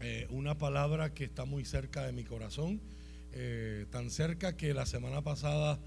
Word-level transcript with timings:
eh, 0.00 0.26
una 0.30 0.56
palabra 0.58 1.12
que 1.12 1.24
está 1.24 1.44
muy 1.44 1.64
cerca 1.64 2.06
de 2.06 2.12
mi 2.12 2.24
corazón, 2.24 2.80
eh, 3.32 3.86
tan 3.90 4.10
cerca 4.10 4.56
que 4.56 4.74
la 4.74 4.86
semana 4.86 5.22
pasada 5.22 5.80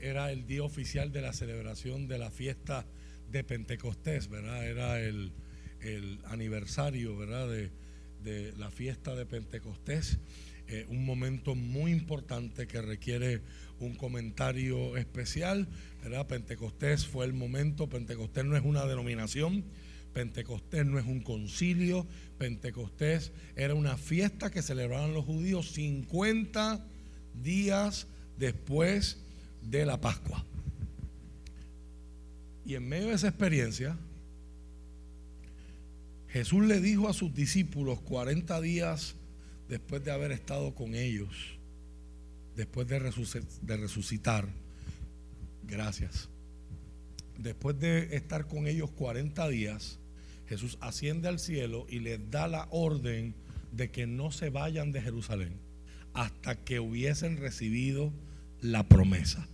era 0.00 0.32
el 0.32 0.46
día 0.46 0.62
oficial 0.62 1.12
de 1.12 1.20
la 1.20 1.32
celebración 1.32 2.08
de 2.08 2.18
la 2.18 2.30
fiesta 2.30 2.86
de 3.30 3.44
Pentecostés, 3.44 4.28
¿verdad? 4.28 4.66
Era 4.66 5.00
el, 5.00 5.32
aniversario, 6.24 7.16
¿verdad? 7.16 7.48
De, 7.48 7.70
de, 8.24 8.52
la 8.56 8.70
fiesta 8.70 9.14
de 9.14 9.26
Pentecostés, 9.26 10.18
eh, 10.68 10.84
un 10.88 11.04
momento 11.04 11.54
muy 11.54 11.92
importante 11.92 12.66
que 12.66 12.82
requiere 12.82 13.40
un 13.78 13.94
comentario 13.94 14.96
especial, 14.96 15.68
¿verdad? 16.02 16.26
Pentecostés 16.26 17.06
fue 17.06 17.24
el 17.26 17.34
momento, 17.34 17.88
Pentecostés 17.88 18.44
no 18.44 18.56
es 18.56 18.64
una 18.64 18.84
denominación, 18.86 19.64
Pentecostés 20.16 20.86
no 20.86 20.98
es 20.98 21.04
un 21.04 21.20
concilio, 21.20 22.06
Pentecostés 22.38 23.32
era 23.54 23.74
una 23.74 23.98
fiesta 23.98 24.50
que 24.50 24.62
celebraban 24.62 25.12
los 25.12 25.26
judíos 25.26 25.72
50 25.72 26.82
días 27.34 28.06
después 28.38 29.18
de 29.60 29.84
la 29.84 30.00
Pascua. 30.00 30.42
Y 32.64 32.76
en 32.76 32.88
medio 32.88 33.08
de 33.08 33.12
esa 33.12 33.28
experiencia, 33.28 33.94
Jesús 36.28 36.64
le 36.64 36.80
dijo 36.80 37.10
a 37.10 37.12
sus 37.12 37.34
discípulos 37.34 38.00
40 38.00 38.58
días 38.62 39.16
después 39.68 40.02
de 40.02 40.12
haber 40.12 40.32
estado 40.32 40.74
con 40.74 40.94
ellos, 40.94 41.58
después 42.56 42.88
de 42.88 43.00
resucitar, 43.76 44.48
gracias, 45.64 46.30
después 47.36 47.78
de 47.78 48.16
estar 48.16 48.46
con 48.46 48.66
ellos 48.66 48.90
40 48.92 49.46
días, 49.50 49.98
Jesús 50.48 50.78
asciende 50.80 51.28
al 51.28 51.38
cielo 51.38 51.86
y 51.88 52.00
les 52.00 52.30
da 52.30 52.48
la 52.48 52.68
orden 52.70 53.34
de 53.72 53.90
que 53.90 54.06
no 54.06 54.30
se 54.30 54.50
vayan 54.50 54.92
de 54.92 55.02
Jerusalén 55.02 55.60
hasta 56.14 56.56
que 56.56 56.80
hubiesen 56.80 57.36
recibido 57.36 58.12
la 58.60 58.88
promesa. 58.88 59.46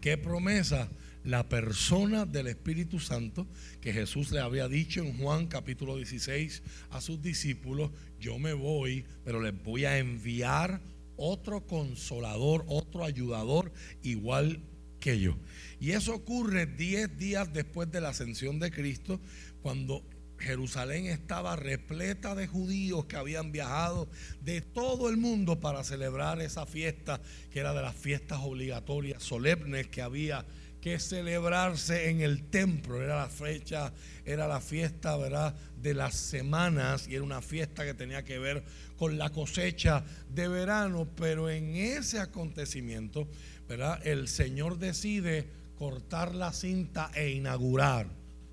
¿Qué 0.00 0.18
promesa? 0.18 0.88
La 1.24 1.48
persona 1.48 2.24
del 2.24 2.46
Espíritu 2.46 2.98
Santo 2.98 3.46
que 3.80 3.92
Jesús 3.92 4.30
le 4.30 4.40
había 4.40 4.68
dicho 4.68 5.02
en 5.02 5.16
Juan 5.18 5.46
capítulo 5.46 5.96
16 5.96 6.62
a 6.90 7.00
sus 7.00 7.20
discípulos, 7.22 7.90
yo 8.18 8.38
me 8.38 8.52
voy, 8.52 9.04
pero 9.24 9.40
les 9.40 9.54
voy 9.62 9.84
a 9.84 9.98
enviar 9.98 10.80
otro 11.16 11.66
consolador, 11.66 12.64
otro 12.68 13.04
ayudador 13.04 13.72
igual 14.02 14.60
que 15.00 15.20
yo. 15.20 15.36
Y 15.80 15.92
eso 15.92 16.14
ocurre 16.14 16.66
10 16.66 17.18
días 17.18 17.52
después 17.52 17.90
de 17.90 18.00
la 18.00 18.10
ascensión 18.10 18.58
de 18.58 18.70
Cristo, 18.70 19.20
cuando 19.62 20.02
Jerusalén 20.40 21.06
estaba 21.06 21.54
repleta 21.54 22.34
de 22.34 22.46
judíos 22.46 23.04
que 23.04 23.16
habían 23.16 23.52
viajado 23.52 24.08
de 24.40 24.60
todo 24.60 25.08
el 25.08 25.16
mundo 25.16 25.60
para 25.60 25.84
celebrar 25.84 26.40
esa 26.40 26.66
fiesta, 26.66 27.20
que 27.52 27.60
era 27.60 27.74
de 27.74 27.82
las 27.82 27.94
fiestas 27.94 28.40
obligatorias, 28.42 29.22
solemnes 29.22 29.88
que 29.88 30.02
había 30.02 30.44
que 30.80 30.98
celebrarse 30.98 32.08
en 32.08 32.22
el 32.22 32.48
templo. 32.48 33.02
Era 33.02 33.18
la 33.18 33.28
fecha, 33.28 33.92
era 34.24 34.48
la 34.48 34.60
fiesta, 34.60 35.16
¿verdad?, 35.16 35.54
de 35.76 35.94
las 35.94 36.14
semanas 36.14 37.06
y 37.06 37.14
era 37.14 37.22
una 37.22 37.42
fiesta 37.42 37.84
que 37.84 37.94
tenía 37.94 38.24
que 38.24 38.38
ver 38.38 38.64
con 38.96 39.18
la 39.18 39.30
cosecha 39.30 40.04
de 40.28 40.48
verano, 40.48 41.06
pero 41.16 41.50
en 41.50 41.74
ese 41.76 42.18
acontecimiento, 42.18 43.28
¿verdad?, 43.68 44.00
el 44.06 44.28
Señor 44.28 44.78
decide 44.78 45.48
cortar 45.76 46.34
la 46.34 46.52
cinta 46.52 47.10
e 47.14 47.30
inaugurar 47.30 48.06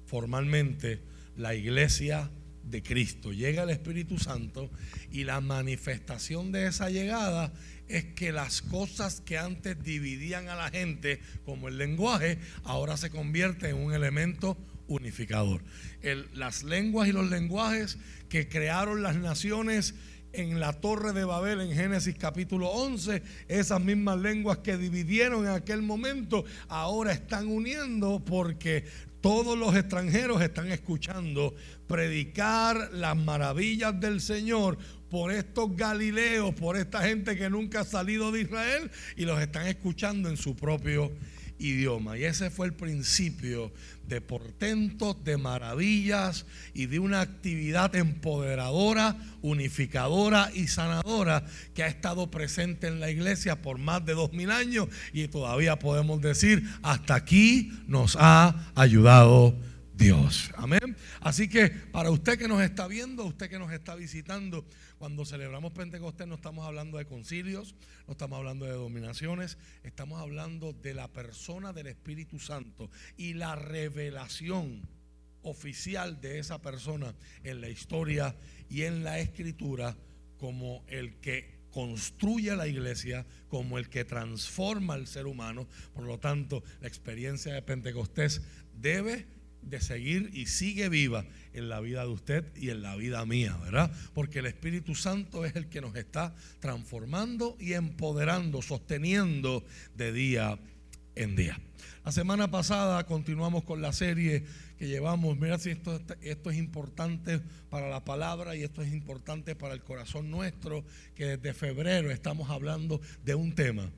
formalmente 0.06 1.02
la 1.38 1.56
iglesia 1.56 2.32
de 2.64 2.84
Cristo. 2.84 3.32
Llega 3.32 3.64
el 3.64 3.70
Espíritu 3.70 4.20
Santo 4.20 4.70
y 5.12 5.24
la 5.24 5.40
manifestación 5.40 6.52
de 6.52 6.68
esa 6.68 6.90
llegada 6.90 7.54
es 7.88 8.04
que 8.06 8.32
las 8.32 8.62
cosas 8.62 9.22
que 9.22 9.38
antes 9.38 9.82
dividían 9.82 10.50
a 10.50 10.56
la 10.56 10.70
gente, 10.70 11.22
como 11.46 11.70
el 11.70 11.78
lenguaje, 11.78 12.40
ahora 12.64 12.98
se 12.98 13.10
convierte 13.10 13.70
en 13.70 13.78
un 13.78 13.94
elemento 13.94 14.58
unificador. 14.88 15.64
las 16.34 16.64
lenguas 16.64 17.08
y 17.08 17.12
los 17.12 17.30
lenguajes 17.30 17.98
que 18.30 18.48
crearon 18.48 19.04
las 19.04 19.16
naciones 19.16 19.96
en 20.34 20.60
la 20.60 20.74
torre 20.74 21.14
de 21.14 21.26
Babel 21.26 21.62
en 21.62 21.74
Génesis 21.74 22.16
capítulo 22.16 22.70
11, 22.70 23.24
esas 23.48 23.82
mismas 23.82 24.20
lenguas 24.20 24.60
que 24.60 24.78
dividieron 24.78 25.46
en 25.46 25.52
aquel 25.52 25.82
momento, 25.82 26.46
ahora 26.68 27.12
están 27.12 27.48
uniendo 27.48 28.24
porque 28.24 28.86
todos 29.28 29.58
los 29.58 29.76
extranjeros 29.76 30.42
están 30.42 30.72
escuchando 30.72 31.54
predicar 31.86 32.94
las 32.94 33.18
maravillas 33.18 34.00
del 34.00 34.22
Señor 34.22 34.78
por 35.10 35.34
estos 35.34 35.76
galileos, 35.76 36.56
por 36.56 36.78
esta 36.78 37.02
gente 37.02 37.36
que 37.36 37.50
nunca 37.50 37.82
ha 37.82 37.84
salido 37.84 38.32
de 38.32 38.44
Israel 38.44 38.90
y 39.18 39.26
los 39.26 39.42
están 39.42 39.68
escuchando 39.68 40.30
en 40.30 40.38
su 40.38 40.56
propio 40.56 41.12
idioma. 41.60 42.18
Y 42.18 42.24
ese 42.24 42.50
fue 42.50 42.68
el 42.68 42.74
principio 42.74 43.72
de 44.08 44.22
portentos, 44.22 45.24
de 45.24 45.38
maravillas 45.38 46.46
y 46.74 46.86
de 46.86 47.00
una 47.00 47.22
actividad 47.22 47.96
empoderadora, 47.96 49.18
unificadora 49.42 50.50
y 50.54 50.68
sanadora 50.68 51.46
que 51.74 51.84
ha 51.84 51.88
estado 51.88 52.32
presente 52.32 52.88
en 52.88 53.00
la 53.00 53.10
iglesia 53.10 53.62
por 53.62 53.78
más 53.78 54.06
de 54.06 54.14
dos 54.14 54.32
mil 54.34 54.52
años 54.52 54.88
y 55.14 55.28
todavía 55.28 55.78
podemos 55.78 56.22
decir, 56.22 56.64
hasta 56.84 57.16
aquí 57.16 57.72
nos 57.88 58.18
ha 58.20 58.72
ayudado 58.76 59.56
Dios. 59.98 60.52
Amén. 60.56 60.96
Así 61.20 61.50
que 61.50 61.70
para 61.70 62.12
usted 62.12 62.38
que 62.38 62.48
nos 62.48 62.62
está 62.62 62.88
viendo, 62.88 63.26
usted 63.26 63.50
que 63.50 63.60
nos 63.60 63.72
está 63.72 63.96
visitando, 63.96 64.64
cuando 64.98 65.26
celebramos 65.26 65.74
Pentecostés 65.74 66.28
no 66.28 66.36
estamos 66.36 66.66
hablando 66.66 66.98
de 66.98 67.06
concilios, 67.06 67.76
no 68.08 68.14
estamos 68.14 68.38
hablando 68.38 68.66
de 68.66 68.74
dominaciones, 68.74 69.58
estamos 69.84 70.20
hablando 70.20 70.74
de 70.74 70.94
la 70.94 71.08
persona 71.08 71.74
del 71.74 71.88
Espíritu 71.88 72.40
Santo 72.40 72.90
y 73.16 73.34
la 73.34 73.56
revelación 73.56 74.82
oficial 75.44 76.20
de 76.20 76.40
esa 76.40 76.62
persona 76.62 77.14
en 77.44 77.62
la 77.62 77.70
historia 77.70 78.36
y 78.70 78.84
en 78.84 79.04
la 79.04 79.20
escritura 79.20 79.96
como 80.38 80.84
el 80.88 81.20
que 81.20 81.58
construye 81.72 82.56
la 82.56 82.68
iglesia, 82.68 83.26
como 83.50 83.78
el 83.78 83.90
que 83.90 84.04
transforma 84.04 84.96
al 84.96 85.08
ser 85.08 85.28
humano. 85.28 85.68
Por 85.94 86.06
lo 86.06 86.20
tanto, 86.20 86.64
la 86.82 86.88
experiencia 86.88 87.54
de 87.54 87.62
Pentecostés 87.62 88.42
debe 88.74 89.28
de 89.70 89.82
seguir 89.82 90.30
y 90.34 90.46
sigue 90.46 90.90
viva 90.90 91.26
en 91.54 91.70
la 91.70 91.80
vida 91.80 92.02
de 92.02 92.10
usted 92.10 92.46
y 92.56 92.70
en 92.70 92.82
la 92.82 92.96
vida 92.96 93.26
mía, 93.26 93.58
¿verdad? 93.58 93.92
Porque 94.14 94.40
el 94.40 94.46
Espíritu 94.46 94.96
Santo 94.96 95.46
es 95.46 95.56
el 95.56 95.68
que 95.68 95.82
nos 95.82 95.96
está 95.96 96.36
transformando 96.60 97.58
y 97.60 97.74
empoderando, 97.74 98.62
sosteniendo 98.62 99.64
de 99.96 100.12
día 100.12 100.60
en 101.16 101.36
día. 101.36 101.60
La 102.06 102.12
semana 102.12 102.50
pasada 102.50 103.06
continuamos 103.06 103.64
con 103.64 103.82
la 103.82 103.92
serie 103.92 104.46
que 104.78 104.88
llevamos. 104.88 105.38
Mira 105.38 105.58
si 105.58 105.72
esto, 105.72 106.00
esto 106.22 106.50
es 106.50 106.58
importante 106.58 107.42
para 107.70 107.90
la 107.90 108.06
palabra 108.06 108.56
y 108.56 108.64
esto 108.64 108.82
es 108.82 108.94
importante 108.94 109.56
para 109.56 109.74
el 109.74 109.82
corazón 109.82 110.32
nuestro, 110.32 110.86
que 111.16 111.38
desde 111.38 111.54
febrero 111.54 112.12
estamos 112.12 112.50
hablando 112.50 113.02
de 113.24 113.36
un 113.36 113.54
tema, 113.56 113.90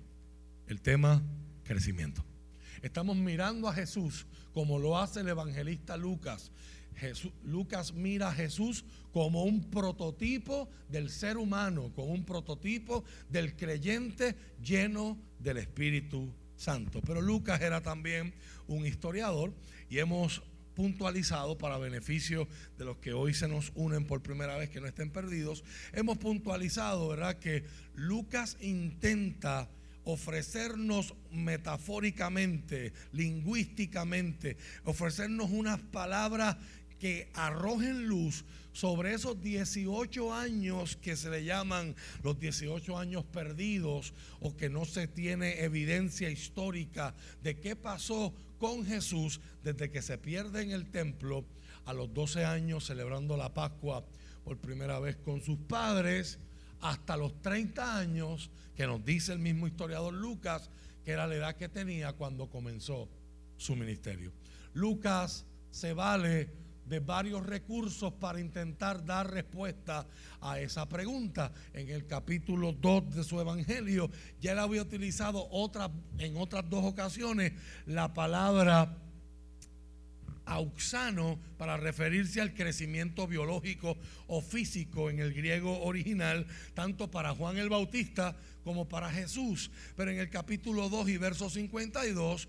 el 0.67 0.81
tema 0.81 1.21
crecimiento. 1.63 2.28
Estamos 2.81 3.17
mirando 3.17 3.67
a 3.67 3.73
Jesús 3.73 4.25
como 4.53 4.79
lo 4.79 4.97
hace 4.97 5.21
el 5.21 5.29
evangelista 5.29 5.97
Lucas. 5.97 6.51
Lucas 7.43 7.93
mira 7.93 8.29
a 8.29 8.33
Jesús 8.33 8.83
como 9.11 9.43
un 9.43 9.69
prototipo 9.69 10.69
del 10.89 11.09
ser 11.09 11.37
humano, 11.37 11.91
como 11.95 12.11
un 12.13 12.25
prototipo 12.25 13.03
del 13.29 13.55
creyente 13.55 14.35
lleno 14.61 15.17
del 15.39 15.57
Espíritu 15.57 16.33
Santo. 16.55 17.01
Pero 17.01 17.21
Lucas 17.21 17.61
era 17.61 17.81
también 17.81 18.33
un 18.67 18.85
historiador 18.85 19.53
y 19.89 19.99
hemos 19.99 20.43
puntualizado 20.75 21.57
para 21.57 21.77
beneficio 21.77 22.47
de 22.77 22.85
los 22.85 22.97
que 22.97 23.11
hoy 23.11 23.33
se 23.33 23.47
nos 23.47 23.71
unen 23.75 24.05
por 24.05 24.21
primera 24.21 24.57
vez 24.57 24.69
que 24.69 24.79
no 24.79 24.87
estén 24.87 25.11
perdidos, 25.11 25.63
hemos 25.91 26.17
puntualizado, 26.17 27.09
¿verdad?, 27.09 27.37
que 27.37 27.65
Lucas 27.95 28.55
intenta 28.61 29.69
ofrecernos 30.13 31.13
metafóricamente, 31.31 32.93
lingüísticamente, 33.11 34.57
ofrecernos 34.85 35.51
unas 35.51 35.79
palabras 35.79 36.57
que 36.99 37.29
arrojen 37.33 38.07
luz 38.07 38.43
sobre 38.73 39.13
esos 39.13 39.41
18 39.41 40.33
años 40.33 40.95
que 40.97 41.15
se 41.15 41.29
le 41.29 41.43
llaman 41.43 41.95
los 42.23 42.39
18 42.39 42.97
años 42.97 43.23
perdidos 43.25 44.13
o 44.41 44.55
que 44.55 44.69
no 44.69 44.85
se 44.85 45.07
tiene 45.07 45.63
evidencia 45.63 46.29
histórica 46.29 47.15
de 47.41 47.59
qué 47.59 47.75
pasó 47.75 48.33
con 48.57 48.85
Jesús 48.85 49.39
desde 49.63 49.89
que 49.89 50.01
se 50.01 50.17
pierde 50.17 50.61
en 50.61 50.71
el 50.71 50.91
templo 50.91 51.45
a 51.85 51.93
los 51.93 52.13
12 52.13 52.45
años 52.45 52.85
celebrando 52.85 53.37
la 53.37 53.53
Pascua 53.53 54.05
por 54.43 54.57
primera 54.57 54.99
vez 54.99 55.15
con 55.17 55.41
sus 55.41 55.57
padres 55.57 56.39
hasta 56.81 57.17
los 57.17 57.41
30 57.41 57.97
años, 57.97 58.49
que 58.75 58.87
nos 58.87 59.03
dice 59.03 59.33
el 59.33 59.39
mismo 59.39 59.67
historiador 59.67 60.13
Lucas, 60.13 60.69
que 61.03 61.11
era 61.11 61.27
la 61.27 61.35
edad 61.35 61.55
que 61.55 61.69
tenía 61.69 62.13
cuando 62.13 62.49
comenzó 62.49 63.09
su 63.57 63.75
ministerio. 63.75 64.31
Lucas 64.73 65.45
se 65.71 65.93
vale 65.93 66.49
de 66.85 66.99
varios 66.99 67.45
recursos 67.45 68.11
para 68.13 68.39
intentar 68.39 69.05
dar 69.05 69.31
respuesta 69.31 70.07
a 70.41 70.59
esa 70.59 70.89
pregunta. 70.89 71.51
En 71.73 71.89
el 71.89 72.07
capítulo 72.07 72.73
2 72.73 73.15
de 73.15 73.23
su 73.23 73.39
evangelio 73.39 74.09
ya 74.41 74.53
él 74.53 74.59
había 74.59 74.81
utilizado 74.81 75.47
en 76.17 76.37
otras 76.37 76.69
dos 76.69 76.83
ocasiones 76.83 77.53
la 77.85 78.13
palabra 78.13 78.97
auxano 80.49 81.39
para 81.57 81.77
referirse 81.77 82.41
al 82.41 82.53
crecimiento 82.53 83.27
biológico 83.27 83.97
o 84.27 84.41
físico 84.41 85.09
en 85.09 85.19
el 85.19 85.33
griego 85.33 85.81
original, 85.83 86.45
tanto 86.73 87.09
para 87.11 87.35
Juan 87.35 87.57
el 87.57 87.69
Bautista 87.69 88.35
como 88.63 88.89
para 88.89 89.11
Jesús. 89.11 89.71
Pero 89.95 90.11
en 90.11 90.19
el 90.19 90.29
capítulo 90.29 90.89
2 90.89 91.09
y 91.09 91.17
verso 91.17 91.49
52, 91.49 92.47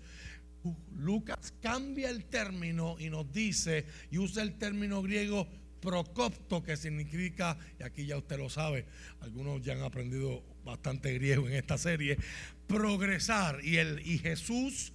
Lucas 0.97 1.53
cambia 1.61 2.09
el 2.09 2.25
término 2.25 2.97
y 2.99 3.09
nos 3.09 3.31
dice, 3.31 3.85
y 4.09 4.17
usa 4.17 4.43
el 4.43 4.57
término 4.57 5.01
griego 5.01 5.47
procopto, 5.79 6.61
que 6.61 6.77
significa, 6.77 7.57
y 7.79 7.83
aquí 7.83 8.05
ya 8.05 8.17
usted 8.17 8.37
lo 8.37 8.49
sabe, 8.49 8.85
algunos 9.19 9.61
ya 9.61 9.73
han 9.73 9.81
aprendido 9.81 10.43
bastante 10.63 11.13
griego 11.13 11.47
en 11.47 11.55
esta 11.55 11.77
serie, 11.77 12.17
progresar. 12.67 13.63
Y, 13.63 13.77
el, 13.77 14.01
y 14.05 14.19
Jesús 14.19 14.93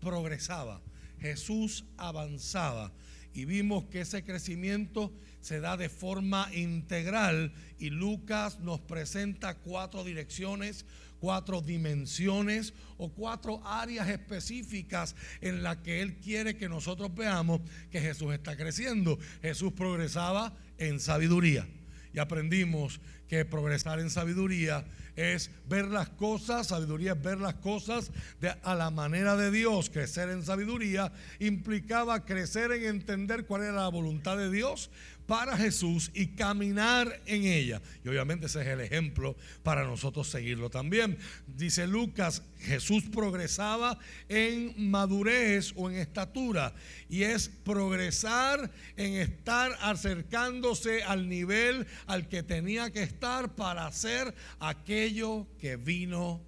progresaba. 0.00 0.82
Jesús 1.20 1.84
avanzaba 1.96 2.92
y 3.32 3.44
vimos 3.44 3.84
que 3.84 4.00
ese 4.00 4.24
crecimiento 4.24 5.12
se 5.40 5.60
da 5.60 5.76
de 5.76 5.88
forma 5.88 6.48
integral 6.54 7.52
y 7.78 7.90
Lucas 7.90 8.60
nos 8.60 8.80
presenta 8.80 9.54
cuatro 9.54 10.04
direcciones, 10.04 10.84
cuatro 11.20 11.60
dimensiones 11.60 12.74
o 12.98 13.10
cuatro 13.10 13.64
áreas 13.64 14.08
específicas 14.08 15.14
en 15.40 15.62
las 15.62 15.78
que 15.78 16.02
Él 16.02 16.16
quiere 16.16 16.56
que 16.56 16.68
nosotros 16.68 17.14
veamos 17.14 17.60
que 17.90 18.00
Jesús 18.00 18.32
está 18.34 18.56
creciendo. 18.56 19.18
Jesús 19.42 19.72
progresaba 19.72 20.54
en 20.78 20.98
sabiduría 20.98 21.66
y 22.12 22.18
aprendimos 22.18 23.00
que 23.30 23.44
progresar 23.44 24.00
en 24.00 24.10
sabiduría 24.10 24.84
es 25.14 25.52
ver 25.68 25.86
las 25.86 26.08
cosas, 26.08 26.66
sabiduría 26.66 27.12
es 27.12 27.22
ver 27.22 27.38
las 27.38 27.54
cosas 27.54 28.10
de, 28.40 28.52
a 28.64 28.74
la 28.74 28.90
manera 28.90 29.36
de 29.36 29.52
Dios. 29.52 29.88
Crecer 29.88 30.30
en 30.30 30.44
sabiduría 30.44 31.12
implicaba 31.38 32.24
crecer 32.24 32.72
en 32.72 32.82
entender 32.82 33.46
cuál 33.46 33.62
era 33.62 33.72
la 33.74 33.88
voluntad 33.88 34.36
de 34.36 34.50
Dios, 34.50 34.90
para 35.26 35.56
Jesús 35.56 36.10
y 36.14 36.28
caminar 36.28 37.22
en 37.26 37.44
ella. 37.44 37.80
Y 38.04 38.08
obviamente 38.08 38.46
ese 38.46 38.62
es 38.62 38.66
el 38.66 38.80
ejemplo 38.80 39.36
para 39.62 39.84
nosotros 39.84 40.28
seguirlo 40.28 40.70
también. 40.70 41.18
Dice 41.46 41.86
Lucas, 41.86 42.42
Jesús 42.58 43.04
progresaba 43.04 43.98
en 44.28 44.90
madurez 44.90 45.72
o 45.76 45.90
en 45.90 45.96
estatura. 45.96 46.74
Y 47.08 47.22
es 47.22 47.48
progresar 47.48 48.70
en 48.96 49.14
estar 49.14 49.76
acercándose 49.80 51.02
al 51.02 51.28
nivel 51.28 51.86
al 52.06 52.28
que 52.28 52.42
tenía 52.42 52.90
que 52.90 53.02
estar 53.02 53.54
para 53.54 53.86
hacer 53.86 54.34
aquello 54.58 55.46
que 55.58 55.76
vino 55.76 56.40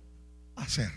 a 0.57 0.63
hacer. 0.63 0.91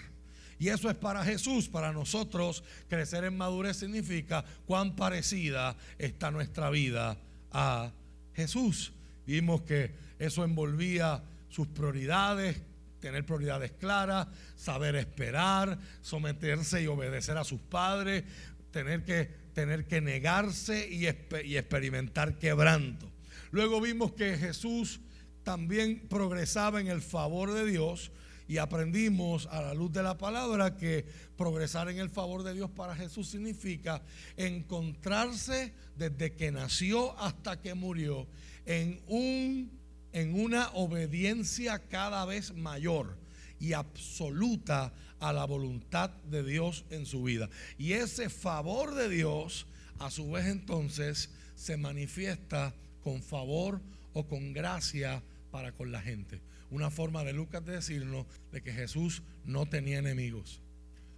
Y 0.58 0.70
eso 0.70 0.90
es 0.90 0.96
para 0.96 1.24
Jesús, 1.24 1.68
para 1.68 1.92
nosotros 1.92 2.64
crecer 2.88 3.26
en 3.26 3.38
madurez 3.38 3.78
significa 3.78 4.46
cuán 4.66 4.96
parecida 4.96 5.76
está 5.98 6.32
nuestra 6.32 6.70
vida 6.70 7.18
a 7.56 7.94
Jesús. 8.34 8.92
Vimos 9.26 9.62
que 9.62 9.92
eso 10.20 10.44
envolvía 10.44 11.24
sus 11.48 11.68
prioridades, 11.68 12.62
tener 13.00 13.26
prioridades 13.26 13.72
claras, 13.72 14.28
saber 14.58 14.96
esperar, 14.98 15.80
someterse 16.02 16.84
y 16.84 16.88
obedecer 16.88 17.38
a 17.38 17.46
sus 17.46 17.62
padres, 17.62 18.26
tener 18.72 19.06
que, 19.06 19.30
tener 19.54 19.88
que 19.88 20.02
negarse 20.02 20.88
y, 20.90 21.06
y 21.46 21.58
experimentar 21.58 22.38
quebranto. 22.38 23.10
Luego 23.52 23.80
vimos 23.80 24.12
que 24.12 24.38
Jesús 24.38 25.00
también 25.44 26.08
progresaba 26.10 26.82
en 26.82 26.88
el 26.88 27.02
favor 27.02 27.54
de 27.54 27.66
Dios 27.66 28.12
y 28.48 28.58
aprendimos 28.58 29.48
a 29.48 29.62
la 29.62 29.74
luz 29.74 29.92
de 29.92 30.04
la 30.04 30.18
palabra 30.18 30.78
que 30.78 31.06
progresar 31.38 31.90
en 31.90 31.98
el 31.98 32.10
favor 32.10 32.44
de 32.44 32.54
Dios 32.54 32.70
para 32.70 32.96
Jesús 32.96 33.28
significa 33.28 34.04
encontrarse 34.38 35.74
desde 35.98 36.34
que 36.34 36.52
nació 36.52 37.18
hasta 37.20 37.62
que 37.62 37.74
murió 37.74 38.28
en, 38.66 39.02
un, 39.08 39.72
en 40.14 40.40
una 40.40 40.70
obediencia 40.74 41.80
cada 41.80 42.26
vez 42.26 42.54
mayor 42.54 43.18
y 43.60 43.74
absoluta 43.74 44.94
a 45.20 45.34
la 45.34 45.46
voluntad 45.46 46.12
de 46.30 46.44
Dios 46.44 46.86
en 46.92 47.06
su 47.06 47.24
vida. 47.24 47.50
Y 47.78 47.94
ese 47.94 48.30
favor 48.30 48.94
de 48.94 49.10
Dios, 49.10 49.66
a 49.98 50.12
su 50.12 50.32
vez 50.32 50.46
entonces, 50.46 51.32
se 51.56 51.78
manifiesta 51.78 52.76
con 53.02 53.24
favor 53.24 53.82
o 54.14 54.28
con 54.28 54.54
gracia 54.54 55.24
para 55.52 55.72
con 55.72 55.92
la 55.92 56.02
gente 56.02 56.42
una 56.76 56.92
forma 56.92 57.24
de 57.24 57.32
Lucas 57.32 57.66
de 57.66 57.74
decirnos 57.74 58.26
de 58.52 58.62
que 58.62 58.74
Jesús 58.74 59.24
no 59.46 59.66
tenía 59.66 59.98
enemigos, 59.98 60.62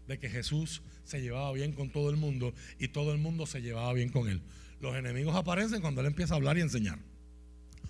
de 0.07 0.19
que 0.19 0.30
Jesús 0.30 0.83
se 1.04 1.19
llevaba 1.19 1.51
bien 1.54 1.74
con 1.74 1.89
todo 1.89 2.12
el 2.12 2.15
mundo 2.15 2.54
y 2.77 2.89
todo 2.89 3.12
el 3.12 3.18
mundo 3.18 3.48
se 3.48 3.62
llevaba 3.62 3.92
bien 3.94 4.09
con 4.09 4.30
él. 4.30 4.42
Los 4.80 4.95
enemigos 4.95 5.36
aparecen 5.36 5.81
cuando 5.81 6.01
él 6.01 6.07
empieza 6.07 6.36
a 6.36 6.38
hablar 6.38 6.59
y 6.59 6.62
enseñar, 6.62 7.00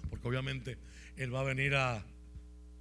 porque 0.09 0.27
obviamente 0.27 0.77
él 1.17 1.35
va 1.35 1.41
a 1.41 1.43
venir 1.43 1.75
a, 1.75 2.05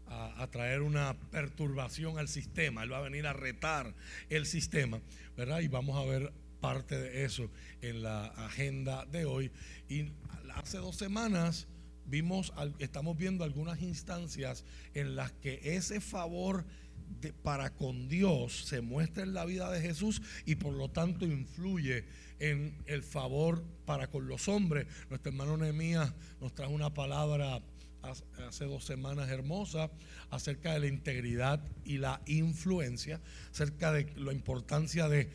a, 0.07 0.47
traer 0.53 0.83
una 0.83 1.19
perturbación 1.33 2.19
al 2.19 2.29
sistema, 2.29 2.85
él 2.85 2.93
va 2.93 2.99
a 2.99 3.03
venir 3.03 3.27
a 3.27 3.33
retar 3.33 3.93
el 4.29 4.47
sistema, 4.47 5.01
¿verdad? 5.37 5.61
Y 5.61 5.69
vamos 5.69 5.97
a 5.97 6.09
ver 6.09 6.33
parte 6.61 6.97
de 6.97 7.25
eso 7.25 7.51
en 7.83 8.05
la 8.05 8.27
agenda 8.27 9.05
de 9.07 9.25
hoy. 9.25 9.51
Y 9.89 10.13
hace 10.55 10.79
dos 10.79 10.95
semanas 10.95 11.67
vimos, 12.07 12.53
estamos 12.79 13.17
viendo 13.17 13.45
algunas 13.45 13.81
instancias 13.83 14.65
en 14.95 15.17
las 15.17 15.33
que 15.33 15.61
ese 15.63 16.01
favor 16.01 16.65
para 17.43 17.71
con 17.71 18.09
Dios 18.09 18.65
se 18.67 18.81
muestra 18.81 19.23
en 19.23 19.35
la 19.35 19.45
vida 19.45 19.71
de 19.71 19.81
Jesús 19.81 20.23
y 20.45 20.57
por 20.57 20.75
lo 20.75 20.91
tanto 20.91 21.25
influye 21.25 22.05
en 22.39 22.77
el 22.87 23.03
favor 23.03 23.65
para 23.85 24.09
con 24.09 24.29
los 24.29 24.49
hombres. 24.49 24.87
Nuestro 25.09 25.31
hermano 25.31 25.57
Nehemías 25.57 26.13
nos 26.41 26.55
trajo 26.55 26.73
una 26.73 26.93
palabra 26.93 27.63
hace 28.03 28.67
dos 28.67 28.85
semanas 28.85 29.29
hermosa 29.31 29.91
acerca 30.31 30.75
de 30.75 30.81
la 30.81 30.87
integridad 30.87 31.61
y 31.85 31.99
la 31.99 32.21
influencia, 32.27 33.21
acerca 33.51 33.93
de 33.93 34.13
la 34.17 34.33
importancia 34.33 35.09
de, 35.09 35.31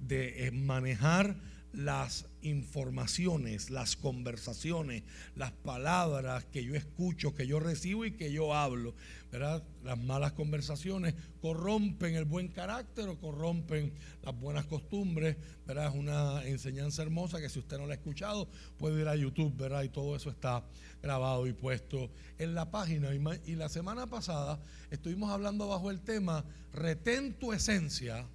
de 0.00 0.50
manejar 0.52 1.36
las 1.74 2.26
informaciones, 2.42 3.70
las 3.70 3.96
conversaciones, 3.96 5.02
las 5.34 5.50
palabras 5.50 6.44
que 6.44 6.64
yo 6.64 6.74
escucho, 6.74 7.34
que 7.34 7.46
yo 7.46 7.58
recibo 7.58 8.04
y 8.04 8.12
que 8.12 8.32
yo 8.32 8.54
hablo. 8.54 8.94
¿verdad? 9.32 9.64
Las 9.82 9.98
malas 9.98 10.32
conversaciones 10.32 11.14
corrompen 11.40 12.14
el 12.14 12.24
buen 12.24 12.48
carácter 12.48 13.08
o 13.08 13.18
corrompen 13.18 13.92
las 14.22 14.38
buenas 14.38 14.66
costumbres. 14.66 15.36
¿verdad? 15.66 15.88
Es 15.88 15.94
una 15.94 16.44
enseñanza 16.46 17.02
hermosa 17.02 17.40
que 17.40 17.48
si 17.48 17.58
usted 17.58 17.78
no 17.78 17.86
la 17.86 17.94
ha 17.94 17.96
escuchado 17.96 18.48
puede 18.78 19.00
ir 19.00 19.08
a 19.08 19.16
YouTube 19.16 19.56
¿verdad? 19.56 19.82
y 19.82 19.88
todo 19.88 20.14
eso 20.14 20.30
está 20.30 20.64
grabado 21.02 21.46
y 21.46 21.52
puesto 21.52 22.10
en 22.38 22.54
la 22.54 22.70
página. 22.70 23.10
Y 23.46 23.56
la 23.56 23.68
semana 23.68 24.06
pasada 24.06 24.60
estuvimos 24.90 25.30
hablando 25.30 25.66
bajo 25.66 25.90
el 25.90 26.00
tema 26.00 26.44
Retén 26.72 27.34
tu 27.34 27.52
esencia 27.52 28.26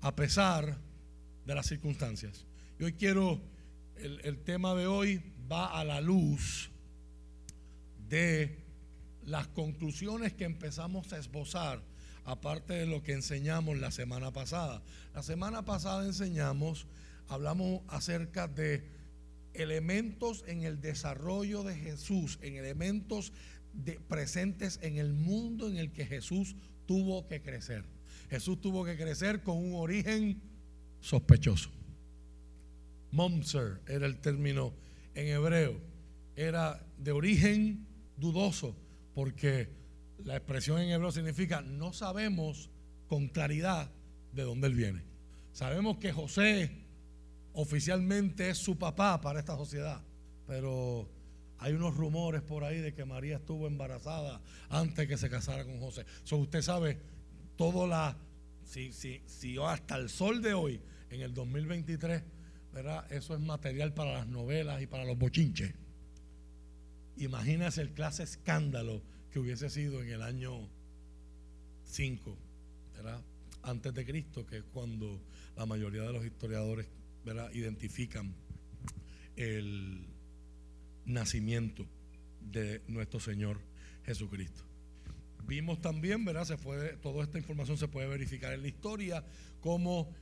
a 0.00 0.14
pesar 0.14 0.85
de 1.46 1.54
las 1.54 1.66
circunstancias. 1.66 2.44
Y 2.78 2.84
hoy 2.84 2.92
quiero, 2.92 3.40
el, 3.96 4.38
tema 4.40 4.74
de 4.74 4.86
hoy 4.86 5.22
va 5.50 5.78
a 5.78 5.84
la 5.84 6.00
luz 6.00 6.70
de 8.08 8.58
las 9.24 9.46
conclusiones 9.48 10.34
que 10.34 10.44
empezamos 10.44 11.12
a 11.12 11.18
esbozar, 11.18 11.82
aparte 12.24 12.74
de 12.74 12.86
lo 12.86 13.02
que 13.02 13.12
enseñamos 13.12 13.78
la 13.78 13.92
semana 13.92 14.32
pasada. 14.32 14.82
La 15.14 15.22
semana 15.22 15.64
pasada 15.64 16.04
enseñamos, 16.04 16.86
hablamos 17.28 17.82
acerca 17.88 18.48
de 18.48 18.84
elementos 19.54 20.44
en 20.48 20.64
el 20.64 20.80
desarrollo 20.80 21.62
de 21.62 21.76
Jesús, 21.76 22.38
en 22.42 22.56
elementos 22.56 23.32
de, 23.72 24.00
presentes 24.00 24.80
en 24.82 24.98
el 24.98 25.12
mundo 25.12 25.68
en 25.68 25.76
el 25.76 25.92
que 25.92 26.06
Jesús 26.06 26.56
tuvo 26.86 27.26
que 27.26 27.40
crecer. 27.40 27.84
Jesús 28.28 28.60
tuvo 28.60 28.84
que 28.84 28.96
crecer 28.96 29.42
con 29.42 29.56
un 29.56 29.74
origen 29.76 30.42
sospechoso. 31.06 31.70
Momser 33.12 33.80
era 33.86 34.06
el 34.06 34.18
término 34.18 34.74
en 35.14 35.28
hebreo. 35.28 35.80
Era 36.34 36.84
de 36.98 37.12
origen 37.12 37.86
dudoso, 38.16 38.76
porque 39.14 39.68
la 40.24 40.36
expresión 40.36 40.80
en 40.80 40.88
hebreo 40.88 41.12
significa 41.12 41.60
no 41.60 41.92
sabemos 41.92 42.70
con 43.06 43.28
claridad 43.28 43.88
de 44.32 44.42
dónde 44.42 44.66
él 44.66 44.74
viene. 44.74 45.04
Sabemos 45.52 45.98
que 45.98 46.12
José 46.12 46.72
oficialmente 47.52 48.50
es 48.50 48.58
su 48.58 48.76
papá 48.76 49.20
para 49.20 49.38
esta 49.38 49.56
sociedad, 49.56 50.02
pero 50.44 51.08
hay 51.58 51.72
unos 51.72 51.96
rumores 51.96 52.42
por 52.42 52.64
ahí 52.64 52.78
de 52.78 52.92
que 52.92 53.04
María 53.04 53.36
estuvo 53.36 53.68
embarazada 53.68 54.42
antes 54.68 55.06
que 55.06 55.16
se 55.16 55.30
casara 55.30 55.64
con 55.64 55.78
José. 55.78 56.04
So, 56.24 56.36
usted 56.36 56.62
sabe, 56.62 56.98
todo 57.56 57.86
la 57.86 58.18
si, 58.64 58.92
si, 58.92 59.22
si 59.26 59.56
hasta 59.58 59.96
el 59.96 60.10
sol 60.10 60.42
de 60.42 60.52
hoy, 60.52 60.80
en 61.10 61.20
el 61.20 61.34
2023, 61.34 62.22
¿verdad? 62.72 63.10
Eso 63.12 63.34
es 63.34 63.40
material 63.40 63.94
para 63.94 64.12
las 64.12 64.26
novelas 64.26 64.82
y 64.82 64.86
para 64.86 65.04
los 65.04 65.18
bochinches. 65.18 65.74
Imagínese 67.16 67.80
el 67.80 67.92
clase 67.92 68.22
escándalo 68.22 69.02
que 69.30 69.38
hubiese 69.38 69.70
sido 69.70 70.02
en 70.02 70.10
el 70.10 70.22
año 70.22 70.68
5, 71.84 72.36
¿verdad? 72.94 73.22
Antes 73.62 73.94
de 73.94 74.04
Cristo, 74.04 74.46
que 74.46 74.58
es 74.58 74.64
cuando 74.64 75.22
la 75.56 75.66
mayoría 75.66 76.02
de 76.02 76.12
los 76.12 76.24
historiadores 76.24 76.86
¿verdad? 77.24 77.50
identifican 77.52 78.34
el 79.36 80.06
nacimiento 81.04 81.86
de 82.40 82.82
nuestro 82.88 83.20
Señor 83.20 83.60
Jesucristo. 84.04 84.62
Vimos 85.46 85.80
también, 85.80 86.24
¿verdad? 86.24 86.44
Se 86.44 86.58
puede, 86.58 86.96
toda 86.96 87.24
esta 87.24 87.38
información 87.38 87.78
se 87.78 87.88
puede 87.88 88.08
verificar 88.08 88.52
en 88.52 88.62
la 88.62 88.68
historia, 88.68 89.24
cómo 89.60 90.12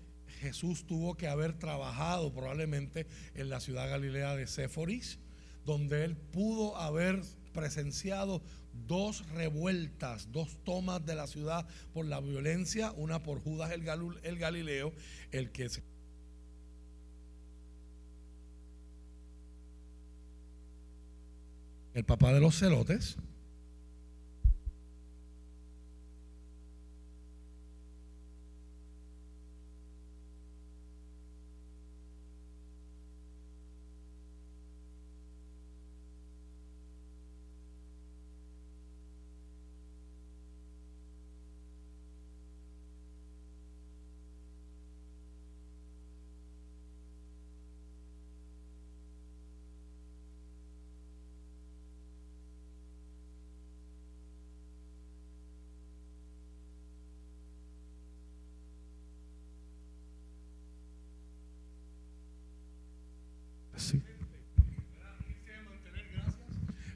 Jesús 0.41 0.87
tuvo 0.87 1.17
que 1.17 1.29
haber 1.29 1.55
trabajado 1.55 2.33
probablemente 2.33 3.07
en 3.35 3.49
la 3.49 3.61
ciudad 3.61 3.88
galilea 3.88 4.37
de 4.37 4.47
Séforis, 4.47 5.19
donde 5.64 6.05
él 6.05 6.17
pudo 6.17 6.76
haber 6.76 7.23
presenciado 7.53 8.43
dos 8.87 9.26
revueltas, 9.31 10.31
dos 10.33 10.59
tomas 10.64 11.05
de 11.07 11.14
la 11.14 11.26
ciudad 11.26 11.67
por 11.93 12.07
la 12.07 12.21
violencia, 12.21 12.93
una 12.93 13.23
por 13.23 13.41
Judas 13.41 13.71
el, 13.71 13.85
el 14.23 14.38
Galileo, 14.38 14.93
el 15.31 15.50
que 15.50 15.69
se 15.69 15.83
el 21.95 22.05
papá 22.05 22.33
de 22.33 22.41
los 22.41 22.59
celotes, 22.59 23.17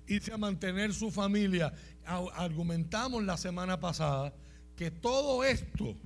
irse 0.09 0.33
a 0.33 0.39
mantener 0.39 0.93
su 0.93 1.11
familia. 1.11 1.73
Argumentamos 2.05 3.23
la 3.25 3.37
semana 3.37 3.79
pasada 3.79 4.35
que 4.77 4.91
todo 4.91 5.45
esto, 5.45 5.97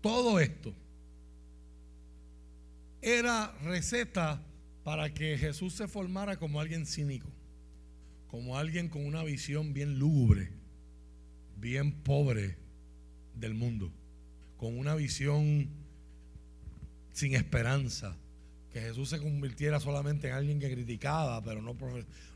todo 0.00 0.40
esto, 0.40 0.74
era 3.02 3.52
receta 3.62 4.42
para 4.82 5.12
que 5.12 5.36
Jesús 5.36 5.74
se 5.74 5.88
formara 5.88 6.36
como 6.38 6.60
alguien 6.60 6.86
cínico, 6.86 7.28
como 8.28 8.56
alguien 8.56 8.88
con 8.88 9.04
una 9.04 9.22
visión 9.22 9.74
bien 9.74 9.98
lúgubre, 9.98 10.50
bien 11.56 11.92
pobre 11.92 12.56
del 13.34 13.54
mundo, 13.54 13.92
con 14.56 14.78
una 14.78 14.94
visión 14.94 15.68
sin 17.12 17.34
esperanza, 17.34 18.16
que 18.74 18.80
Jesús 18.80 19.08
se 19.08 19.20
convirtiera 19.20 19.78
solamente 19.78 20.26
en 20.26 20.34
alguien 20.34 20.58
que 20.58 20.68
criticaba, 20.68 21.40
pero 21.44 21.62
no, 21.62 21.76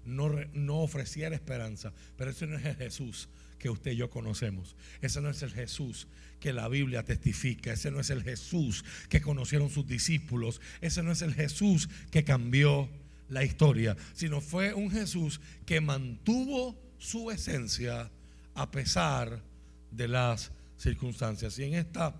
no, 0.05 0.31
no 0.53 0.79
ofreciera 0.79 1.35
esperanza. 1.35 1.93
Pero 2.17 2.31
ese 2.31 2.47
no 2.47 2.57
es 2.57 2.65
el 2.65 2.77
Jesús 2.77 3.29
que 3.59 3.69
usted 3.69 3.91
y 3.91 3.97
yo 3.97 4.09
conocemos. 4.09 4.77
Ese 5.03 5.21
no 5.21 5.31
es 5.31 5.43
el 5.43 5.51
Jesús 5.51 6.07
que 6.39 6.53
la 6.53 6.69
Biblia 6.69 7.03
testifica. 7.03 7.73
Ese 7.73 7.91
no 7.91 7.99
es 7.99 8.11
el 8.11 8.23
Jesús 8.23 8.85
que 9.09 9.21
conocieron 9.21 9.69
sus 9.69 9.89
discípulos. 9.89 10.61
Ese 10.81 11.03
no 11.03 11.11
es 11.11 11.23
el 11.23 11.35
Jesús 11.35 11.89
que 12.13 12.23
cambió 12.23 12.89
la 13.29 13.43
historia, 13.43 13.97
sino 14.15 14.41
fue 14.41 14.75
un 14.75 14.93
Jesús 14.93 15.41
que 15.67 15.81
mantuvo 15.81 16.81
su 16.99 17.33
esencia 17.33 18.13
a 18.55 18.71
pesar 18.71 19.43
de 19.91 20.07
las 20.07 20.53
circunstancias. 20.77 21.59
Y 21.59 21.65
en 21.65 21.75
esta 21.75 22.15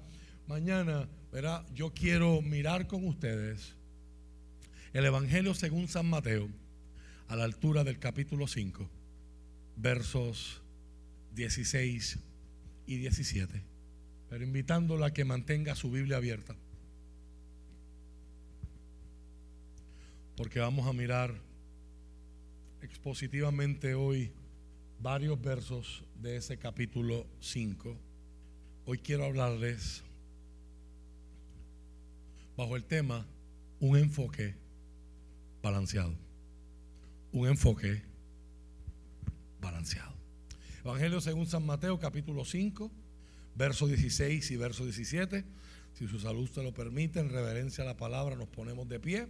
mañana, 0.49 1.09
yo 1.73 1.95
quiero 1.95 2.43
mirar 2.43 2.89
con 2.89 3.07
ustedes 3.07 3.78
el 4.93 5.05
Evangelio 5.05 5.55
según 5.55 5.89
San 5.89 6.07
Mateo, 6.07 6.49
a 7.29 7.37
la 7.37 7.45
altura 7.45 7.85
del 7.85 7.99
capítulo 7.99 8.47
5, 8.47 8.89
versos 9.77 10.63
16 11.35 12.19
y 12.87 12.97
17, 12.97 13.63
pero 14.31 14.45
invitándola 14.45 15.07
a 15.07 15.13
que 15.13 15.27
mantenga 15.27 15.75
su 15.75 15.91
Biblia 15.91 16.17
abierta, 16.17 16.57
porque 20.37 20.61
vamos 20.61 20.87
a 20.87 20.95
mirar 20.95 21.35
expositivamente 22.81 23.95
hoy 23.95 24.33
varios 25.01 25.41
versos 25.41 26.05
de 26.15 26.37
ese 26.37 26.57
capítulo 26.57 27.27
5. 27.41 27.95
Hoy 28.87 28.99
quiero 28.99 29.27
hablarles 29.27 30.03
bajo 32.57 32.75
el 32.75 32.85
tema 32.85 33.27
un 33.81 33.99
enfoque 33.99 34.55
balanceado. 35.69 36.15
Un 37.33 37.47
enfoque 37.47 38.03
balanceado. 39.61 40.15
Evangelio 40.83 41.21
según 41.21 41.47
San 41.47 41.67
Mateo, 41.67 41.99
capítulo 41.99 42.47
5, 42.47 42.91
verso 43.55 43.87
16 43.87 44.51
y 44.51 44.57
verso 44.57 44.85
17. 44.85 45.45
Si 45.93 46.09
su 46.09 46.19
salud 46.21 46.49
te 46.49 46.63
lo 46.63 46.73
permite, 46.73 47.21
en 47.21 47.29
reverencia 47.29 47.85
a 47.85 47.87
la 47.87 47.99
palabra, 47.99 48.35
nos 48.35 48.49
ponemos 48.49 48.89
de 48.89 48.99
pie. 48.99 49.29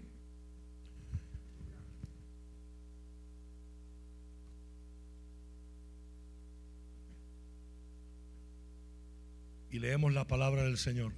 Y 9.71 9.81
leemos 9.81 10.13
la 10.13 10.27
palabra 10.27 10.63
del 10.63 10.79
Señor 10.79 11.13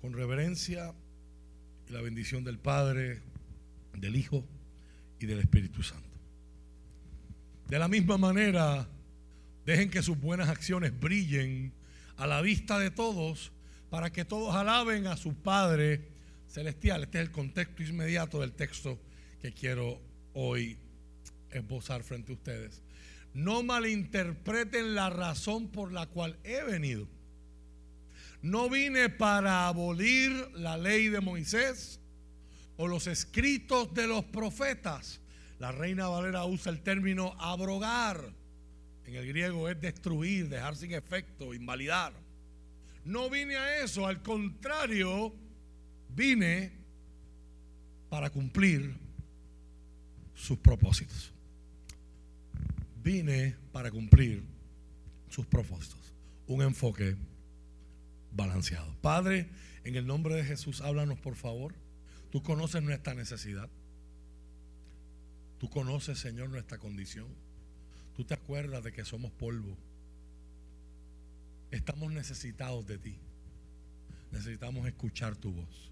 con 0.00 0.12
reverencia 0.12 0.94
y 1.88 1.92
la 1.92 2.00
bendición 2.00 2.44
del 2.44 2.58
Padre, 2.58 3.20
del 3.94 4.16
Hijo 4.16 4.44
y 5.18 5.26
del 5.26 5.40
Espíritu 5.40 5.82
Santo. 5.82 6.08
De 7.68 7.78
la 7.78 7.88
misma 7.88 8.18
manera, 8.18 8.88
dejen 9.64 9.90
que 9.90 10.02
sus 10.02 10.20
buenas 10.20 10.48
acciones 10.48 10.98
brillen 10.98 11.72
a 12.16 12.26
la 12.26 12.42
vista 12.42 12.78
de 12.78 12.90
todos 12.90 13.52
para 13.88 14.10
que 14.10 14.24
todos 14.24 14.54
alaben 14.54 15.06
a 15.06 15.16
su 15.16 15.34
Padre 15.34 16.08
Celestial. 16.48 17.04
Este 17.04 17.18
es 17.18 17.26
el 17.26 17.32
contexto 17.32 17.82
inmediato 17.82 18.40
del 18.40 18.52
texto 18.52 19.00
que 19.40 19.52
quiero 19.52 20.00
hoy 20.34 20.76
esbozar 21.50 22.02
frente 22.02 22.32
a 22.32 22.34
ustedes. 22.34 22.82
No 23.34 23.62
malinterpreten 23.62 24.94
la 24.94 25.08
razón 25.08 25.68
por 25.68 25.92
la 25.92 26.06
cual 26.06 26.36
he 26.44 26.62
venido. 26.62 27.08
No 28.42 28.68
vine 28.68 29.08
para 29.08 29.68
abolir 29.68 30.32
la 30.54 30.76
ley 30.76 31.08
de 31.08 31.20
Moisés 31.20 32.01
o 32.82 32.88
los 32.88 33.06
escritos 33.06 33.94
de 33.94 34.08
los 34.08 34.24
profetas. 34.24 35.20
La 35.60 35.70
Reina 35.70 36.08
Valera 36.08 36.44
usa 36.46 36.72
el 36.72 36.80
término 36.80 37.32
abrogar. 37.38 38.34
En 39.06 39.14
el 39.14 39.24
griego 39.24 39.68
es 39.68 39.80
destruir, 39.80 40.48
dejar 40.48 40.74
sin 40.74 40.92
efecto, 40.92 41.54
invalidar. 41.54 42.12
No 43.04 43.30
vine 43.30 43.54
a 43.54 43.84
eso, 43.84 44.04
al 44.04 44.20
contrario, 44.20 45.32
vine 46.08 46.72
para 48.08 48.30
cumplir 48.30 48.96
sus 50.34 50.58
propósitos. 50.58 51.32
Vine 53.00 53.54
para 53.70 53.92
cumplir 53.92 54.42
sus 55.28 55.46
propósitos. 55.46 56.00
Un 56.48 56.62
enfoque 56.62 57.14
balanceado. 58.32 58.92
Padre, 59.00 59.48
en 59.84 59.94
el 59.94 60.04
nombre 60.04 60.34
de 60.34 60.42
Jesús, 60.42 60.80
háblanos 60.80 61.20
por 61.20 61.36
favor. 61.36 61.80
Tú 62.32 62.42
conoces 62.42 62.82
nuestra 62.82 63.12
necesidad. 63.12 63.68
Tú 65.58 65.68
conoces, 65.68 66.18
Señor, 66.18 66.48
nuestra 66.48 66.78
condición. 66.78 67.26
Tú 68.16 68.24
te 68.24 68.32
acuerdas 68.32 68.82
de 68.82 68.90
que 68.90 69.04
somos 69.04 69.30
polvo. 69.32 69.76
Estamos 71.70 72.10
necesitados 72.10 72.86
de 72.86 72.96
ti. 72.96 73.18
Necesitamos 74.30 74.86
escuchar 74.86 75.36
tu 75.36 75.52
voz. 75.52 75.90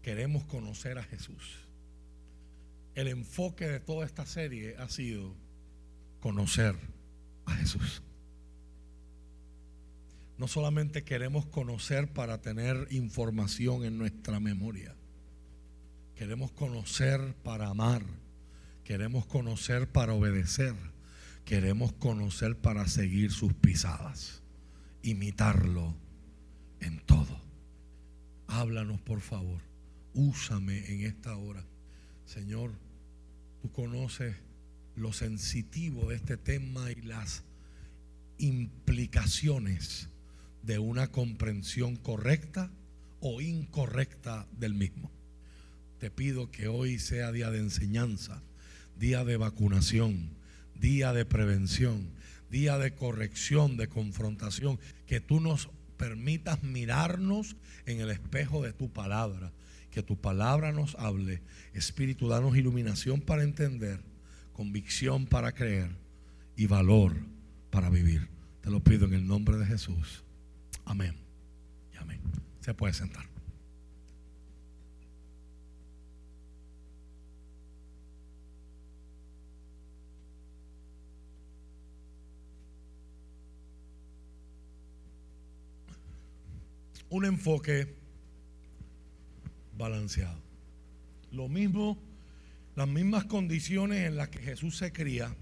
Queremos 0.00 0.42
conocer 0.46 0.96
a 0.96 1.02
Jesús. 1.02 1.58
El 2.94 3.08
enfoque 3.08 3.68
de 3.68 3.78
toda 3.80 4.06
esta 4.06 4.24
serie 4.24 4.76
ha 4.78 4.88
sido 4.88 5.34
conocer 6.20 6.76
a 7.44 7.52
Jesús. 7.56 8.02
No 10.38 10.48
solamente 10.48 11.04
queremos 11.04 11.44
conocer 11.44 12.10
para 12.10 12.40
tener 12.40 12.88
información 12.90 13.84
en 13.84 13.98
nuestra 13.98 14.40
memoria 14.40 14.96
Queremos 16.16 16.50
conocer 16.52 17.34
para 17.42 17.68
amar. 17.68 18.02
Queremos 18.84 19.26
conocer 19.26 19.92
para 19.92 20.14
obedecer. 20.14 20.74
Queremos 21.44 21.92
conocer 21.92 22.56
para 22.56 22.88
seguir 22.88 23.30
sus 23.30 23.52
pisadas. 23.52 24.42
Imitarlo 25.02 25.94
en 26.80 27.00
todo. 27.00 27.38
Háblanos, 28.46 28.98
por 29.02 29.20
favor. 29.20 29.60
Úsame 30.14 30.90
en 30.90 31.02
esta 31.02 31.36
hora. 31.36 31.62
Señor, 32.24 32.72
tú 33.60 33.70
conoces 33.70 34.36
lo 34.94 35.12
sensitivo 35.12 36.08
de 36.08 36.16
este 36.16 36.38
tema 36.38 36.90
y 36.92 37.02
las 37.02 37.44
implicaciones 38.38 40.08
de 40.62 40.78
una 40.78 41.12
comprensión 41.12 41.96
correcta 41.96 42.72
o 43.20 43.42
incorrecta 43.42 44.48
del 44.52 44.72
mismo. 44.72 45.15
Te 45.98 46.10
pido 46.10 46.50
que 46.50 46.68
hoy 46.68 46.98
sea 46.98 47.32
día 47.32 47.50
de 47.50 47.58
enseñanza, 47.58 48.42
día 48.98 49.24
de 49.24 49.36
vacunación, 49.36 50.30
día 50.74 51.12
de 51.12 51.24
prevención, 51.24 52.10
día 52.50 52.78
de 52.78 52.94
corrección, 52.94 53.76
de 53.76 53.88
confrontación, 53.88 54.78
que 55.06 55.20
tú 55.20 55.40
nos 55.40 55.70
permitas 55.96 56.62
mirarnos 56.62 57.56
en 57.86 58.00
el 58.00 58.10
espejo 58.10 58.62
de 58.62 58.72
tu 58.72 58.92
palabra, 58.92 59.52
que 59.90 60.02
tu 60.02 60.20
palabra 60.20 60.72
nos 60.72 60.94
hable. 60.96 61.42
Espíritu, 61.72 62.28
danos 62.28 62.56
iluminación 62.56 63.20
para 63.20 63.42
entender, 63.42 64.00
convicción 64.52 65.26
para 65.26 65.52
creer 65.52 65.90
y 66.56 66.66
valor 66.66 67.14
para 67.70 67.88
vivir. 67.88 68.28
Te 68.60 68.70
lo 68.70 68.80
pido 68.80 69.06
en 69.06 69.14
el 69.14 69.26
nombre 69.26 69.56
de 69.56 69.66
Jesús. 69.66 70.24
Amén. 70.84 71.14
Y 71.94 71.96
amén. 71.96 72.20
Se 72.60 72.74
puede 72.74 72.92
sentar. 72.92 73.35
Un 87.16 87.24
enfoque 87.24 87.94
balanceado. 89.76 90.38
Lo 91.32 91.48
mismo, 91.48 91.98
las 92.74 92.86
mismas 92.86 93.24
condiciones 93.24 94.06
en 94.06 94.16
las 94.16 94.28
que 94.28 94.38
Jesús 94.38 94.76
se 94.76 94.92
cría, 94.92 95.34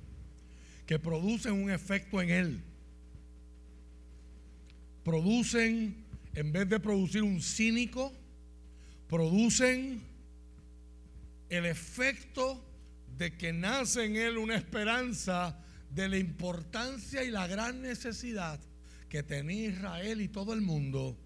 que 0.87 1.00
producen 1.00 1.54
un 1.54 1.71
efecto 1.71 2.23
en 2.23 2.31
él. 2.31 2.64
Producen, 5.02 5.97
en 6.35 6.52
vez 6.52 6.69
de 6.69 6.78
producir 6.78 7.23
un 7.23 7.40
cínico, 7.40 8.12
producen 9.09 10.00
el 11.49 11.66
efecto 11.66 12.64
de 13.19 13.37
que 13.37 13.52
nace 13.52 14.04
en 14.04 14.16
él 14.16 14.38
una 14.38 14.54
esperanza 14.54 15.59
de 15.90 16.09
la 16.09 16.19
importancia 16.19 17.25
y 17.25 17.31
la 17.31 17.47
gran 17.47 17.83
necesidad 17.83 18.61
que 19.09 19.23
tenía 19.23 19.71
Israel 19.71 20.21
y 20.21 20.28
todo 20.28 20.54
el 20.54 20.61
mundo 20.61 21.19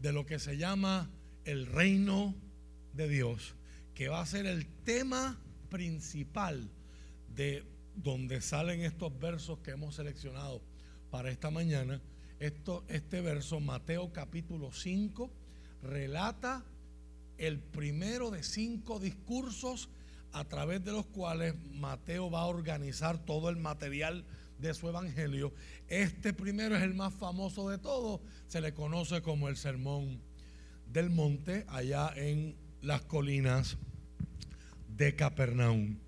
de 0.00 0.12
lo 0.12 0.26
que 0.26 0.38
se 0.38 0.56
llama 0.56 1.10
el 1.44 1.66
reino 1.66 2.34
de 2.92 3.08
Dios, 3.08 3.54
que 3.94 4.08
va 4.08 4.20
a 4.20 4.26
ser 4.26 4.46
el 4.46 4.66
tema 4.84 5.38
principal 5.70 6.70
de 7.34 7.64
donde 7.94 8.40
salen 8.40 8.82
estos 8.82 9.18
versos 9.18 9.58
que 9.60 9.72
hemos 9.72 9.96
seleccionado 9.96 10.62
para 11.10 11.30
esta 11.30 11.50
mañana. 11.50 12.00
Esto, 12.38 12.84
este 12.88 13.20
verso, 13.20 13.58
Mateo 13.60 14.12
capítulo 14.12 14.72
5, 14.72 15.30
relata 15.82 16.64
el 17.38 17.58
primero 17.58 18.30
de 18.30 18.42
cinco 18.42 18.98
discursos 19.00 19.88
a 20.32 20.44
través 20.44 20.84
de 20.84 20.92
los 20.92 21.06
cuales 21.06 21.54
Mateo 21.72 22.30
va 22.30 22.42
a 22.42 22.46
organizar 22.46 23.24
todo 23.24 23.48
el 23.48 23.56
material 23.56 24.24
de 24.58 24.74
su 24.74 24.88
evangelio. 24.88 25.52
Este 25.88 26.32
primero 26.32 26.76
es 26.76 26.82
el 26.82 26.94
más 26.94 27.14
famoso 27.14 27.70
de 27.70 27.78
todos, 27.78 28.20
se 28.46 28.60
le 28.60 28.74
conoce 28.74 29.22
como 29.22 29.48
el 29.48 29.56
Sermón 29.56 30.20
del 30.86 31.10
Monte, 31.10 31.64
allá 31.68 32.12
en 32.16 32.56
las 32.80 33.02
colinas 33.02 33.76
de 34.88 35.14
Capernaum. 35.14 35.98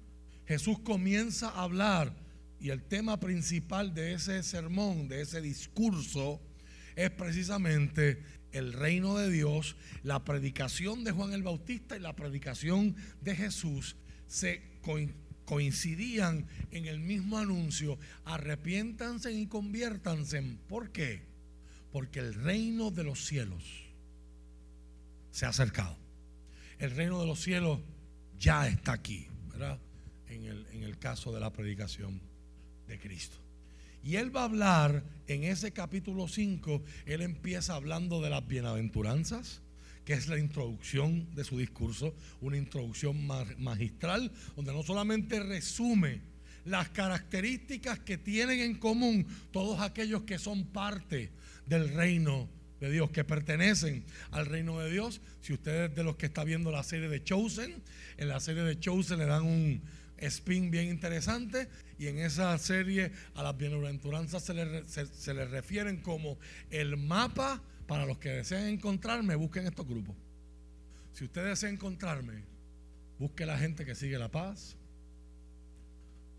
Jesús 0.47 0.81
comienza 0.81 1.51
a 1.51 1.63
hablar 1.63 2.15
y 2.59 2.71
el 2.71 2.83
tema 2.83 3.21
principal 3.21 3.95
de 3.95 4.15
ese 4.15 4.43
sermón, 4.43 5.09
de 5.09 5.23
ese 5.23 5.41
discurso, 5.41 6.41
es 6.97 7.11
precisamente 7.11 8.23
el 8.53 8.73
reino 8.73 9.17
de 9.17 9.31
Dios, 9.31 9.77
la 10.03 10.25
predicación 10.25 11.05
de 11.05 11.13
Juan 11.13 11.33
el 11.33 11.43
Bautista 11.43 11.97
y 11.97 12.01
la 12.01 12.17
predicación 12.17 12.97
de 13.21 13.37
Jesús 13.37 13.97
se 14.27 14.81
coincidían 15.51 16.47
en 16.71 16.87
el 16.87 17.01
mismo 17.01 17.37
anuncio, 17.37 17.99
arrepiéntanse 18.25 19.33
y 19.33 19.49
conviértanse. 19.49 20.41
¿Por 20.69 20.93
qué? 20.93 21.23
Porque 21.91 22.21
el 22.21 22.35
reino 22.35 22.93
de 22.93 23.03
los 23.03 23.27
cielos 23.27 23.65
se 25.33 25.47
ha 25.47 25.49
acercado. 25.49 25.97
El 26.79 26.93
reino 26.93 27.19
de 27.19 27.27
los 27.27 27.41
cielos 27.41 27.81
ya 28.39 28.69
está 28.69 28.93
aquí, 28.93 29.27
¿verdad? 29.49 29.81
En 30.29 30.45
el, 30.45 30.69
en 30.71 30.85
el 30.85 30.99
caso 30.99 31.33
de 31.33 31.41
la 31.41 31.53
predicación 31.53 32.21
de 32.87 33.01
Cristo. 33.01 33.39
Y 34.05 34.15
él 34.15 34.35
va 34.35 34.43
a 34.43 34.45
hablar 34.45 35.03
en 35.27 35.43
ese 35.43 35.73
capítulo 35.73 36.29
5, 36.29 36.81
él 37.07 37.23
empieza 37.23 37.75
hablando 37.75 38.23
de 38.23 38.31
las 38.31 38.47
bienaventuranzas, 38.47 39.63
que 40.11 40.17
es 40.17 40.27
la 40.27 40.39
introducción 40.39 41.33
de 41.37 41.45
su 41.45 41.57
discurso, 41.57 42.17
una 42.41 42.57
introducción 42.57 43.29
magistral, 43.59 44.33
donde 44.57 44.73
no 44.73 44.83
solamente 44.83 45.39
resume 45.39 46.21
las 46.65 46.89
características 46.89 48.01
que 48.01 48.19
tienen 48.19 48.59
en 48.59 48.75
común 48.75 49.25
todos 49.53 49.81
aquellos 49.81 50.23
que 50.23 50.41
son 50.41 50.65
parte 50.65 51.31
del 51.65 51.95
reino 51.95 52.49
de 52.81 52.91
Dios, 52.91 53.13
que 53.13 53.23
pertenecen 53.23 54.05
al 54.33 54.47
reino 54.47 54.81
de 54.81 54.91
Dios. 54.91 55.21
Si 55.43 55.53
ustedes 55.53 55.95
de 55.95 56.03
los 56.03 56.17
que 56.17 56.27
está 56.27 56.43
viendo 56.43 56.73
la 56.73 56.83
serie 56.83 57.09
de 57.09 57.23
Chosen, 57.23 57.81
en 58.17 58.29
la 58.29 58.41
serie 58.41 58.65
de 58.65 58.81
Chosen 58.81 59.21
le 59.21 59.27
dan 59.27 59.45
un 59.45 59.81
spin 60.17 60.73
bien 60.73 60.89
interesante 60.89 61.69
y 62.01 62.09
en 62.09 62.19
esa 62.19 62.59
serie 62.59 63.13
a 63.37 63.45
las 63.45 63.57
bienaventuranzas 63.57 64.43
se 64.43 64.55
les 64.55 64.91
se 64.91 65.35
le 65.35 65.45
refieren 65.45 65.99
como 65.99 66.37
el 66.71 66.97
mapa 66.97 67.63
para 67.91 68.07
los 68.07 68.19
que 68.19 68.29
desean 68.29 68.69
encontrarme, 68.69 69.35
busquen 69.35 69.67
estos 69.67 69.85
grupos. 69.85 70.15
Si 71.13 71.25
usted 71.25 71.45
desea 71.45 71.71
encontrarme, 71.71 72.45
busque 73.19 73.45
la 73.45 73.59
gente 73.59 73.85
que 73.85 73.97
sigue 73.97 74.17
la 74.17 74.31
paz, 74.31 74.77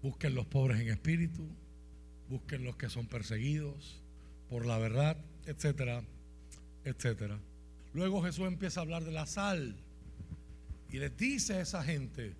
busquen 0.02 0.34
los 0.34 0.46
pobres 0.46 0.80
en 0.80 0.88
espíritu, 0.88 1.46
busquen 2.30 2.64
los 2.64 2.78
que 2.78 2.90
son 2.90 3.06
perseguidos 3.06 4.02
por 4.50 4.66
la 4.66 4.78
verdad, 4.78 5.18
etcétera, 5.46 6.06
etcétera. 6.86 7.38
Luego 7.94 8.24
Jesús 8.24 8.48
empieza 8.48 8.80
a 8.80 8.84
hablar 8.84 9.04
de 9.04 9.12
la 9.12 9.26
sal 9.26 9.76
y 10.90 11.00
le 11.00 11.10
dice 11.10 11.56
a 11.56 11.60
esa 11.60 11.84
gente, 11.84 12.34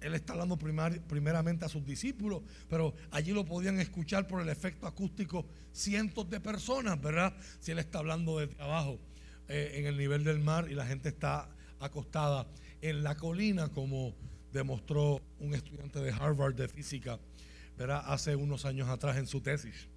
él 0.00 0.14
está 0.14 0.34
hablando 0.34 0.58
primeramente 0.58 1.64
a 1.64 1.68
sus 1.68 1.84
discípulos, 1.84 2.42
pero 2.68 2.94
allí 3.10 3.32
lo 3.32 3.44
podían 3.44 3.80
escuchar 3.80 4.26
por 4.26 4.40
el 4.40 4.48
efecto 4.48 4.86
acústico 4.86 5.46
cientos 5.72 6.28
de 6.28 6.40
personas, 6.40 7.00
¿verdad? 7.00 7.34
Si 7.60 7.72
él 7.72 7.78
está 7.78 7.98
hablando 7.98 8.38
de 8.38 8.54
abajo 8.58 8.98
eh, 9.48 9.72
en 9.74 9.86
el 9.86 9.96
nivel 9.96 10.24
del 10.24 10.40
mar 10.40 10.70
y 10.70 10.74
la 10.74 10.86
gente 10.86 11.08
está 11.08 11.48
acostada 11.80 12.46
en 12.82 13.02
la 13.02 13.16
colina, 13.16 13.68
como 13.68 14.14
demostró 14.52 15.22
un 15.38 15.54
estudiante 15.54 16.00
de 16.00 16.12
Harvard 16.12 16.54
de 16.54 16.68
física, 16.68 17.18
¿verdad? 17.76 18.02
Hace 18.06 18.36
unos 18.36 18.64
años 18.64 18.88
atrás 18.88 19.16
en 19.16 19.26
su 19.26 19.40
tesis, 19.40 19.88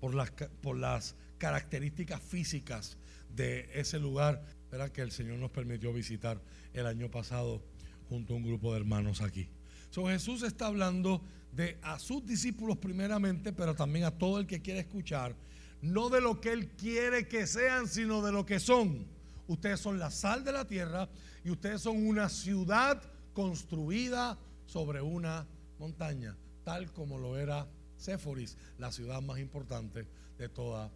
por 0.00 0.14
las, 0.14 0.30
por 0.62 0.76
las 0.76 1.16
características 1.38 2.20
físicas 2.22 2.98
de 3.28 3.68
ese 3.74 3.98
lugar, 3.98 4.42
¿verdad? 4.70 4.90
Que 4.90 5.02
el 5.02 5.12
Señor 5.12 5.38
nos 5.38 5.50
permitió 5.50 5.92
visitar 5.92 6.40
el 6.72 6.86
año 6.86 7.10
pasado 7.10 7.62
junto 8.08 8.34
a 8.34 8.36
un 8.36 8.44
grupo 8.44 8.72
de 8.72 8.80
hermanos 8.80 9.20
aquí. 9.20 9.48
So, 9.90 10.06
Jesús 10.06 10.42
está 10.42 10.66
hablando 10.66 11.22
de 11.52 11.78
a 11.82 11.98
sus 11.98 12.24
discípulos 12.26 12.76
primeramente, 12.78 13.52
pero 13.52 13.74
también 13.74 14.04
a 14.04 14.10
todo 14.10 14.38
el 14.38 14.46
que 14.46 14.60
quiere 14.60 14.80
escuchar, 14.80 15.34
no 15.80 16.08
de 16.10 16.20
lo 16.20 16.40
que 16.40 16.52
Él 16.52 16.68
quiere 16.70 17.26
que 17.28 17.46
sean, 17.46 17.88
sino 17.88 18.22
de 18.22 18.32
lo 18.32 18.44
que 18.44 18.60
son. 18.60 19.06
Ustedes 19.48 19.80
son 19.80 19.98
la 19.98 20.10
sal 20.10 20.44
de 20.44 20.52
la 20.52 20.66
tierra 20.66 21.08
y 21.44 21.50
ustedes 21.50 21.80
son 21.80 22.06
una 22.06 22.28
ciudad 22.28 23.02
construida 23.32 24.38
sobre 24.66 25.00
una 25.00 25.46
montaña, 25.78 26.36
tal 26.64 26.92
como 26.92 27.18
lo 27.18 27.38
era 27.38 27.66
Séforis, 27.96 28.56
la 28.78 28.92
ciudad 28.92 29.22
más 29.22 29.38
importante 29.38 30.06
de 30.36 30.48
toda 30.48 30.90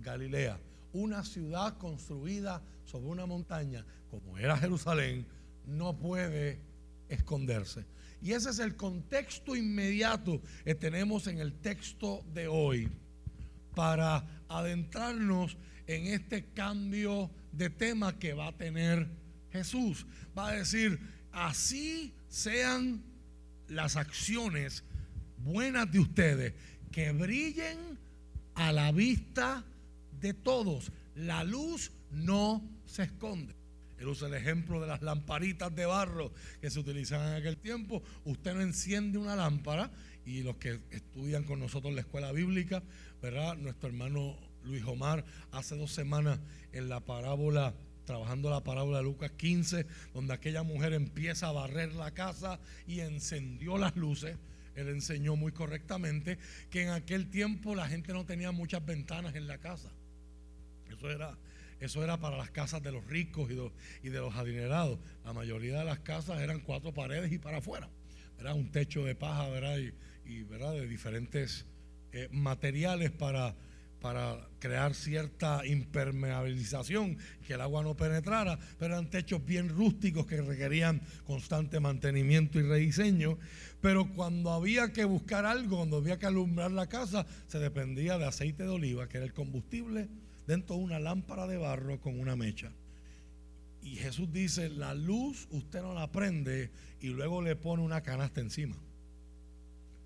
Galilea. 0.00 0.58
Una 0.92 1.24
ciudad 1.24 1.76
construida 1.76 2.62
sobre 2.84 3.08
una 3.08 3.26
montaña, 3.26 3.84
como 4.10 4.38
era 4.38 4.56
Jerusalén, 4.56 5.26
no 5.68 5.96
puede 5.96 6.60
esconderse. 7.08 7.84
Y 8.20 8.32
ese 8.32 8.50
es 8.50 8.58
el 8.58 8.74
contexto 8.74 9.54
inmediato 9.54 10.42
que 10.64 10.74
tenemos 10.74 11.28
en 11.28 11.38
el 11.38 11.52
texto 11.52 12.24
de 12.34 12.48
hoy 12.48 12.88
para 13.76 14.26
adentrarnos 14.48 15.56
en 15.86 16.08
este 16.08 16.46
cambio 16.46 17.30
de 17.52 17.70
tema 17.70 18.18
que 18.18 18.32
va 18.32 18.48
a 18.48 18.56
tener 18.56 19.08
Jesús 19.50 20.06
va 20.36 20.48
a 20.48 20.52
decir, 20.52 20.98
así 21.32 22.14
sean 22.28 23.02
las 23.68 23.96
acciones 23.96 24.84
buenas 25.38 25.90
de 25.90 26.00
ustedes, 26.00 26.54
que 26.92 27.12
brillen 27.12 27.98
a 28.54 28.72
la 28.72 28.92
vista 28.92 29.64
de 30.20 30.34
todos. 30.34 30.92
La 31.14 31.44
luz 31.44 31.92
no 32.10 32.62
se 32.84 33.04
esconde. 33.04 33.54
Él 33.98 34.08
usa 34.08 34.28
el 34.28 34.34
ejemplo 34.34 34.80
de 34.80 34.86
las 34.86 35.02
lamparitas 35.02 35.74
de 35.74 35.86
barro 35.86 36.32
que 36.60 36.70
se 36.70 36.78
utilizaban 36.78 37.30
en 37.30 37.36
aquel 37.36 37.56
tiempo. 37.56 38.02
Usted 38.24 38.54
no 38.54 38.60
enciende 38.60 39.18
una 39.18 39.34
lámpara 39.34 39.90
y 40.24 40.42
los 40.42 40.56
que 40.56 40.80
estudian 40.90 41.44
con 41.44 41.58
nosotros 41.58 41.92
la 41.94 42.02
escuela 42.02 42.30
bíblica, 42.32 42.82
¿verdad? 43.20 43.56
Nuestro 43.56 43.88
hermano 43.88 44.38
Luis 44.64 44.84
Omar 44.84 45.24
hace 45.50 45.76
dos 45.76 45.92
semanas 45.92 46.38
en 46.72 46.88
la 46.88 47.00
parábola, 47.00 47.74
trabajando 48.04 48.50
la 48.50 48.62
parábola 48.62 48.98
de 48.98 49.04
Lucas 49.04 49.32
15, 49.32 49.86
donde 50.14 50.34
aquella 50.34 50.62
mujer 50.62 50.92
empieza 50.92 51.48
a 51.48 51.52
barrer 51.52 51.94
la 51.94 52.12
casa 52.12 52.60
y 52.86 53.00
encendió 53.00 53.78
las 53.78 53.96
luces. 53.96 54.36
Él 54.74 54.88
enseñó 54.88 55.34
muy 55.34 55.50
correctamente 55.50 56.38
que 56.70 56.82
en 56.82 56.90
aquel 56.90 57.30
tiempo 57.30 57.74
la 57.74 57.88
gente 57.88 58.12
no 58.12 58.24
tenía 58.24 58.52
muchas 58.52 58.84
ventanas 58.86 59.34
en 59.34 59.48
la 59.48 59.58
casa. 59.58 59.90
Eso 60.88 61.10
era 61.10 61.36
eso 61.80 62.02
era 62.02 62.18
para 62.18 62.36
las 62.36 62.50
casas 62.50 62.82
de 62.82 62.90
los 62.90 63.06
ricos 63.06 63.50
y 63.50 64.08
de, 64.08 64.18
los 64.18 64.34
adinerados. 64.34 64.98
La 65.24 65.32
mayoría 65.32 65.78
de 65.78 65.84
las 65.84 66.00
casas 66.00 66.40
eran 66.40 66.60
cuatro 66.60 66.92
paredes 66.92 67.32
y 67.32 67.38
para 67.38 67.58
afuera. 67.58 67.88
Era 68.38 68.54
un 68.54 68.70
techo 68.70 69.04
de 69.04 69.14
paja, 69.14 69.48
¿verdad? 69.48 69.78
Y, 69.78 69.92
de 70.24 70.86
diferentes 70.86 71.64
eh, 72.12 72.28
materiales 72.30 73.10
para 73.10 73.54
crear 74.58 74.94
cierta 74.94 75.64
impermeabilización, 75.64 77.16
que 77.46 77.54
el 77.54 77.62
agua 77.62 77.82
no 77.82 77.96
penetrara, 77.96 78.58
pero 78.78 78.94
eran 78.94 79.08
techos 79.08 79.42
bien 79.42 79.70
rústicos 79.70 80.26
que 80.26 80.42
requerían 80.42 81.00
constante 81.24 81.80
mantenimiento 81.80 82.58
y 82.58 82.62
rediseño. 82.62 83.38
Pero 83.80 84.12
cuando 84.12 84.52
había 84.52 84.92
que 84.92 85.06
buscar 85.06 85.46
algo, 85.46 85.78
cuando 85.78 85.96
había 85.96 86.18
que 86.18 86.26
alumbrar 86.26 86.72
la 86.72 86.88
casa, 86.88 87.24
se 87.46 87.58
dependía 87.58 88.18
de 88.18 88.26
aceite 88.26 88.64
de 88.64 88.68
oliva, 88.68 89.08
que 89.08 89.16
era 89.16 89.26
el 89.26 89.32
combustible 89.32 90.08
dentro 90.48 90.76
de 90.76 90.82
una 90.82 90.98
lámpara 90.98 91.46
de 91.46 91.58
barro 91.58 92.00
con 92.00 92.18
una 92.18 92.34
mecha. 92.34 92.72
Y 93.82 93.96
Jesús 93.96 94.32
dice, 94.32 94.70
la 94.70 94.94
luz 94.94 95.46
usted 95.50 95.82
no 95.82 95.92
la 95.92 96.10
prende 96.10 96.70
y 97.00 97.08
luego 97.08 97.42
le 97.42 97.54
pone 97.54 97.82
una 97.82 98.00
canasta 98.00 98.40
encima. 98.40 98.74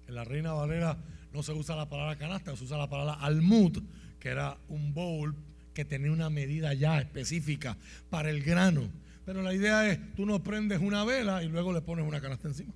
En 0.08 0.16
la 0.16 0.24
Reina 0.24 0.52
Valera 0.52 0.98
no 1.32 1.44
se 1.44 1.52
usa 1.52 1.76
la 1.76 1.88
palabra 1.88 2.16
canasta, 2.16 2.56
se 2.56 2.64
usa 2.64 2.76
la 2.76 2.90
palabra 2.90 3.14
almud, 3.14 3.82
que 4.18 4.30
era 4.30 4.58
un 4.68 4.92
bowl 4.92 5.36
que 5.74 5.84
tenía 5.84 6.10
una 6.10 6.28
medida 6.28 6.74
ya 6.74 7.00
específica 7.00 7.78
para 8.10 8.28
el 8.28 8.42
grano. 8.42 8.90
Pero 9.24 9.42
la 9.42 9.54
idea 9.54 9.88
es, 9.88 10.00
tú 10.16 10.26
no 10.26 10.42
prendes 10.42 10.80
una 10.80 11.04
vela 11.04 11.44
y 11.44 11.48
luego 11.48 11.72
le 11.72 11.82
pones 11.82 12.04
una 12.04 12.20
canasta 12.20 12.48
encima. 12.48 12.74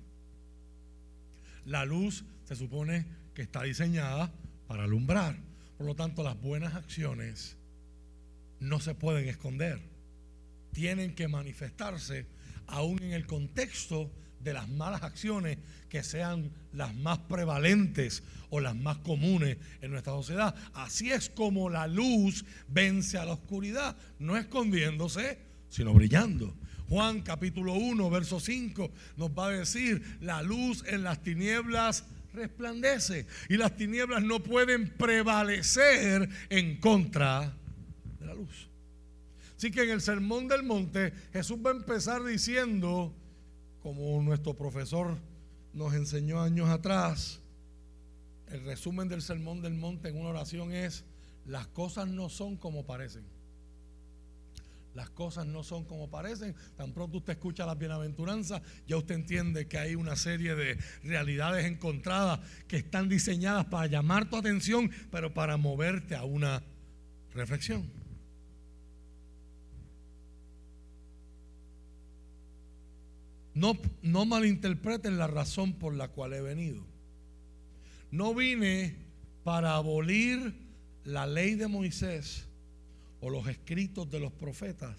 La 1.65 1.83
luz 1.83 2.23
se 2.45 2.55
supone 2.55 3.05
que 3.33 3.41
está 3.41 3.63
diseñada 3.63 4.31
para 4.67 4.85
alumbrar. 4.85 5.46
Por 5.77 5.85
lo 5.85 5.95
tanto, 5.95 6.23
las 6.23 6.39
buenas 6.41 6.73
acciones 6.73 7.57
no 8.59 8.79
se 8.79 8.95
pueden 8.95 9.27
esconder. 9.27 9.79
Tienen 10.73 11.15
que 11.15 11.27
manifestarse 11.27 12.25
aún 12.67 13.01
en 13.01 13.13
el 13.13 13.25
contexto 13.25 14.11
de 14.39 14.53
las 14.53 14.67
malas 14.69 15.03
acciones 15.03 15.57
que 15.89 16.03
sean 16.03 16.51
las 16.73 16.95
más 16.95 17.19
prevalentes 17.19 18.23
o 18.49 18.59
las 18.59 18.75
más 18.75 18.97
comunes 18.99 19.57
en 19.81 19.91
nuestra 19.91 20.13
sociedad. 20.13 20.55
Así 20.73 21.11
es 21.11 21.29
como 21.29 21.69
la 21.69 21.87
luz 21.87 22.45
vence 22.67 23.17
a 23.17 23.25
la 23.25 23.33
oscuridad, 23.33 23.95
no 24.19 24.37
escondiéndose, 24.37 25.37
sino 25.69 25.93
brillando. 25.93 26.55
Juan 26.89 27.21
capítulo 27.21 27.73
1, 27.73 28.09
verso 28.09 28.39
5 28.39 28.91
nos 29.17 29.29
va 29.31 29.47
a 29.47 29.51
decir, 29.51 30.01
la 30.21 30.41
luz 30.41 30.83
en 30.87 31.03
las 31.03 31.21
tinieblas 31.21 32.05
resplandece 32.37 33.25
y 33.49 33.57
las 33.57 33.75
tinieblas 33.75 34.23
no 34.23 34.41
pueden 34.41 34.89
prevalecer 34.89 36.29
en 36.49 36.79
contra 36.79 37.53
la 38.21 38.33
luz. 38.33 38.69
Así 39.57 39.71
que 39.71 39.83
en 39.83 39.89
el 39.89 40.01
Sermón 40.01 40.47
del 40.47 40.63
Monte 40.63 41.11
Jesús 41.33 41.57
va 41.65 41.71
a 41.71 41.75
empezar 41.75 42.23
diciendo, 42.23 43.13
como 43.81 44.21
nuestro 44.21 44.53
profesor 44.53 45.17
nos 45.73 45.93
enseñó 45.93 46.41
años 46.41 46.69
atrás, 46.69 47.41
el 48.49 48.63
resumen 48.63 49.09
del 49.09 49.21
Sermón 49.21 49.61
del 49.61 49.73
Monte 49.73 50.09
en 50.09 50.17
una 50.17 50.29
oración 50.29 50.71
es, 50.71 51.03
las 51.45 51.67
cosas 51.67 52.07
no 52.07 52.29
son 52.29 52.57
como 52.57 52.85
parecen. 52.85 53.25
Las 54.97 55.11
cosas 55.11 55.45
no 55.45 55.61
son 55.61 55.85
como 55.85 56.09
parecen. 56.09 56.55
Tan 56.75 56.91
pronto 56.91 57.19
usted 57.19 57.33
escucha 57.33 57.67
las 57.67 57.77
bienaventuranzas, 57.77 58.63
ya 58.87 58.97
usted 58.97 59.13
entiende 59.13 59.67
que 59.67 59.77
hay 59.77 59.93
una 59.93 60.15
serie 60.15 60.55
de 60.55 60.75
realidades 61.03 61.67
encontradas 61.67 62.39
que 62.67 62.77
están 62.77 63.07
diseñadas 63.07 63.65
para 63.65 63.85
llamar 63.85 64.27
tu 64.27 64.37
atención, 64.37 64.89
pero 65.11 65.35
para 65.35 65.55
moverte 65.55 66.15
a 66.15 66.23
una 66.23 66.63
reflexión. 67.35 67.87
No, 73.53 74.25
malinterpreten 74.25 75.19
la 75.19 75.27
razón 75.27 75.73
por 75.73 75.93
la 75.93 76.07
cual 76.07 76.33
he 76.33 76.41
venido. 76.41 76.83
No 78.09 78.33
vine 78.33 78.95
para 79.43 79.75
abolir 79.75 80.55
la 81.03 81.27
ley 81.27 81.53
de 81.53 81.67
Moisés 81.67 82.46
o 83.21 83.29
los 83.29 83.47
escritos 83.47 84.09
de 84.09 84.19
los 84.19 84.31
profetas. 84.31 84.95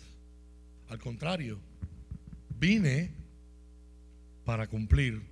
Al 0.89 0.99
contrario, 0.99 1.61
vine 2.59 3.13
para 4.45 4.67
cumplir 4.67 5.23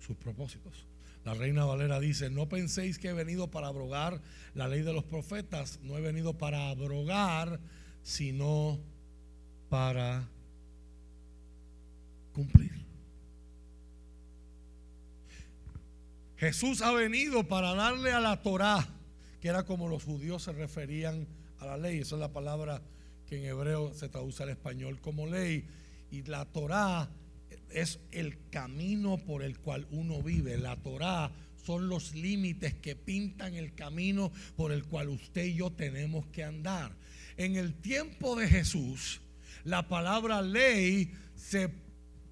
sus 0.00 0.16
propósitos. 0.16 0.86
La 1.24 1.34
reina 1.34 1.64
Valera 1.64 2.00
dice, 2.00 2.30
no 2.30 2.48
penséis 2.48 2.98
que 2.98 3.08
he 3.08 3.12
venido 3.12 3.50
para 3.50 3.68
abrogar 3.68 4.20
la 4.54 4.66
ley 4.66 4.82
de 4.82 4.92
los 4.92 5.04
profetas, 5.04 5.78
no 5.82 5.96
he 5.96 6.00
venido 6.00 6.36
para 6.36 6.68
abrogar, 6.68 7.60
sino 8.02 8.80
para 9.68 10.28
cumplir. 12.32 12.72
Jesús 16.36 16.82
ha 16.82 16.90
venido 16.90 17.46
para 17.46 17.72
darle 17.72 18.10
a 18.10 18.18
la 18.18 18.42
Torá, 18.42 18.84
que 19.40 19.46
era 19.46 19.64
como 19.64 19.88
los 19.88 20.02
judíos 20.02 20.42
se 20.42 20.52
referían 20.52 21.24
a 21.24 21.41
la 21.64 21.76
ley. 21.76 21.98
Esa 21.98 22.16
es 22.16 22.20
la 22.20 22.32
palabra 22.32 22.82
que 23.26 23.38
en 23.38 23.44
hebreo 23.44 23.94
se 23.94 24.08
traduce 24.08 24.42
al 24.42 24.50
español 24.50 25.00
como 25.00 25.26
ley. 25.26 25.64
Y 26.10 26.22
la 26.22 26.44
Torá 26.44 27.08
es 27.70 28.00
el 28.10 28.48
camino 28.50 29.18
por 29.18 29.42
el 29.42 29.58
cual 29.58 29.86
uno 29.90 30.22
vive. 30.22 30.58
La 30.58 30.76
Torá 30.76 31.32
son 31.64 31.88
los 31.88 32.14
límites 32.14 32.74
que 32.74 32.96
pintan 32.96 33.54
el 33.54 33.74
camino 33.74 34.32
por 34.56 34.72
el 34.72 34.84
cual 34.84 35.08
usted 35.08 35.44
y 35.44 35.54
yo 35.54 35.70
tenemos 35.70 36.26
que 36.26 36.44
andar. 36.44 36.96
En 37.36 37.56
el 37.56 37.74
tiempo 37.74 38.36
de 38.36 38.48
Jesús, 38.48 39.20
la 39.64 39.88
palabra 39.88 40.42
ley 40.42 41.12
se 41.34 41.70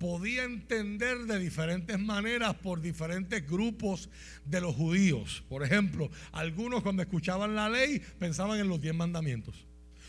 podía 0.00 0.44
entender 0.44 1.18
de 1.26 1.38
diferentes 1.38 1.98
maneras 1.98 2.54
por 2.54 2.80
diferentes 2.80 3.46
grupos 3.46 4.08
de 4.46 4.62
los 4.62 4.74
judíos. 4.74 5.44
Por 5.46 5.62
ejemplo, 5.62 6.10
algunos 6.32 6.82
cuando 6.82 7.02
escuchaban 7.02 7.54
la 7.54 7.68
ley 7.68 8.00
pensaban 8.18 8.58
en 8.58 8.68
los 8.68 8.80
diez 8.80 8.94
mandamientos. 8.94 9.66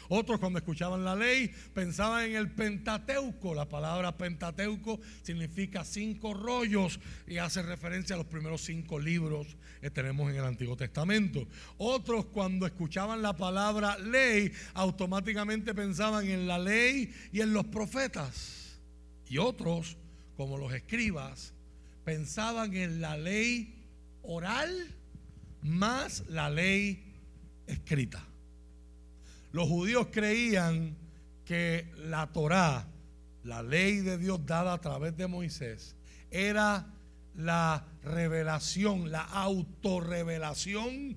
Otros 0.08 0.40
cuando 0.40 0.60
escuchaban 0.60 1.04
la 1.04 1.16
ley 1.16 1.54
pensaban 1.74 2.24
en 2.24 2.38
el 2.38 2.52
Pentateuco. 2.52 3.54
La 3.54 3.68
palabra 3.68 4.18
Pentateuco 4.18 5.00
significa 5.24 5.84
cinco 5.84 6.34
rollos 6.34 7.00
y 7.28 7.38
hace 7.38 7.62
referencia 7.62 8.16
a 8.16 8.18
los 8.18 8.28
primeros 8.28 8.62
cinco 8.62 8.98
libros 8.98 9.58
que 9.82 9.92
tenemos 9.92 10.30
en 10.32 10.38
el 10.38 10.46
Antiguo 10.46 10.78
Testamento. 10.78 11.46
Otros 11.78 12.28
cuando 12.28 12.66
escuchaban 12.66 13.22
la 13.22 13.36
palabra 13.36 13.98
ley 13.98 14.54
automáticamente 14.74 15.74
pensaban 15.74 16.28
en 16.28 16.48
la 16.48 16.60
ley 16.60 17.14
y 17.34 17.42
en 17.42 17.54
los 17.54 17.66
profetas. 17.66 18.61
Y 19.32 19.38
otros, 19.38 19.96
como 20.36 20.58
los 20.58 20.74
escribas, 20.74 21.54
pensaban 22.04 22.76
en 22.76 23.00
la 23.00 23.16
ley 23.16 23.74
oral 24.24 24.94
más 25.62 26.26
la 26.28 26.50
ley 26.50 27.02
escrita. 27.66 28.28
Los 29.54 29.70
judíos 29.70 30.08
creían 30.12 30.98
que 31.46 31.90
la 31.96 32.28
Torá, 32.34 32.90
la 33.46 33.64
ley 33.64 34.02
de 34.02 34.18
Dios 34.18 34.46
dada 34.46 34.74
a 34.74 34.82
través 34.82 35.16
de 35.16 35.28
Moisés, 35.28 35.96
era 36.30 36.94
la 37.34 37.88
revelación, 38.04 39.14
la 39.14 39.24
autorrevelación 39.24 41.16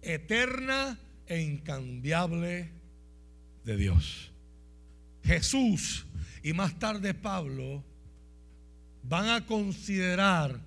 eterna 0.00 0.98
e 1.26 1.42
incambiable 1.42 2.70
de 3.66 3.76
Dios. 3.76 4.32
Jesús 5.22 6.06
y 6.42 6.52
más 6.52 6.78
tarde 6.78 7.14
Pablo 7.14 7.84
van 9.02 9.28
a 9.28 9.46
considerar 9.46 10.60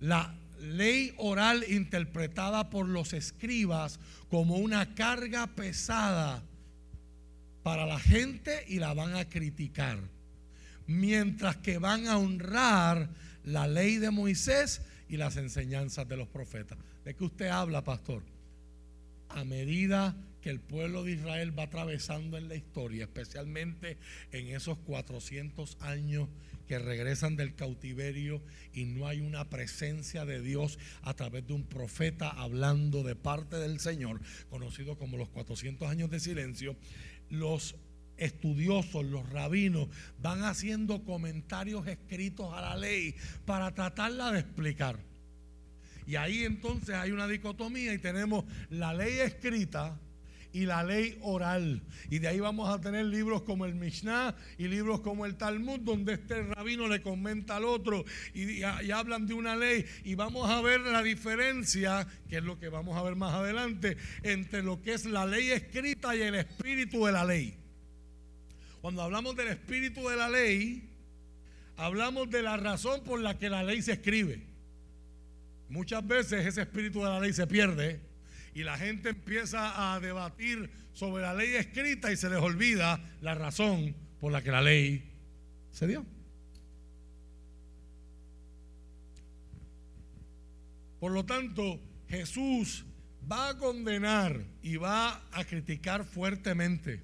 la 0.00 0.34
ley 0.60 1.12
oral 1.18 1.64
interpretada 1.68 2.70
por 2.70 2.88
los 2.88 3.12
escribas 3.12 3.98
como 4.28 4.56
una 4.56 4.94
carga 4.94 5.46
pesada 5.48 6.42
para 7.62 7.86
la 7.86 7.98
gente 7.98 8.64
y 8.68 8.78
la 8.78 8.94
van 8.94 9.14
a 9.14 9.28
criticar. 9.28 9.98
Mientras 10.86 11.56
que 11.58 11.78
van 11.78 12.08
a 12.08 12.18
honrar 12.18 13.08
la 13.44 13.66
ley 13.66 13.98
de 13.98 14.10
Moisés 14.10 14.82
y 15.08 15.16
las 15.16 15.36
enseñanzas 15.36 16.08
de 16.08 16.16
los 16.16 16.28
profetas. 16.28 16.78
¿De 17.04 17.14
qué 17.14 17.24
usted 17.24 17.48
habla, 17.48 17.84
pastor? 17.84 18.22
A 19.28 19.44
medida 19.44 20.14
que 20.14 20.31
el 20.50 20.60
pueblo 20.60 21.04
de 21.04 21.12
Israel 21.12 21.56
va 21.56 21.64
atravesando 21.64 22.36
en 22.36 22.48
la 22.48 22.54
historia, 22.54 23.04
especialmente 23.04 23.98
en 24.32 24.48
esos 24.48 24.78
400 24.78 25.76
años 25.80 26.28
que 26.66 26.78
regresan 26.78 27.36
del 27.36 27.54
cautiverio 27.54 28.42
y 28.72 28.84
no 28.84 29.06
hay 29.06 29.20
una 29.20 29.50
presencia 29.50 30.24
de 30.24 30.40
Dios 30.40 30.78
a 31.02 31.14
través 31.14 31.46
de 31.46 31.52
un 31.52 31.64
profeta 31.64 32.30
hablando 32.30 33.02
de 33.02 33.14
parte 33.14 33.56
del 33.56 33.80
Señor, 33.80 34.20
conocido 34.48 34.96
como 34.96 35.16
los 35.16 35.28
400 35.28 35.88
años 35.88 36.10
de 36.10 36.20
silencio, 36.20 36.76
los 37.28 37.76
estudiosos, 38.16 39.04
los 39.04 39.28
rabinos, 39.30 39.88
van 40.18 40.44
haciendo 40.44 41.04
comentarios 41.04 41.86
escritos 41.86 42.52
a 42.54 42.60
la 42.60 42.76
ley 42.76 43.14
para 43.44 43.74
tratarla 43.74 44.32
de 44.32 44.40
explicar. 44.40 44.98
Y 46.06 46.16
ahí 46.16 46.44
entonces 46.44 46.94
hay 46.94 47.10
una 47.10 47.28
dicotomía 47.28 47.94
y 47.94 47.98
tenemos 47.98 48.44
la 48.70 48.92
ley 48.92 49.20
escrita, 49.20 49.98
y 50.52 50.66
la 50.66 50.84
ley 50.84 51.18
oral. 51.22 51.82
Y 52.10 52.18
de 52.18 52.28
ahí 52.28 52.40
vamos 52.40 52.68
a 52.68 52.80
tener 52.80 53.06
libros 53.06 53.42
como 53.42 53.64
el 53.64 53.74
Mishnah 53.74 54.34
y 54.58 54.68
libros 54.68 55.00
como 55.00 55.26
el 55.26 55.36
Talmud, 55.36 55.80
donde 55.80 56.14
este 56.14 56.42
rabino 56.42 56.88
le 56.88 57.02
comenta 57.02 57.56
al 57.56 57.64
otro 57.64 58.04
y, 58.34 58.62
hablan 58.62 59.26
de 59.26 59.34
una 59.34 59.56
ley. 59.56 59.84
Y 60.04 60.14
vamos 60.14 60.50
a 60.50 60.60
ver 60.60 60.80
la 60.80 61.02
diferencia, 61.02 62.06
que 62.28 62.38
es 62.38 62.44
lo 62.44 62.58
que 62.58 62.68
vamos 62.68 62.96
a 62.96 63.02
ver 63.02 63.16
más 63.16 63.34
adelante, 63.34 63.96
entre 64.22 64.62
lo 64.62 64.80
que 64.82 64.94
es 64.94 65.06
la 65.06 65.26
ley 65.26 65.50
escrita 65.50 66.14
y 66.14 66.22
el 66.22 66.34
espíritu 66.34 67.06
de 67.06 67.12
la 67.12 67.24
ley. 67.24 67.56
Cuando 68.80 69.02
hablamos 69.02 69.36
del 69.36 69.48
espíritu 69.48 70.08
de 70.08 70.16
la 70.16 70.28
ley, 70.28 70.90
hablamos 71.76 72.28
de 72.30 72.42
la 72.42 72.56
razón 72.56 73.02
por 73.04 73.20
la 73.20 73.38
que 73.38 73.48
la 73.48 73.62
ley 73.62 73.80
se 73.80 73.92
escribe. 73.92 74.46
Muchas 75.68 76.06
veces 76.06 76.46
ese 76.46 76.62
espíritu 76.62 76.98
de 76.98 77.06
la 77.06 77.20
ley 77.20 77.32
se 77.32 77.46
pierde 77.46 78.11
y 78.54 78.64
la 78.64 78.76
gente 78.76 79.10
empieza 79.10 79.94
a 79.94 80.00
debatir 80.00 80.70
sobre 80.92 81.22
la 81.22 81.34
ley 81.34 81.54
escrita 81.54 82.12
y 82.12 82.16
se 82.16 82.28
les 82.28 82.38
olvida 82.38 83.00
la 83.20 83.34
razón 83.34 83.94
por 84.20 84.32
la 84.32 84.42
que 84.42 84.50
la 84.50 84.60
ley 84.60 85.10
se 85.70 85.86
dio. 85.86 86.04
Por 91.00 91.12
lo 91.12 91.24
tanto, 91.24 91.80
Jesús 92.08 92.84
va 93.30 93.48
a 93.48 93.58
condenar 93.58 94.44
y 94.62 94.76
va 94.76 95.22
a 95.32 95.44
criticar 95.44 96.04
fuertemente 96.04 97.02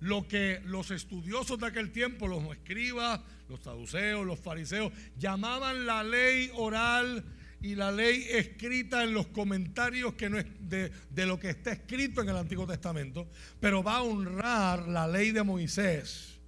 lo 0.00 0.28
que 0.28 0.62
los 0.64 0.90
estudiosos 0.90 1.58
de 1.58 1.66
aquel 1.66 1.90
tiempo, 1.90 2.28
los 2.28 2.44
escribas, 2.52 3.20
los 3.48 3.60
saduceos, 3.60 4.24
los 4.24 4.38
fariseos, 4.38 4.92
llamaban 5.18 5.86
la 5.86 6.04
ley 6.04 6.50
oral 6.54 7.24
y 7.60 7.74
la 7.74 7.90
ley 7.90 8.24
escrita 8.30 9.02
en 9.02 9.14
los 9.14 9.26
comentarios 9.28 10.14
que 10.14 10.30
no 10.30 10.38
es 10.38 10.46
de, 10.60 10.92
de, 11.10 11.26
lo 11.26 11.40
que 11.40 11.50
está 11.50 11.72
escrito 11.72 12.22
en 12.22 12.28
el 12.28 12.36
Antiguo 12.36 12.66
Testamento, 12.66 13.28
pero 13.60 13.82
va 13.82 13.96
a 13.96 14.02
honrar 14.02 14.86
la 14.86 15.08
ley 15.08 15.32
de 15.32 15.42
Moisés 15.42 16.38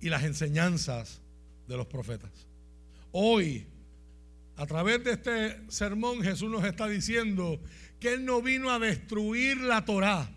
y 0.00 0.10
las 0.10 0.24
enseñanzas 0.24 1.20
de 1.66 1.76
los 1.76 1.86
profetas. 1.86 2.30
Hoy, 3.12 3.66
a 4.56 4.66
través 4.66 5.02
de 5.04 5.12
este 5.12 5.70
sermón, 5.70 6.22
Jesús 6.22 6.50
nos 6.50 6.64
está 6.64 6.88
diciendo 6.88 7.60
que 7.98 8.14
Él 8.14 8.24
no 8.24 8.42
vino 8.42 8.70
a 8.70 8.78
destruir 8.78 9.58
la 9.58 9.84
Torá, 9.84 10.30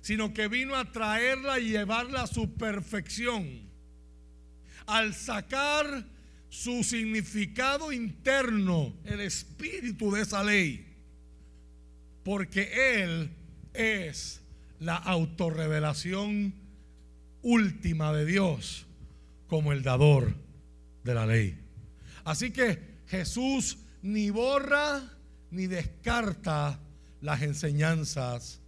sino 0.00 0.34
que 0.34 0.48
vino 0.48 0.74
a 0.74 0.90
traerla 0.90 1.60
y 1.60 1.70
llevarla 1.70 2.22
a 2.22 2.26
su 2.26 2.54
perfección. 2.54 3.70
Al 4.86 5.14
sacar 5.14 6.04
su 6.54 6.84
significado 6.84 7.90
interno, 7.90 8.94
el 9.04 9.18
espíritu 9.20 10.12
de 10.12 10.22
esa 10.22 10.44
ley, 10.44 10.86
porque 12.22 13.02
Él 13.02 13.28
es 13.72 14.40
la 14.78 14.94
autorrevelación 14.94 16.54
última 17.42 18.12
de 18.12 18.24
Dios 18.24 18.86
como 19.48 19.72
el 19.72 19.82
dador 19.82 20.32
de 21.02 21.14
la 21.14 21.26
ley. 21.26 21.58
Así 22.22 22.52
que 22.52 23.00
Jesús 23.08 23.78
ni 24.02 24.30
borra 24.30 25.02
ni 25.50 25.66
descarta 25.66 26.78
las 27.20 27.42
enseñanzas 27.42 28.60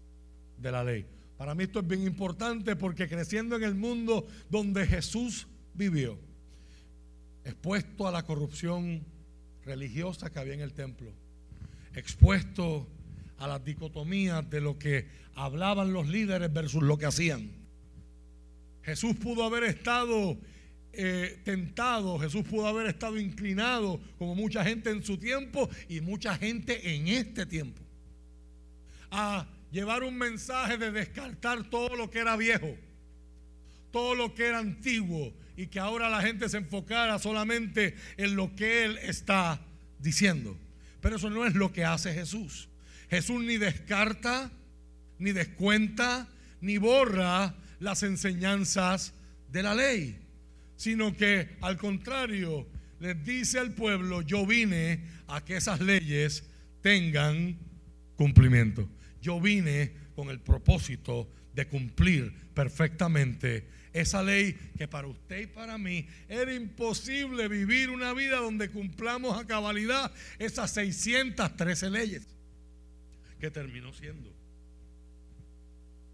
de 0.58 0.72
la 0.72 0.82
ley. 0.82 1.06
Para 1.38 1.54
mí 1.54 1.64
esto 1.64 1.78
es 1.78 1.86
bien 1.86 2.02
importante 2.02 2.74
porque 2.74 3.08
creciendo 3.08 3.54
en 3.54 3.62
el 3.62 3.76
mundo 3.76 4.26
donde 4.50 4.88
Jesús 4.88 5.46
vivió, 5.72 6.25
expuesto 7.46 8.08
a 8.08 8.10
la 8.10 8.24
corrupción 8.24 9.06
religiosa 9.64 10.30
que 10.30 10.40
había 10.40 10.54
en 10.54 10.60
el 10.60 10.72
templo, 10.72 11.12
expuesto 11.94 12.88
a 13.38 13.46
las 13.46 13.64
dicotomías 13.64 14.50
de 14.50 14.60
lo 14.60 14.78
que 14.78 15.06
hablaban 15.36 15.92
los 15.92 16.08
líderes 16.08 16.52
versus 16.52 16.82
lo 16.82 16.98
que 16.98 17.06
hacían. 17.06 17.52
Jesús 18.82 19.14
pudo 19.16 19.44
haber 19.44 19.62
estado 19.62 20.36
eh, 20.92 21.40
tentado, 21.44 22.18
Jesús 22.18 22.42
pudo 22.42 22.66
haber 22.66 22.88
estado 22.88 23.16
inclinado, 23.16 24.00
como 24.18 24.34
mucha 24.34 24.64
gente 24.64 24.90
en 24.90 25.04
su 25.04 25.16
tiempo 25.16 25.70
y 25.88 26.00
mucha 26.00 26.36
gente 26.36 26.96
en 26.96 27.06
este 27.06 27.46
tiempo, 27.46 27.80
a 29.12 29.46
llevar 29.70 30.02
un 30.02 30.18
mensaje 30.18 30.78
de 30.78 30.90
descartar 30.90 31.70
todo 31.70 31.94
lo 31.94 32.10
que 32.10 32.18
era 32.18 32.36
viejo, 32.36 32.76
todo 33.96 34.14
lo 34.14 34.34
que 34.34 34.44
era 34.44 34.58
antiguo, 34.58 35.32
y 35.56 35.68
que 35.68 35.80
ahora 35.80 36.10
la 36.10 36.20
gente 36.20 36.50
se 36.50 36.58
enfocara 36.58 37.18
solamente 37.18 37.94
en 38.18 38.36
lo 38.36 38.54
que 38.54 38.84
Él 38.84 38.98
está 38.98 39.58
diciendo. 39.98 40.54
Pero 41.00 41.16
eso 41.16 41.30
no 41.30 41.46
es 41.46 41.54
lo 41.54 41.72
que 41.72 41.86
hace 41.86 42.12
Jesús. 42.12 42.68
Jesús 43.08 43.42
ni 43.42 43.56
descarta, 43.56 44.52
ni 45.18 45.32
descuenta, 45.32 46.28
ni 46.60 46.76
borra 46.76 47.54
las 47.80 48.02
enseñanzas 48.02 49.14
de 49.50 49.62
la 49.62 49.74
ley, 49.74 50.18
sino 50.76 51.16
que 51.16 51.56
al 51.62 51.78
contrario 51.78 52.68
les 53.00 53.24
dice 53.24 53.58
al 53.58 53.72
pueblo, 53.72 54.20
yo 54.20 54.44
vine 54.44 55.06
a 55.26 55.42
que 55.42 55.56
esas 55.56 55.80
leyes 55.80 56.44
tengan 56.82 57.56
cumplimiento. 58.14 58.90
Yo 59.22 59.40
vine 59.40 59.94
con 60.14 60.28
el 60.28 60.40
propósito 60.40 61.30
de 61.54 61.66
cumplir 61.66 62.30
perfectamente 62.52 63.75
esa 63.96 64.22
ley 64.22 64.52
que 64.76 64.86
para 64.86 65.08
usted 65.08 65.40
y 65.40 65.46
para 65.46 65.78
mí 65.78 66.06
era 66.28 66.52
imposible 66.52 67.48
vivir 67.48 67.88
una 67.88 68.12
vida 68.12 68.36
donde 68.36 68.68
cumplamos 68.68 69.38
a 69.38 69.46
cabalidad 69.46 70.12
esas 70.38 70.70
613 70.72 71.88
leyes, 71.90 72.26
que 73.40 73.50
terminó 73.50 73.94
siendo 73.94 74.30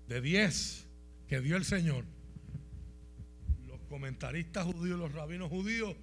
de 0.09 0.21
10 0.21 0.85
que 1.27 1.41
dio 1.41 1.57
el 1.57 1.65
Señor. 1.65 2.05
Los 3.67 3.81
comentaristas 3.89 4.65
judíos, 4.65 4.99
los 4.99 5.13
rabinos 5.13 5.49
judíos, 5.49 5.97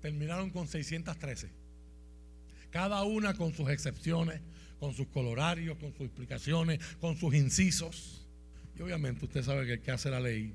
terminaron 0.00 0.50
con 0.50 0.68
613. 0.68 1.50
Cada 2.70 3.02
una 3.02 3.34
con 3.34 3.52
sus 3.52 3.68
excepciones, 3.68 4.40
con 4.78 4.94
sus 4.94 5.08
colorarios, 5.08 5.76
con 5.76 5.92
sus 5.92 6.06
explicaciones, 6.06 6.80
con 6.98 7.16
sus 7.18 7.34
incisos. 7.34 8.26
Y 8.78 8.82
obviamente 8.82 9.26
usted 9.26 9.42
sabe 9.42 9.66
que 9.66 9.80
que 9.82 9.90
hace 9.90 10.08
la 10.08 10.20
ley 10.20 10.54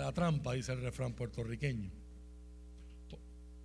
la 0.00 0.12
trampa, 0.12 0.52
dice 0.52 0.72
el 0.72 0.82
refrán 0.82 1.12
puertorriqueño. 1.12 1.90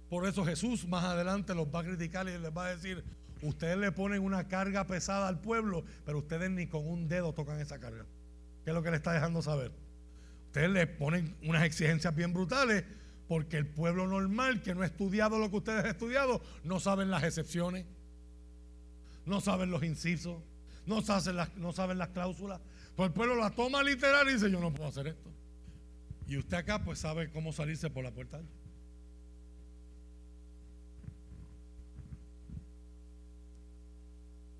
Por 0.09 0.27
eso 0.27 0.43
Jesús 0.43 0.87
más 0.87 1.03
adelante 1.05 1.53
los 1.53 1.67
va 1.67 1.81
a 1.81 1.83
criticar 1.83 2.27
y 2.27 2.37
les 2.37 2.51
va 2.51 2.65
a 2.65 2.75
decir, 2.75 3.03
ustedes 3.43 3.77
le 3.77 3.91
ponen 3.91 4.23
una 4.23 4.47
carga 4.47 4.87
pesada 4.87 5.27
al 5.27 5.39
pueblo, 5.39 5.83
pero 6.05 6.17
ustedes 6.19 6.49
ni 6.49 6.67
con 6.67 6.87
un 6.87 7.07
dedo 7.07 7.33
tocan 7.33 7.59
esa 7.59 7.79
carga. 7.79 8.05
¿Qué 8.63 8.71
es 8.71 8.73
lo 8.73 8.81
que 8.81 8.89
le 8.89 8.97
está 8.97 9.13
dejando 9.13 9.41
saber? 9.41 9.71
Ustedes 10.47 10.69
le 10.71 10.87
ponen 10.87 11.37
unas 11.43 11.63
exigencias 11.63 12.15
bien 12.15 12.33
brutales 12.33 12.83
porque 13.27 13.57
el 13.57 13.67
pueblo 13.67 14.07
normal 14.07 14.63
que 14.63 14.73
no 14.73 14.81
ha 14.81 14.87
estudiado 14.87 15.37
lo 15.37 15.51
que 15.51 15.57
ustedes 15.57 15.83
han 15.83 15.91
estudiado, 15.91 16.41
no 16.63 16.79
saben 16.79 17.11
las 17.11 17.23
excepciones, 17.23 17.85
no 19.27 19.41
saben 19.41 19.69
los 19.69 19.83
incisos, 19.83 20.41
no 20.87 21.03
saben 21.03 21.35
las, 21.35 21.55
no 21.55 21.71
saben 21.71 21.99
las 21.99 22.09
cláusulas. 22.09 22.59
Pues 22.95 23.09
el 23.09 23.13
pueblo 23.13 23.35
la 23.35 23.51
toma 23.51 23.83
literal 23.83 24.27
y 24.27 24.33
dice, 24.33 24.49
yo 24.49 24.59
no 24.59 24.73
puedo 24.73 24.89
hacer 24.89 25.05
esto. 25.07 25.29
Y 26.29 26.37
usted 26.37 26.57
acá 26.57 26.83
pues 26.83 26.99
sabe 26.99 27.31
cómo 27.31 27.51
salirse 27.51 27.89
por 27.89 28.03
la 28.03 28.11
puerta. 28.11 28.39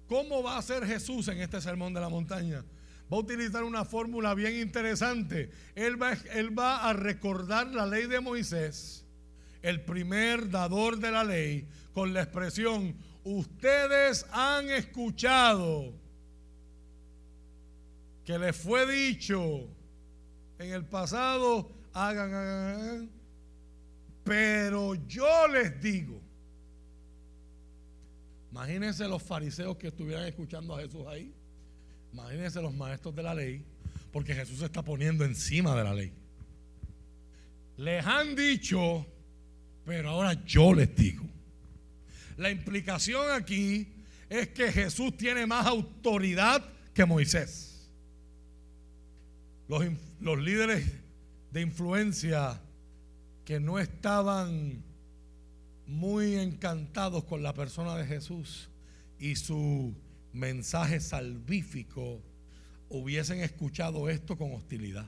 ¿Cómo 0.07 0.41
va 0.41 0.57
a 0.57 0.61
ser 0.63 0.83
Jesús 0.87 1.27
en 1.27 1.39
este 1.39 1.61
sermón 1.61 1.93
de 1.93 2.01
la 2.01 2.09
montaña? 2.09 2.65
Va 3.13 3.17
a 3.17 3.19
utilizar 3.19 3.63
una 3.63 3.85
fórmula 3.85 4.33
bien 4.33 4.55
interesante. 4.55 5.51
Él 5.75 6.01
va, 6.01 6.13
él 6.33 6.57
va 6.57 6.89
a 6.89 6.93
recordar 6.93 7.67
la 7.67 7.85
ley 7.85 8.07
de 8.07 8.19
Moisés, 8.19 9.05
el 9.61 9.81
primer 9.81 10.49
dador 10.49 10.97
de 10.97 11.11
la 11.11 11.23
ley, 11.23 11.67
con 11.93 12.15
la 12.15 12.23
expresión, 12.23 12.95
ustedes 13.23 14.25
han 14.31 14.69
escuchado 14.69 15.93
que 18.25 18.39
les 18.39 18.55
fue 18.55 18.91
dicho 18.91 19.67
en 20.59 20.73
el 20.73 20.85
pasado, 20.85 21.71
hagan, 21.93 22.33
hagan, 22.33 22.81
hagan. 22.81 23.09
Pero 24.23 24.93
yo 25.07 25.47
les 25.47 25.81
digo, 25.81 26.21
imagínense 28.51 29.07
los 29.07 29.23
fariseos 29.23 29.77
que 29.77 29.87
estuvieran 29.87 30.25
escuchando 30.25 30.75
a 30.75 30.81
Jesús 30.81 31.07
ahí, 31.07 31.33
imagínense 32.13 32.61
los 32.61 32.73
maestros 32.73 33.15
de 33.15 33.23
la 33.23 33.33
ley, 33.33 33.63
porque 34.11 34.35
Jesús 34.35 34.59
se 34.59 34.65
está 34.65 34.83
poniendo 34.83 35.23
encima 35.23 35.75
de 35.75 35.83
la 35.83 35.93
ley. 35.93 36.13
Les 37.77 38.05
han 38.05 38.35
dicho, 38.35 39.05
pero 39.85 40.09
ahora 40.09 40.33
yo 40.45 40.73
les 40.73 40.93
digo. 40.93 41.25
La 42.35 42.51
implicación 42.51 43.31
aquí 43.31 43.87
es 44.29 44.49
que 44.49 44.71
Jesús 44.71 45.15
tiene 45.15 45.45
más 45.45 45.65
autoridad 45.65 46.63
que 46.93 47.05
Moisés. 47.05 47.78
Los, 49.69 50.39
líderes 50.39 50.83
de 51.51 51.61
influencia 51.61 52.59
que 53.45 53.59
no 53.59 53.77
estaban 53.77 54.83
muy 55.85 56.37
encantados 56.37 57.23
con 57.25 57.43
la 57.43 57.53
persona 57.53 57.95
de 57.95 58.07
Jesús 58.07 58.67
y 59.19 59.35
su 59.35 59.93
mensaje 60.33 60.99
salvífico, 60.99 62.19
hubiesen 62.89 63.41
escuchado 63.41 64.09
esto 64.09 64.35
con 64.39 64.53
hostilidad. 64.53 65.07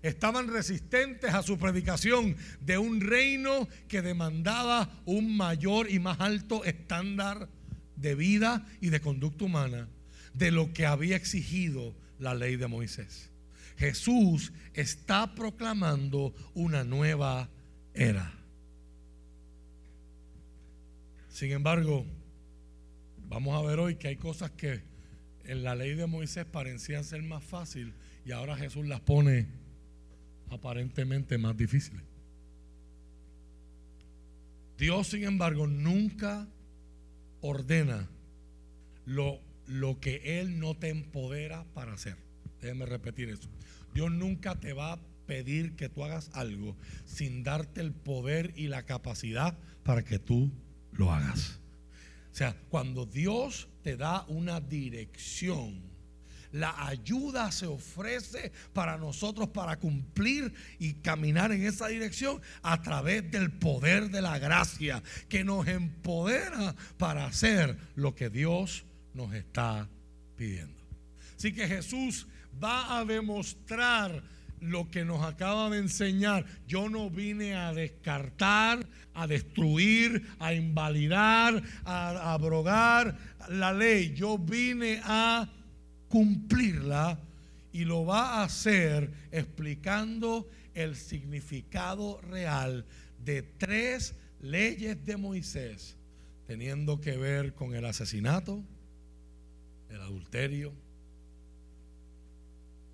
Estaban 0.00 0.48
resistentes 0.48 1.34
a 1.34 1.42
su 1.42 1.58
predicación 1.58 2.36
de 2.62 2.78
un 2.78 3.02
reino 3.02 3.68
que 3.86 4.00
demandaba 4.00 4.90
un 5.04 5.36
mayor 5.36 5.90
y 5.90 5.98
más 5.98 6.20
alto 6.20 6.64
estándar 6.64 7.50
de 7.96 8.14
vida 8.14 8.66
y 8.80 8.88
de 8.88 9.02
conducta 9.02 9.44
humana 9.44 9.90
de 10.32 10.50
lo 10.52 10.72
que 10.72 10.86
había 10.86 11.16
exigido 11.16 11.94
la 12.18 12.32
ley 12.34 12.56
de 12.56 12.66
Moisés. 12.66 13.33
Jesús 13.76 14.52
está 14.72 15.34
proclamando 15.34 16.34
una 16.54 16.84
nueva 16.84 17.48
era. 17.92 18.32
Sin 21.28 21.50
embargo, 21.52 22.06
vamos 23.28 23.58
a 23.58 23.66
ver 23.66 23.80
hoy 23.80 23.96
que 23.96 24.08
hay 24.08 24.16
cosas 24.16 24.52
que 24.52 24.82
en 25.44 25.64
la 25.64 25.74
ley 25.74 25.94
de 25.94 26.06
Moisés 26.06 26.44
parecían 26.44 27.04
ser 27.04 27.22
más 27.22 27.42
fácil 27.42 27.92
y 28.24 28.32
ahora 28.32 28.56
Jesús 28.56 28.86
las 28.86 29.00
pone 29.00 29.48
aparentemente 30.50 31.38
más 31.38 31.56
difíciles. 31.56 32.02
Dios, 34.78 35.08
sin 35.08 35.24
embargo, 35.24 35.66
nunca 35.66 36.48
ordena 37.40 38.08
lo, 39.06 39.40
lo 39.66 40.00
que 40.00 40.40
Él 40.40 40.58
no 40.58 40.76
te 40.76 40.88
empodera 40.88 41.64
para 41.74 41.92
hacer. 41.92 42.16
Déjeme 42.60 42.86
repetir 42.86 43.28
eso. 43.28 43.48
Dios 43.94 44.10
nunca 44.10 44.58
te 44.58 44.72
va 44.72 44.92
a 44.92 45.00
pedir 45.26 45.76
que 45.76 45.88
tú 45.88 46.04
hagas 46.04 46.30
algo 46.34 46.76
sin 47.06 47.44
darte 47.44 47.80
el 47.80 47.92
poder 47.92 48.52
y 48.56 48.66
la 48.66 48.84
capacidad 48.84 49.56
para 49.84 50.04
que 50.04 50.18
tú 50.18 50.50
lo 50.92 51.12
hagas. 51.12 51.60
O 52.32 52.36
sea, 52.36 52.56
cuando 52.68 53.06
Dios 53.06 53.68
te 53.82 53.96
da 53.96 54.24
una 54.26 54.60
dirección, 54.60 55.80
la 56.50 56.86
ayuda 56.86 57.50
se 57.52 57.66
ofrece 57.66 58.52
para 58.72 58.96
nosotros 58.96 59.48
para 59.48 59.78
cumplir 59.78 60.52
y 60.78 60.94
caminar 60.94 61.52
en 61.52 61.64
esa 61.64 61.88
dirección 61.88 62.40
a 62.62 62.82
través 62.82 63.30
del 63.30 63.52
poder 63.52 64.10
de 64.10 64.22
la 64.22 64.38
gracia 64.38 65.02
que 65.28 65.44
nos 65.44 65.66
empodera 65.66 66.74
para 66.96 67.26
hacer 67.26 67.76
lo 67.96 68.14
que 68.14 68.30
Dios 68.30 68.84
nos 69.14 69.34
está 69.34 69.88
pidiendo. 70.36 70.80
Así 71.36 71.52
que 71.52 71.66
Jesús 71.66 72.26
va 72.62 72.98
a 72.98 73.04
demostrar 73.04 74.22
lo 74.60 74.90
que 74.90 75.04
nos 75.04 75.22
acaba 75.22 75.68
de 75.70 75.78
enseñar. 75.78 76.46
Yo 76.66 76.88
no 76.88 77.10
vine 77.10 77.54
a 77.54 77.72
descartar, 77.74 78.86
a 79.12 79.26
destruir, 79.26 80.26
a 80.38 80.54
invalidar, 80.54 81.62
a 81.84 82.32
abrogar 82.32 83.16
la 83.50 83.72
ley. 83.72 84.14
Yo 84.14 84.38
vine 84.38 85.00
a 85.04 85.48
cumplirla 86.08 87.18
y 87.72 87.84
lo 87.84 88.06
va 88.06 88.40
a 88.40 88.44
hacer 88.44 89.10
explicando 89.32 90.48
el 90.74 90.96
significado 90.96 92.20
real 92.22 92.84
de 93.24 93.42
tres 93.42 94.14
leyes 94.40 95.04
de 95.04 95.16
Moisés, 95.16 95.96
teniendo 96.46 97.00
que 97.00 97.16
ver 97.16 97.54
con 97.54 97.74
el 97.74 97.84
asesinato, 97.84 98.62
el 99.90 100.00
adulterio 100.00 100.72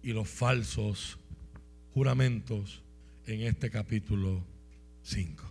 y 0.03 0.13
los 0.13 0.29
falsos 0.29 1.19
juramentos 1.93 2.83
en 3.27 3.43
este 3.43 3.71
capítulo 3.71 4.43
5. 5.03 5.45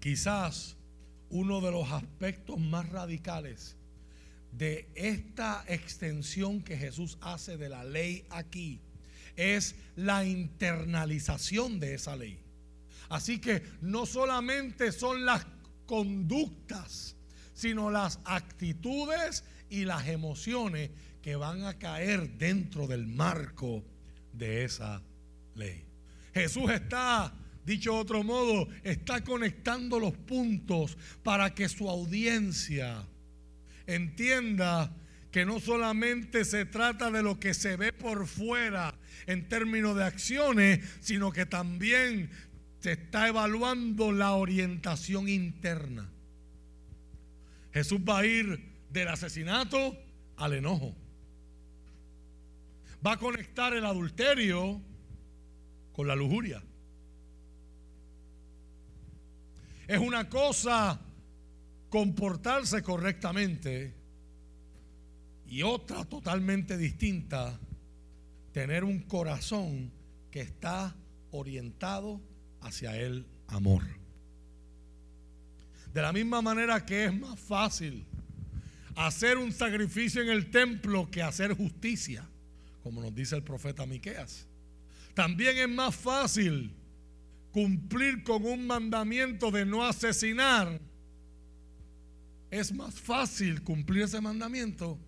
Quizás 0.00 0.76
uno 1.30 1.60
de 1.60 1.70
los 1.70 1.90
aspectos 1.92 2.58
más 2.58 2.88
radicales 2.88 3.76
de 4.52 4.88
esta 4.94 5.64
extensión 5.68 6.62
que 6.62 6.76
Jesús 6.76 7.18
hace 7.20 7.56
de 7.56 7.68
la 7.68 7.84
ley 7.84 8.24
aquí 8.30 8.80
es 9.36 9.74
la 9.96 10.24
internalización 10.24 11.80
de 11.80 11.94
esa 11.94 12.16
ley. 12.16 12.38
Así 13.08 13.40
que 13.40 13.62
no 13.80 14.06
solamente 14.06 14.92
son 14.92 15.24
las 15.24 15.46
conductas, 15.86 17.16
sino 17.54 17.90
las 17.90 18.20
actitudes 18.24 19.44
y 19.68 19.84
las 19.84 20.08
emociones 20.08 20.90
que 21.22 21.36
van 21.36 21.64
a 21.64 21.78
caer 21.78 22.30
dentro 22.38 22.86
del 22.86 23.06
marco 23.06 23.84
de 24.32 24.64
esa 24.64 25.02
ley. 25.54 25.84
Jesús 26.34 26.70
está, 26.70 27.32
dicho 27.64 27.92
de 27.92 27.98
otro 27.98 28.24
modo, 28.24 28.68
está 28.82 29.22
conectando 29.22 29.98
los 29.98 30.14
puntos 30.14 30.96
para 31.22 31.54
que 31.54 31.68
su 31.68 31.88
audiencia 31.88 33.06
entienda 33.86 34.94
que 35.30 35.46
no 35.46 35.60
solamente 35.60 36.44
se 36.44 36.66
trata 36.66 37.10
de 37.10 37.22
lo 37.22 37.40
que 37.40 37.54
se 37.54 37.76
ve 37.76 37.92
por 37.92 38.26
fuera 38.26 38.94
en 39.26 39.48
términos 39.48 39.96
de 39.96 40.04
acciones, 40.04 40.80
sino 41.00 41.32
que 41.32 41.46
también 41.46 42.30
se 42.80 42.92
está 42.92 43.28
evaluando 43.28 44.12
la 44.12 44.32
orientación 44.32 45.28
interna. 45.28 46.11
Jesús 47.72 48.00
va 48.00 48.18
a 48.18 48.26
ir 48.26 48.72
del 48.90 49.08
asesinato 49.08 49.96
al 50.36 50.54
enojo. 50.54 50.94
Va 53.04 53.12
a 53.12 53.18
conectar 53.18 53.72
el 53.74 53.84
adulterio 53.84 54.80
con 55.92 56.06
la 56.06 56.14
lujuria. 56.14 56.62
Es 59.88 59.98
una 59.98 60.28
cosa 60.28 61.00
comportarse 61.88 62.82
correctamente 62.82 63.94
y 65.46 65.62
otra 65.62 66.04
totalmente 66.04 66.78
distinta, 66.78 67.58
tener 68.52 68.84
un 68.84 69.00
corazón 69.00 69.92
que 70.30 70.40
está 70.40 70.96
orientado 71.30 72.20
hacia 72.62 72.96
el 72.96 73.26
amor. 73.48 74.01
De 75.92 76.00
la 76.00 76.12
misma 76.12 76.40
manera 76.40 76.84
que 76.84 77.04
es 77.06 77.18
más 77.18 77.38
fácil 77.38 78.04
hacer 78.94 79.38
un 79.38 79.52
sacrificio 79.52 80.22
en 80.22 80.28
el 80.28 80.50
templo 80.50 81.10
que 81.10 81.22
hacer 81.22 81.54
justicia, 81.54 82.28
como 82.82 83.00
nos 83.00 83.14
dice 83.14 83.36
el 83.36 83.42
profeta 83.42 83.86
Miqueas. 83.86 84.46
También 85.14 85.58
es 85.58 85.68
más 85.68 85.94
fácil 85.94 86.74
cumplir 87.52 88.22
con 88.22 88.44
un 88.46 88.66
mandamiento 88.66 89.50
de 89.50 89.66
no 89.66 89.84
asesinar. 89.84 90.80
Es 92.50 92.72
más 92.72 92.98
fácil 92.98 93.62
cumplir 93.62 94.04
ese 94.04 94.20
mandamiento 94.20 94.98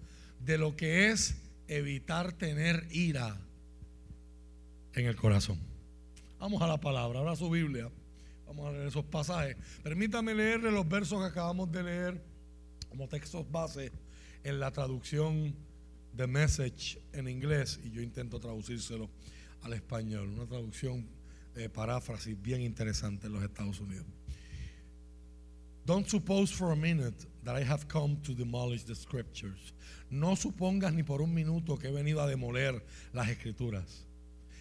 de 0.40 0.58
lo 0.58 0.76
que 0.76 1.10
es 1.10 1.36
evitar 1.68 2.32
tener 2.32 2.86
ira 2.90 3.40
en 4.92 5.06
el 5.06 5.16
corazón. 5.16 5.58
Vamos 6.38 6.60
a 6.62 6.66
la 6.66 6.78
palabra, 6.78 7.20
ahora 7.20 7.36
su 7.36 7.48
Biblia. 7.48 7.90
Vamos 8.54 8.70
a 8.70 8.72
leer 8.72 8.86
esos 8.86 9.04
pasajes. 9.04 9.56
Permítame 9.82 10.34
leerle 10.34 10.70
los 10.70 10.88
versos 10.88 11.20
que 11.20 11.26
acabamos 11.26 11.70
de 11.72 11.82
leer 11.82 12.24
como 12.88 13.08
textos 13.08 13.50
base 13.50 13.90
en 14.44 14.60
la 14.60 14.70
traducción 14.70 15.54
de 16.12 16.26
Message 16.28 17.00
en 17.12 17.28
inglés 17.28 17.80
y 17.82 17.90
yo 17.90 18.00
intento 18.00 18.38
traducírselo 18.38 19.10
al 19.62 19.72
español. 19.72 20.28
Una 20.28 20.46
traducción, 20.46 21.08
de 21.54 21.68
paráfrasis 21.68 22.40
bien 22.40 22.60
interesante 22.60 23.28
en 23.28 23.32
los 23.32 23.42
Estados 23.42 23.80
Unidos. 23.80 24.06
Don't 25.86 26.08
suppose 26.08 26.50
for 26.50 26.72
a 26.72 26.76
minute 26.76 27.26
that 27.44 27.56
I 27.56 27.62
have 27.62 27.86
come 27.88 28.16
to 28.24 28.32
demolish 28.32 28.84
the 28.84 28.94
scriptures. 28.94 29.72
No 30.10 30.34
supongas 30.34 30.94
ni 30.94 31.02
por 31.02 31.20
un 31.20 31.34
minuto 31.34 31.76
que 31.76 31.88
he 31.88 31.92
venido 31.92 32.20
a 32.22 32.26
demoler 32.26 32.82
las 33.12 33.28
escrituras. 33.28 34.06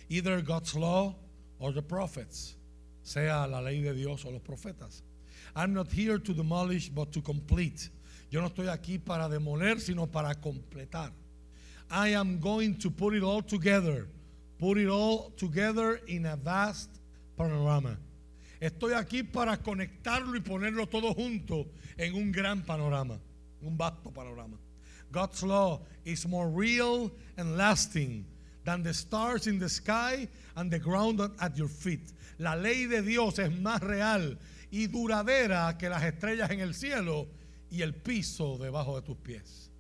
Either 0.09 0.41
God's 0.41 0.75
law 0.75 1.15
or 1.59 1.71
the 1.71 1.81
prophets, 1.81 2.55
sea 3.03 3.45
la 3.47 3.61
ley 3.61 3.81
de 3.81 3.93
Dios 3.93 4.25
o 4.25 4.31
los 4.31 4.41
profetas. 4.41 5.01
I'm 5.55 5.73
not 5.73 5.91
here 5.91 6.17
to 6.17 6.33
demolish, 6.33 6.89
but 6.89 7.11
to 7.13 7.21
complete. 7.21 7.89
Yo 8.29 8.41
no 8.41 8.49
estoy 8.49 8.67
aquí 8.67 8.97
para 9.03 9.29
demoler, 9.29 9.79
sino 9.79 10.07
para 10.07 10.33
completar. 10.35 11.11
I 11.91 12.09
am 12.09 12.39
going 12.39 12.75
to 12.79 12.89
put 12.89 13.13
it 13.13 13.21
all 13.21 13.41
together. 13.41 14.07
Put 14.57 14.77
it 14.77 14.87
all 14.87 15.31
together 15.37 15.99
in 16.07 16.25
a 16.25 16.35
vast 16.35 16.89
panorama. 17.37 17.97
Estoy 18.61 18.93
aquí 18.93 19.23
para 19.23 19.57
conectarlo 19.57 20.35
y 20.35 20.39
ponerlo 20.39 20.89
todo 20.89 21.13
junto 21.13 21.67
en 21.97 22.15
un 22.15 22.31
gran 22.31 22.61
panorama, 22.61 23.19
un 23.61 23.77
vasto 23.77 24.09
panorama. 24.11 24.57
God's 25.11 25.43
law 25.43 25.81
is 26.05 26.25
more 26.27 26.49
real 26.49 27.11
and 27.37 27.57
lasting 27.57 28.25
than 28.63 28.81
the 28.81 28.93
stars 28.93 29.47
in 29.47 29.59
the 29.59 29.69
sky 29.69 30.27
and 30.55 30.71
the 30.71 30.79
ground 30.79 31.19
at 31.41 31.57
your 31.57 31.67
feet. 31.67 32.13
La 32.43 32.57
ley 32.57 32.87
de 32.87 33.01
Dios 33.01 33.39
es 33.39 33.57
más 33.57 33.79
real 33.79 34.37
y 34.69 34.87
duradera 34.87 35.77
que 35.77 35.87
las 35.87 36.03
estrellas 36.03 36.51
en 36.51 36.59
el 36.59 36.75
cielo 36.75 37.29
y 37.71 37.83
el 37.83 37.93
piso 37.95 38.57
debajo 38.57 38.99
de 38.99 39.01
tus 39.01 39.15
pies. 39.15 39.71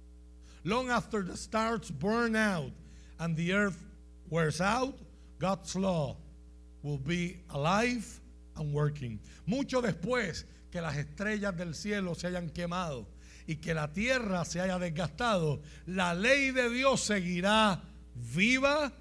Long 0.63 0.89
after 0.89 1.25
the 1.25 1.35
stars 1.35 1.91
burn 1.91 2.37
out 2.37 2.71
and 3.19 3.35
the 3.35 3.51
earth 3.51 3.77
wears 4.29 4.61
out, 4.61 4.97
God's 5.39 5.75
law 5.75 6.15
will 6.83 6.99
be 6.99 7.41
alive 7.49 8.21
and 8.55 8.73
working. 8.73 9.19
Mucho 9.45 9.81
después 9.81 10.45
que 10.71 10.79
las 10.79 10.95
estrellas 10.95 11.57
del 11.57 11.73
cielo 11.73 12.15
se 12.15 12.27
hayan 12.27 12.49
quemado 12.49 13.07
y 13.45 13.55
que 13.55 13.73
la 13.73 13.91
tierra 13.91 14.45
se 14.45 14.61
haya 14.61 14.79
desgastado, 14.79 15.61
la 15.85 16.13
ley 16.13 16.51
de 16.51 16.69
Dios 16.69 17.01
seguirá 17.01 17.81
viva 18.15 18.93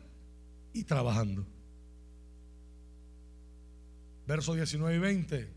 y 0.72 0.82
trabajando. 0.82 1.46
Versos 4.26 4.56
19 4.56 4.96
y 4.96 4.98
20, 4.98 5.48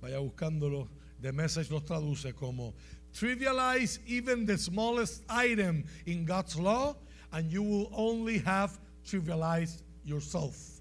vaya 0.00 0.18
buscándolo, 0.18 0.88
The 1.20 1.32
Message 1.32 1.70
los 1.70 1.84
traduce 1.84 2.34
como 2.34 2.74
trivialize 3.12 4.00
even 4.06 4.46
the 4.46 4.58
smallest 4.58 5.22
item 5.28 5.84
in 6.06 6.24
God's 6.24 6.56
law 6.56 6.96
and 7.32 7.50
you 7.50 7.62
will 7.62 7.88
only 7.92 8.38
have 8.38 8.78
trivialized 9.04 9.82
yourself. 10.04 10.80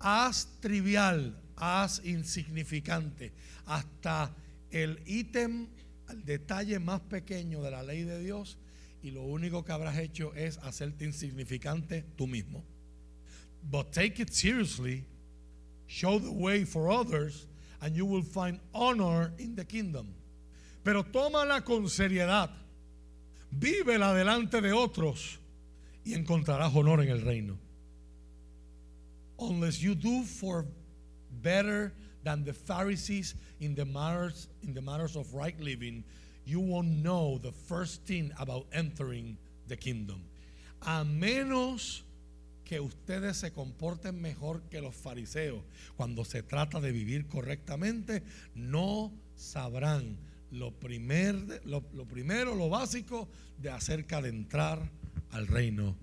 Haz 0.00 0.46
trivial, 0.60 1.32
haz 1.56 2.00
insignificante, 2.04 3.32
hasta 3.66 4.30
el 4.70 4.98
ítem, 5.06 5.66
el 6.08 6.24
detalle 6.24 6.78
más 6.78 7.00
pequeño 7.00 7.62
de 7.62 7.70
la 7.70 7.82
ley 7.82 8.04
de 8.04 8.20
Dios 8.20 8.56
y 9.02 9.10
lo 9.10 9.22
único 9.22 9.64
que 9.64 9.72
habrás 9.72 9.98
hecho 9.98 10.34
es 10.34 10.58
hacerte 10.58 11.04
insignificante 11.04 12.04
tú 12.16 12.26
mismo. 12.26 12.62
But 13.62 13.92
take 13.92 14.22
it 14.22 14.30
seriously, 14.30 15.04
show 15.86 16.18
the 16.18 16.32
way 16.32 16.64
for 16.64 16.90
others, 16.90 17.46
and 17.80 17.96
you 17.96 18.06
will 18.06 18.22
find 18.22 18.58
honor 18.74 19.32
in 19.38 19.54
the 19.54 19.64
kingdom. 19.64 20.14
Pero 20.84 21.02
tómala 21.02 21.64
con 21.64 21.84
seriedad, 21.84 22.50
vívela 23.56 24.14
delante 24.14 24.60
de 24.60 24.72
otros 24.72 25.38
y 26.04 26.14
encontrarás 26.14 26.74
honor 26.74 27.00
en 27.02 27.08
el 27.10 27.20
reino. 27.20 27.58
Unless 29.38 29.82
you 29.82 29.94
do 29.94 30.22
for 30.22 30.64
better 31.42 31.92
than 32.22 32.44
the 32.44 32.52
Pharisees 32.52 33.34
in 33.60 33.74
the 33.74 33.84
matters 33.84 34.48
in 34.62 34.74
the 34.74 34.80
matters 34.80 35.16
of 35.16 35.32
right 35.34 35.58
living, 35.60 36.04
you 36.44 36.60
won't 36.60 36.88
know 36.88 37.38
the 37.38 37.52
first 37.52 38.02
thing 38.04 38.32
about 38.38 38.66
entering 38.72 39.36
the 39.68 39.76
kingdom. 39.76 40.22
A 40.82 41.04
menos 41.04 42.02
que 42.66 42.80
ustedes 42.80 43.36
se 43.36 43.52
comporten 43.52 44.20
mejor 44.20 44.60
que 44.68 44.80
los 44.82 44.94
fariseos 44.94 45.62
cuando 45.96 46.24
se 46.24 46.42
trata 46.42 46.80
de 46.80 46.90
vivir 46.90 47.28
correctamente, 47.28 48.24
no 48.56 49.12
sabrán 49.36 50.18
lo, 50.50 50.72
primer, 50.72 51.36
lo, 51.64 51.84
lo 51.94 52.06
primero, 52.06 52.56
lo 52.56 52.68
básico 52.68 53.28
de 53.56 53.70
acerca 53.70 54.20
de 54.20 54.30
entrar 54.30 54.90
al 55.30 55.46
reino 55.46 55.96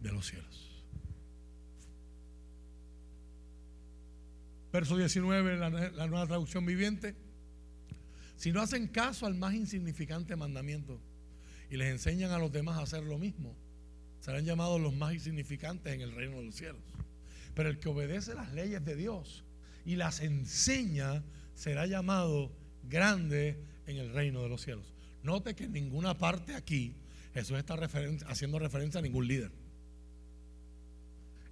de 0.00 0.12
los 0.12 0.28
cielos. 0.28 0.84
Verso 4.72 4.96
19, 4.96 5.56
la, 5.56 5.68
la 5.68 6.06
nueva 6.06 6.26
traducción 6.28 6.64
viviente. 6.64 7.16
Si 8.36 8.52
no 8.52 8.60
hacen 8.60 8.86
caso 8.86 9.26
al 9.26 9.34
más 9.34 9.54
insignificante 9.54 10.36
mandamiento 10.36 11.00
y 11.70 11.76
les 11.76 11.90
enseñan 11.90 12.30
a 12.30 12.38
los 12.38 12.52
demás 12.52 12.78
a 12.78 12.82
hacer 12.82 13.02
lo 13.02 13.18
mismo, 13.18 13.56
serán 14.24 14.44
llamados 14.44 14.80
los 14.80 14.94
más 14.94 15.12
insignificantes 15.12 15.92
en 15.92 16.00
el 16.00 16.12
reino 16.12 16.38
de 16.38 16.44
los 16.44 16.54
cielos. 16.54 16.80
Pero 17.54 17.68
el 17.68 17.78
que 17.78 17.90
obedece 17.90 18.34
las 18.34 18.52
leyes 18.54 18.82
de 18.82 18.96
Dios 18.96 19.44
y 19.84 19.96
las 19.96 20.20
enseña 20.20 21.22
será 21.54 21.86
llamado 21.86 22.50
grande 22.84 23.62
en 23.86 23.98
el 23.98 24.12
reino 24.14 24.42
de 24.42 24.48
los 24.48 24.62
cielos. 24.62 24.94
Note 25.22 25.54
que 25.54 25.64
en 25.64 25.72
ninguna 25.72 26.16
parte 26.16 26.54
aquí 26.54 26.94
Jesús 27.34 27.58
está 27.58 27.74
haciendo 28.26 28.58
referencia 28.58 29.00
a 29.00 29.02
ningún 29.02 29.28
líder. 29.28 29.52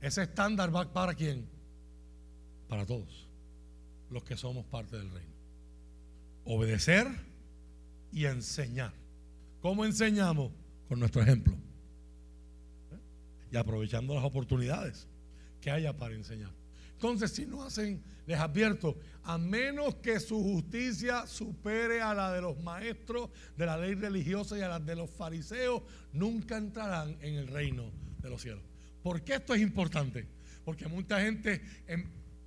Ese 0.01 0.23
estándar 0.23 0.75
va 0.75 0.91
para 0.93 1.15
quién? 1.15 1.47
Para 2.69 2.87
todos 2.87 3.29
los 4.09 4.25
que 4.25 4.37
somos 4.37 4.65
parte 4.65 4.97
del 4.97 5.11
reino 5.11 5.33
obedecer 6.45 7.07
y 8.13 8.25
enseñar. 8.27 8.93
¿Cómo 9.61 9.85
enseñamos? 9.85 10.53
Con 10.89 10.99
nuestro 10.99 11.23
ejemplo. 11.23 11.57
Y 13.53 13.57
aprovechando 13.57 14.15
las 14.15 14.25
oportunidades 14.25 15.07
que 15.61 15.71
haya 15.71 15.97
para 15.97 16.15
enseñar. 16.15 16.51
Entonces, 16.95 17.33
si 17.33 17.47
no 17.47 17.63
hacen, 17.63 18.03
les 18.27 18.39
advierto, 18.39 18.97
a 19.25 19.37
menos 19.37 19.97
que 19.97 20.21
su 20.21 20.43
justicia 20.43 21.27
supere 21.27 22.01
a 22.01 22.15
la 22.15 22.33
de 22.33 22.41
los 22.41 22.59
maestros 22.63 23.29
de 23.57 23.67
la 23.67 23.77
ley 23.77 23.95
religiosa 23.95 24.57
y 24.57 24.63
a 24.63 24.69
la 24.69 24.81
de 24.81 24.97
los 24.97 25.11
fariseos, 25.11 25.83
nunca 26.13 26.57
entrarán 26.57 27.17
en 27.21 27.35
el 27.35 27.49
reino 27.49 27.91
de 28.21 28.31
los 28.31 28.41
cielos. 28.41 28.63
¿Por 29.03 29.23
qué 29.23 29.35
esto 29.35 29.55
es 29.55 29.61
importante? 29.61 30.27
Porque 30.65 30.87
mucha 30.87 31.21
gente 31.21 31.61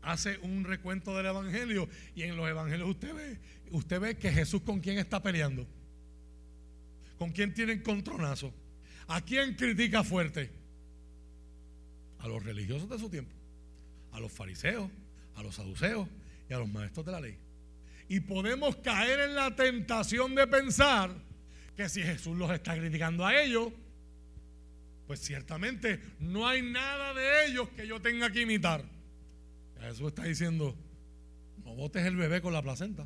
hace 0.02 0.38
un 0.40 0.64
recuento 0.64 1.16
del 1.16 1.26
Evangelio 1.26 1.90
y 2.16 2.24
en 2.24 2.38
los 2.38 2.50
Evangelios 2.50 2.90
usted 2.90 3.14
ve, 3.14 3.40
usted 3.72 4.00
ve 4.00 4.18
que 4.18 4.32
Jesús 4.32 4.62
con 4.62 4.80
quién 4.80 4.98
está 4.98 5.22
peleando. 5.22 5.68
¿Con 7.18 7.32
quién 7.32 7.54
tiene 7.54 7.74
encontronazo? 7.74 8.54
¿A 9.08 9.22
quién 9.22 9.54
critica 9.56 10.04
fuerte? 10.04 10.65
A 12.26 12.28
los 12.28 12.44
religiosos 12.44 12.90
de 12.90 12.98
su 12.98 13.08
tiempo, 13.08 13.32
a 14.12 14.20
los 14.20 14.32
fariseos, 14.32 14.90
a 15.36 15.44
los 15.44 15.54
saduceos 15.54 16.10
y 16.50 16.54
a 16.56 16.58
los 16.58 16.68
maestros 16.68 17.06
de 17.06 17.12
la 17.12 17.22
ley. 17.22 17.38
Y 18.10 18.22
podemos 18.22 18.78
caer 18.78 19.20
en 19.20 19.36
la 19.36 19.56
tentación 19.56 20.34
de 20.34 20.48
pensar 20.48 21.12
que 21.78 21.88
si 21.88 22.02
Jesús 22.02 22.36
los 22.36 22.50
está 22.50 22.76
criticando 22.76 23.24
a 23.28 23.40
ellos, 23.40 23.72
pues 25.06 25.20
ciertamente 25.20 26.00
no 26.20 26.48
hay 26.48 26.64
nada 26.64 27.14
de 27.14 27.46
ellos 27.46 27.70
que 27.70 27.86
yo 27.86 28.02
tenga 28.02 28.32
que 28.32 28.42
imitar. 28.42 28.84
Jesús 29.80 30.08
está 30.08 30.24
diciendo, 30.24 30.76
no 31.64 31.76
botes 31.76 32.04
el 32.08 32.16
bebé 32.16 32.42
con 32.42 32.54
la 32.54 32.64
placenta. 32.64 33.06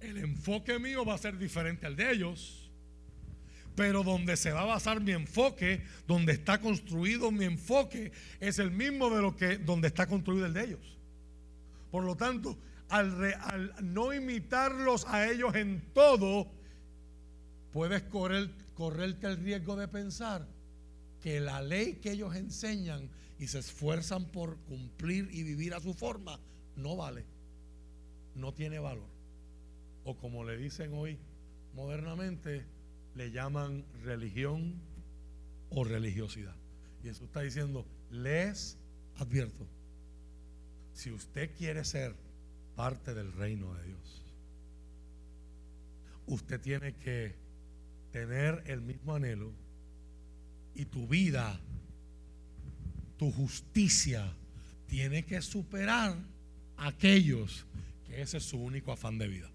El 0.00 0.16
enfoque 0.18 0.80
mío 0.80 1.04
va 1.04 1.14
a 1.14 1.18
ser 1.18 1.38
diferente 1.38 1.86
al 1.86 1.94
de 1.94 2.10
ellos. 2.10 2.65
Pero 3.76 4.02
donde 4.02 4.36
se 4.36 4.52
va 4.52 4.62
a 4.62 4.66
basar 4.66 5.00
mi 5.00 5.12
enfoque, 5.12 5.82
donde 6.08 6.32
está 6.32 6.60
construido 6.60 7.30
mi 7.30 7.44
enfoque, 7.44 8.10
es 8.40 8.58
el 8.58 8.70
mismo 8.70 9.10
de 9.10 9.22
lo 9.22 9.36
que 9.36 9.58
donde 9.58 9.88
está 9.88 10.06
construido 10.06 10.46
el 10.46 10.54
de 10.54 10.64
ellos. 10.64 10.98
Por 11.90 12.04
lo 12.04 12.16
tanto, 12.16 12.58
al, 12.88 13.74
no 13.82 14.12
imitarlos 14.12 15.06
a 15.06 15.28
ellos 15.30 15.54
en 15.54 15.82
todo, 15.92 16.50
puedes 17.72 18.02
correr, 18.04 18.50
correrte 18.74 19.26
el 19.26 19.36
riesgo 19.36 19.76
de 19.76 19.88
pensar 19.88 20.46
que 21.20 21.40
la 21.40 21.60
ley 21.60 21.94
que 21.94 22.12
ellos 22.12 22.34
enseñan 22.34 23.10
y 23.38 23.48
se 23.48 23.58
esfuerzan 23.58 24.26
por 24.26 24.56
cumplir 24.60 25.28
y 25.32 25.42
vivir 25.42 25.74
a 25.74 25.80
su 25.80 25.92
forma 25.92 26.40
no 26.76 26.96
vale, 26.96 27.24
no 28.34 28.54
tiene 28.54 28.78
valor. 28.78 29.08
O 30.04 30.16
como 30.16 30.44
le 30.44 30.56
dicen 30.56 30.92
hoy 30.94 31.18
modernamente, 31.74 32.64
le 33.16 33.30
llaman 33.30 33.84
religión 34.04 34.74
o 35.70 35.84
religiosidad. 35.84 36.54
Y 37.02 37.08
eso 37.08 37.24
está 37.24 37.40
diciendo, 37.40 37.86
les 38.10 38.78
advierto, 39.16 39.66
si 40.92 41.10
usted 41.10 41.50
quiere 41.56 41.84
ser 41.84 42.14
parte 42.74 43.14
del 43.14 43.32
reino 43.32 43.74
de 43.74 43.84
Dios, 43.84 44.22
usted 46.26 46.60
tiene 46.60 46.94
que 46.94 47.34
tener 48.12 48.62
el 48.66 48.80
mismo 48.80 49.14
anhelo 49.14 49.52
y 50.74 50.84
tu 50.84 51.06
vida, 51.08 51.58
tu 53.16 53.32
justicia, 53.32 54.30
tiene 54.86 55.24
que 55.24 55.40
superar 55.40 56.16
a 56.76 56.88
aquellos 56.88 57.66
que 58.06 58.20
ese 58.20 58.36
es 58.36 58.44
su 58.44 58.58
único 58.58 58.92
afán 58.92 59.18
de 59.18 59.28
vida. 59.28 59.50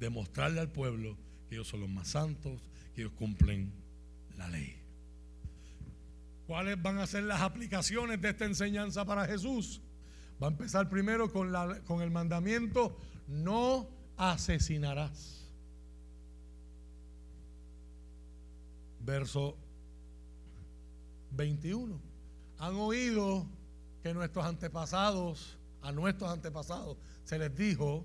Demostrarle 0.00 0.60
al 0.60 0.70
pueblo 0.70 1.16
que 1.48 1.56
ellos 1.56 1.68
son 1.68 1.80
los 1.80 1.90
más 1.90 2.08
santos, 2.08 2.62
que 2.94 3.02
ellos 3.02 3.12
cumplen 3.14 3.72
la 4.36 4.48
ley. 4.48 4.78
¿Cuáles 6.46 6.80
van 6.80 6.98
a 6.98 7.06
ser 7.06 7.24
las 7.24 7.40
aplicaciones 7.40 8.20
de 8.20 8.30
esta 8.30 8.44
enseñanza 8.44 9.04
para 9.04 9.26
Jesús? 9.26 9.80
Va 10.42 10.48
a 10.48 10.50
empezar 10.50 10.88
primero 10.88 11.32
con, 11.32 11.52
la, 11.52 11.80
con 11.84 12.02
el 12.02 12.10
mandamiento, 12.10 12.96
no 13.28 13.88
asesinarás. 14.16 15.48
Verso 19.00 19.56
21. 21.30 22.00
Han 22.58 22.74
oído 22.76 23.46
que 24.02 24.12
nuestros 24.12 24.44
antepasados, 24.44 25.58
a 25.80 25.92
nuestros 25.92 26.30
antepasados, 26.30 26.98
se 27.24 27.38
les 27.38 27.54
dijo, 27.56 28.04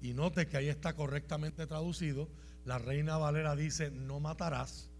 y 0.00 0.14
note 0.14 0.46
que 0.46 0.56
ahí 0.56 0.68
está 0.68 0.94
correctamente 0.94 1.66
traducido, 1.66 2.28
la 2.64 2.78
reina 2.78 3.16
Valera 3.16 3.56
dice, 3.56 3.90
no 3.90 4.20
matarás, 4.20 4.90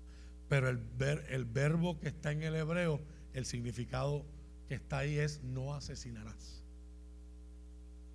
pero 0.48 0.68
el, 0.68 0.80
el 1.28 1.44
verbo 1.44 1.98
que 1.98 2.08
está 2.08 2.32
en 2.32 2.42
el 2.42 2.56
hebreo, 2.56 3.00
el 3.32 3.46
significado 3.46 4.24
que 4.68 4.74
está 4.74 4.98
ahí 4.98 5.18
es, 5.18 5.42
no 5.42 5.74
asesinarás. 5.74 6.62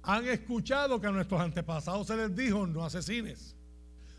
Han 0.04 0.26
escuchado 0.28 1.02
que 1.02 1.08
a 1.08 1.12
nuestros 1.12 1.42
antepasados 1.42 2.08
se 2.08 2.16
les 2.16 2.36
dijo, 2.36 2.66
no 2.66 2.86
asesines. 2.86 3.56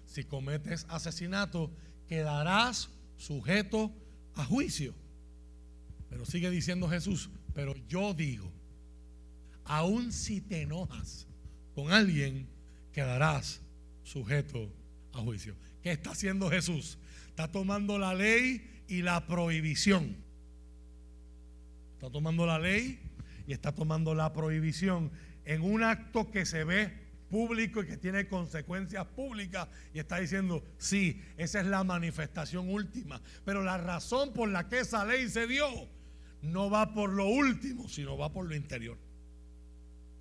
Si 0.07 0.25
cometes 0.25 0.87
asesinato, 0.89 1.71
quedarás 2.07 2.91
sujeto 3.17 3.93
a 4.35 4.45
juicio. 4.45 4.95
Pero 6.11 6.25
sigue 6.25 6.51
diciendo 6.51 6.89
Jesús, 6.89 7.31
pero 7.55 7.75
yo 7.87 8.15
digo, 8.15 8.51
aun 9.65 10.13
si 10.13 10.41
te 10.41 10.63
enojas 10.63 11.27
con 11.75 11.93
alguien, 11.93 12.49
quedarás 12.93 13.61
sujeto 14.03 14.73
a 15.19 15.23
juicio. 15.23 15.57
¿Qué 15.83 15.93
está 15.93 16.11
haciendo 16.11 16.51
Jesús? 16.51 16.99
Está 17.29 17.49
tomando 17.49 17.99
la 17.99 18.15
ley 18.15 18.85
y 18.89 19.03
la 19.03 19.27
prohibición. 19.27 20.17
Está 21.95 22.11
tomando 22.11 22.47
la 22.47 22.59
ley 22.59 23.01
y 23.47 23.53
está 23.53 23.75
tomando 23.75 24.15
la 24.15 24.33
prohibición 24.33 25.11
en 25.45 25.63
un 25.63 25.83
acto 25.83 26.31
que 26.31 26.47
se 26.47 26.65
ve 26.65 27.09
público 27.31 27.83
y 27.83 27.87
que 27.87 27.97
tiene 27.97 28.29
consecuencias 28.29 29.07
públicas 29.07 29.69
y 29.93 29.99
está 29.99 30.19
diciendo, 30.19 30.65
sí, 30.79 31.23
esa 31.37 31.61
es 31.61 31.67
la 31.67 31.85
manifestación 31.85 32.69
última. 32.69 33.21
Pero 33.45 33.63
la 33.63 33.79
razón 33.79 34.33
por 34.33 34.49
la 34.49 34.69
que 34.69 34.81
esa 34.81 35.05
ley 35.05 35.29
se 35.29 35.47
dio 35.47 35.67
no 36.43 36.71
va 36.71 36.95
por 36.95 37.11
lo 37.11 37.27
último, 37.27 37.89
sino 37.89 38.17
va 38.17 38.33
por 38.33 38.47
lo 38.47 38.55
interior. 38.55 38.99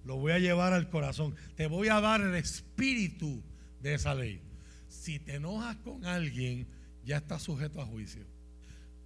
Lo 0.06 0.16
voy 0.16 0.32
a 0.32 0.39
llevar 0.39 0.74
al 0.74 0.89
corazón. 0.89 1.36
Te 1.56 1.68
voy 1.68 1.89
a 1.89 2.00
dar 2.00 2.22
el 2.22 2.36
espíritu 2.36 3.43
de 3.82 3.95
esa 3.95 4.16
ley. 4.16 4.41
Si 4.88 5.20
te 5.20 5.36
enojas 5.36 5.78
con 5.78 6.06
alguien, 6.06 6.68
ya 7.06 7.18
está 7.18 7.40
sujeto 7.40 7.82
a 7.82 7.86
juicio. 7.86 8.26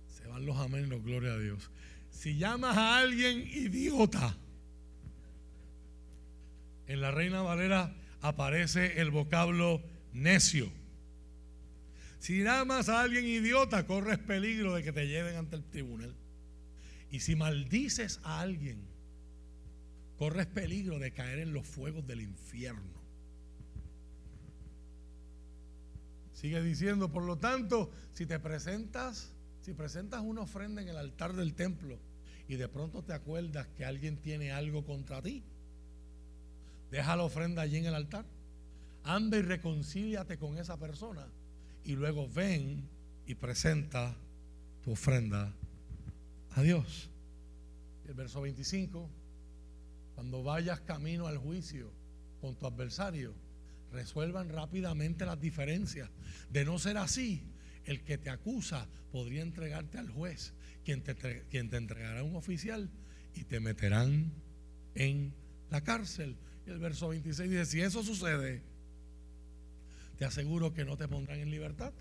Se 0.07 0.27
van 0.27 0.45
los 0.45 0.57
amén 0.57 0.89
los 0.89 1.03
gloria 1.03 1.33
a 1.33 1.37
Dios. 1.39 1.69
Si 2.09 2.37
llamas 2.37 2.77
a 2.77 2.97
alguien 2.99 3.47
idiota, 3.47 4.37
en 6.87 7.01
la 7.01 7.11
Reina 7.11 7.41
Valera 7.41 7.95
aparece 8.21 9.01
el 9.01 9.11
vocablo 9.11 9.81
necio. 10.13 10.71
Si 12.19 12.43
llamas 12.43 12.89
a 12.89 13.01
alguien 13.01 13.25
idiota, 13.25 13.87
corres 13.87 14.19
peligro 14.19 14.75
de 14.75 14.83
que 14.83 14.91
te 14.91 15.07
lleven 15.07 15.37
ante 15.37 15.55
el 15.55 15.63
tribunal. 15.63 16.15
Y 17.09 17.21
si 17.21 17.35
maldices 17.35 18.19
a 18.23 18.41
alguien, 18.41 18.79
corres 20.17 20.45
peligro 20.45 20.99
de 20.99 21.11
caer 21.11 21.39
en 21.39 21.53
los 21.53 21.65
fuegos 21.65 22.05
del 22.05 22.21
infierno. 22.21 23.00
Sigue 26.41 26.61
diciendo, 26.61 27.11
por 27.11 27.23
lo 27.23 27.37
tanto, 27.37 27.91
si 28.13 28.25
te 28.25 28.39
presentas, 28.39 29.31
si 29.61 29.73
presentas 29.73 30.21
una 30.21 30.41
ofrenda 30.41 30.81
en 30.81 30.89
el 30.89 30.97
altar 30.97 31.33
del 31.33 31.53
templo 31.53 31.99
y 32.47 32.55
de 32.55 32.67
pronto 32.67 33.03
te 33.03 33.13
acuerdas 33.13 33.67
que 33.77 33.85
alguien 33.85 34.17
tiene 34.17 34.51
algo 34.51 34.83
contra 34.83 35.21
ti, 35.21 35.43
Deja 36.91 37.15
la 37.15 37.23
ofrenda 37.23 37.61
allí 37.61 37.77
en 37.77 37.85
el 37.85 37.95
altar. 37.95 38.25
Anda 39.03 39.37
y 39.37 39.41
reconcíliate 39.41 40.37
con 40.37 40.57
esa 40.57 40.77
persona. 40.77 41.25
Y 41.85 41.93
luego 41.95 42.27
ven 42.27 42.87
y 43.25 43.33
presenta 43.33 44.13
tu 44.83 44.91
ofrenda 44.91 45.53
a 46.51 46.61
Dios. 46.61 47.09
El 48.07 48.13
verso 48.13 48.41
25. 48.41 49.09
Cuando 50.15 50.43
vayas 50.43 50.81
camino 50.81 51.27
al 51.27 51.37
juicio 51.37 51.89
con 52.41 52.55
tu 52.55 52.67
adversario, 52.67 53.33
resuelvan 53.91 54.49
rápidamente 54.49 55.25
las 55.25 55.39
diferencias. 55.39 56.09
De 56.49 56.65
no 56.65 56.79
ser 56.79 56.97
así, 56.97 57.43
el 57.85 58.03
que 58.03 58.17
te 58.17 58.29
acusa 58.29 58.87
podría 59.11 59.41
entregarte 59.41 59.97
al 59.97 60.09
juez, 60.09 60.53
quien 60.83 61.01
te, 61.01 61.15
quien 61.49 61.69
te 61.69 61.77
entregará 61.77 62.21
a 62.21 62.23
un 62.23 62.35
oficial 62.35 62.89
y 63.35 63.43
te 63.43 63.59
meterán 63.59 64.31
en 64.95 65.33
la 65.69 65.81
cárcel 65.81 66.37
el 66.65 66.79
verso 66.79 67.09
26 67.09 67.49
dice, 67.49 67.65
si 67.65 67.81
eso 67.81 68.03
sucede, 68.03 68.61
te 70.17 70.25
aseguro 70.25 70.73
que 70.73 70.85
no 70.85 70.97
te 70.97 71.07
pondrán 71.07 71.39
en 71.39 71.51
libertad 71.51 71.93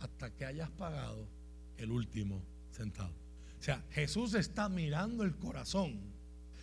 hasta 0.00 0.30
que 0.30 0.44
hayas 0.44 0.70
pagado 0.70 1.28
el 1.76 1.90
último 1.90 2.42
centavo. 2.70 3.14
O 3.58 3.62
sea, 3.62 3.84
Jesús 3.90 4.34
está 4.34 4.68
mirando 4.68 5.24
el 5.24 5.36
corazón, 5.36 6.00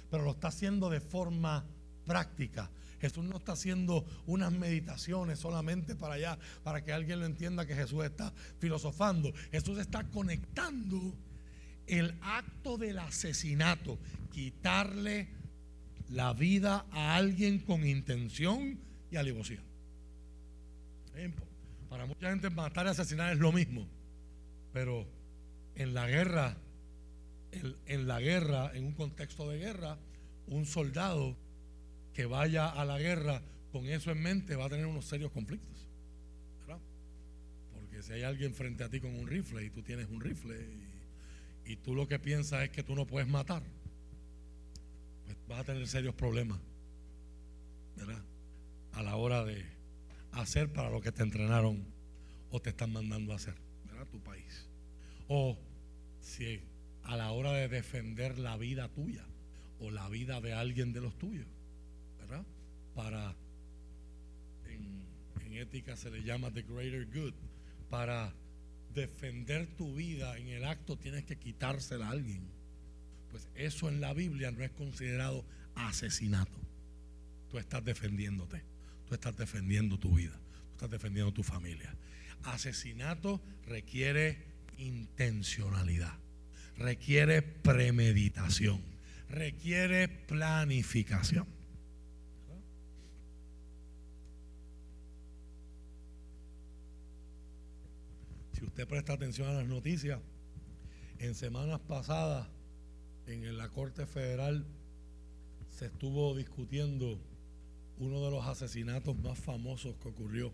pero 0.10 0.24
lo 0.24 0.32
está 0.32 0.50
haciendo 0.50 0.90
de 0.90 1.00
forma 1.00 1.66
práctica. 2.06 2.70
Jesús 3.00 3.24
no 3.24 3.38
está 3.38 3.54
haciendo 3.54 4.06
unas 4.26 4.52
meditaciones 4.52 5.40
solamente 5.40 5.96
para 5.96 6.16
allá, 6.16 6.38
para 6.64 6.84
que 6.84 6.92
alguien 6.92 7.20
lo 7.20 7.26
entienda 7.26 7.66
que 7.66 7.76
Jesús 7.76 8.04
está 8.04 8.34
filosofando. 8.60 9.34
Jesús 9.52 9.80
está 9.80 10.04
conectando 10.10 11.16
el 11.88 12.16
acto 12.22 12.78
del 12.78 13.00
asesinato, 13.00 13.98
quitarle 14.32 15.30
la 16.10 16.34
vida 16.34 16.86
a 16.92 17.16
alguien 17.16 17.60
con 17.60 17.86
intención 17.86 18.80
y 19.12 19.16
alevosía. 19.16 19.64
Para 21.90 22.06
mucha 22.06 22.30
gente 22.30 22.50
matar 22.50 22.86
y 22.86 22.90
asesinar 22.90 23.34
es 23.34 23.40
lo 23.40 23.52
mismo, 23.52 23.88
pero 24.72 25.08
en 25.76 25.94
la 25.94 26.08
guerra, 26.08 26.58
en, 27.52 28.08
la 28.08 28.20
guerra, 28.20 28.72
en 28.76 28.86
un 28.86 28.94
contexto 28.94 29.50
de 29.50 29.58
guerra, 29.58 29.98
un 30.48 30.66
soldado 30.66 31.36
que 32.20 32.26
vaya 32.26 32.68
a 32.68 32.84
la 32.84 33.00
guerra 33.00 33.42
con 33.72 33.86
eso 33.86 34.12
en 34.12 34.22
mente 34.22 34.58
va 34.58 34.66
a 34.66 34.70
tener 34.70 34.86
unos 34.86 35.06
serios 35.06 35.32
conflictos. 35.32 35.88
Porque 37.74 38.04
si 38.04 38.12
hay 38.12 38.24
alguien 38.24 38.54
frente 38.54 38.84
a 38.84 38.90
ti 38.90 39.00
con 39.00 39.16
un 39.16 39.26
rifle 39.26 39.64
y 39.64 39.70
tú 39.70 39.84
tienes 39.84 40.10
un 40.10 40.20
rifle 40.20 40.68
y 41.64 41.78
tú 41.78 41.96
lo 41.96 42.10
que 42.10 42.20
piensas 42.20 42.64
es 42.64 42.72
que 42.72 42.84
tú 42.84 42.94
no 42.94 43.08
puedes 43.08 43.30
matar, 43.30 43.64
vas 45.48 45.62
a 45.62 45.64
tener 45.64 45.88
serios 45.88 46.14
problemas, 46.14 46.60
¿verdad? 47.96 48.22
A 48.92 49.02
la 49.02 49.16
hora 49.16 49.46
de 49.46 49.64
hacer 50.34 50.74
para 50.74 50.90
lo 50.90 51.00
que 51.00 51.14
te 51.14 51.24
entrenaron 51.24 51.86
o 52.52 52.62
te 52.62 52.72
están 52.72 52.92
mandando 52.92 53.32
a 53.32 53.38
hacer, 53.38 53.56
¿verdad? 53.86 54.08
Tu 54.12 54.20
país. 54.20 54.68
O 55.30 55.58
si 56.20 56.60
a 57.04 57.16
la 57.16 57.32
hora 57.32 57.54
de 57.54 57.70
defender 57.70 58.40
la 58.40 58.58
vida 58.58 58.90
tuya 58.90 59.26
o 59.80 59.90
la 59.90 60.10
vida 60.10 60.42
de 60.42 60.52
alguien 60.52 60.92
de 60.92 61.00
los 61.00 61.18
tuyos, 61.18 61.48
¿verdad? 61.48 61.59
Para, 62.96 63.36
en, 64.68 65.54
ética 65.54 65.96
se 65.96 66.10
le 66.10 66.24
llama 66.24 66.52
the 66.52 66.62
greater 66.62 67.06
good, 67.06 67.34
para 67.90 68.34
defender 68.94 69.68
tu 69.78 69.96
vida 69.96 70.38
en 70.38 70.48
el 70.48 70.66
acto 70.66 70.98
tienes 70.98 71.26
que 71.26 71.38
quitársela 71.38 72.08
a 72.08 72.12
alguien. 72.12 72.42
Pues 73.32 73.48
eso 73.56 73.90
en 73.90 74.02
la 74.02 74.14
Biblia 74.14 74.52
no 74.52 74.64
es 74.64 74.72
considerado 74.72 75.46
asesinato. 75.76 76.58
Tú 77.50 77.58
estás 77.58 77.84
defendiéndote, 77.84 78.64
tú 79.08 79.14
estás 79.14 79.38
defendiendo 79.38 79.98
tu 79.98 80.16
vida, 80.16 80.34
tú 80.34 80.72
estás 80.74 80.92
defendiendo 80.92 81.32
tu 81.32 81.44
familia. 81.44 81.96
Asesinato 82.44 83.42
requiere 83.68 84.46
intencionalidad, 84.78 86.18
requiere 86.78 87.42
premeditación, 87.42 88.82
requiere 89.30 90.08
planificación. 90.08 91.59
Si 98.60 98.66
usted 98.66 98.86
presta 98.90 99.14
atención 99.14 99.48
a 99.48 99.54
las 99.54 99.68
noticias, 99.68 100.20
en 101.18 101.34
semanas 101.34 101.80
pasadas 101.80 102.50
en 103.26 103.58
la 103.58 103.70
Corte 103.70 104.06
Federal 104.06 104.66
se 105.70 105.86
estuvo 105.86 106.36
discutiendo 106.36 107.22
uno 108.00 108.22
de 108.26 108.32
los 108.32 108.46
asesinatos 108.46 109.18
más 109.18 109.40
famosos 109.40 109.96
que 109.96 110.10
ocurrió 110.10 110.52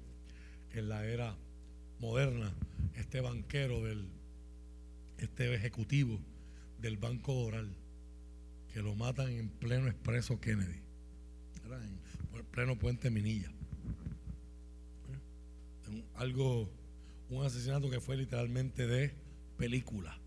en 0.74 0.88
la 0.88 1.04
era 1.08 1.36
moderna, 2.00 2.54
este 2.94 3.22
banquero 3.22 3.84
del, 3.84 4.08
este 5.18 5.56
ejecutivo 5.56 6.20
del 6.80 6.98
Banco 6.98 7.34
Doral, 7.34 7.76
que 8.72 8.84
lo 8.84 8.94
matan 8.94 9.32
en 9.32 9.50
pleno 9.50 9.88
expreso 9.88 10.40
Kennedy, 10.40 10.80
en 11.64 12.46
pleno 12.52 12.78
puente 12.78 13.10
Minilla. 13.10 13.52
Algo, 16.16 16.70
un 17.30 17.46
asesinato 17.46 17.90
que 17.90 18.00
fue 18.00 18.18
literalmente 18.18 18.88
de 18.88 19.14
película 19.58 20.20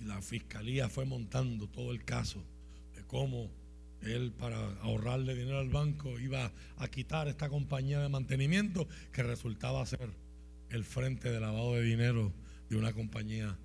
y 0.00 0.04
la 0.04 0.22
fiscalía 0.22 0.88
fue 0.88 1.04
montando 1.04 1.68
todo 1.68 1.92
el 1.92 2.04
caso 2.04 2.42
de 2.94 3.02
cómo 3.04 3.50
él 4.02 4.32
para 4.32 4.56
ahorrarle 4.80 5.34
dinero 5.34 5.58
al 5.58 5.68
banco 5.68 6.18
iba 6.18 6.52
a 6.76 6.88
quitar 6.88 7.28
esta 7.28 7.48
compañía 7.48 8.00
de 8.00 8.08
mantenimiento 8.08 8.88
que 9.12 9.22
resultaba 9.22 9.84
ser 9.84 10.10
el 10.70 10.84
frente 10.84 11.30
de 11.30 11.40
lavado 11.40 11.74
de 11.74 11.82
dinero 11.82 12.32
de 12.70 12.76
una 12.76 12.92
compañía 12.92 13.58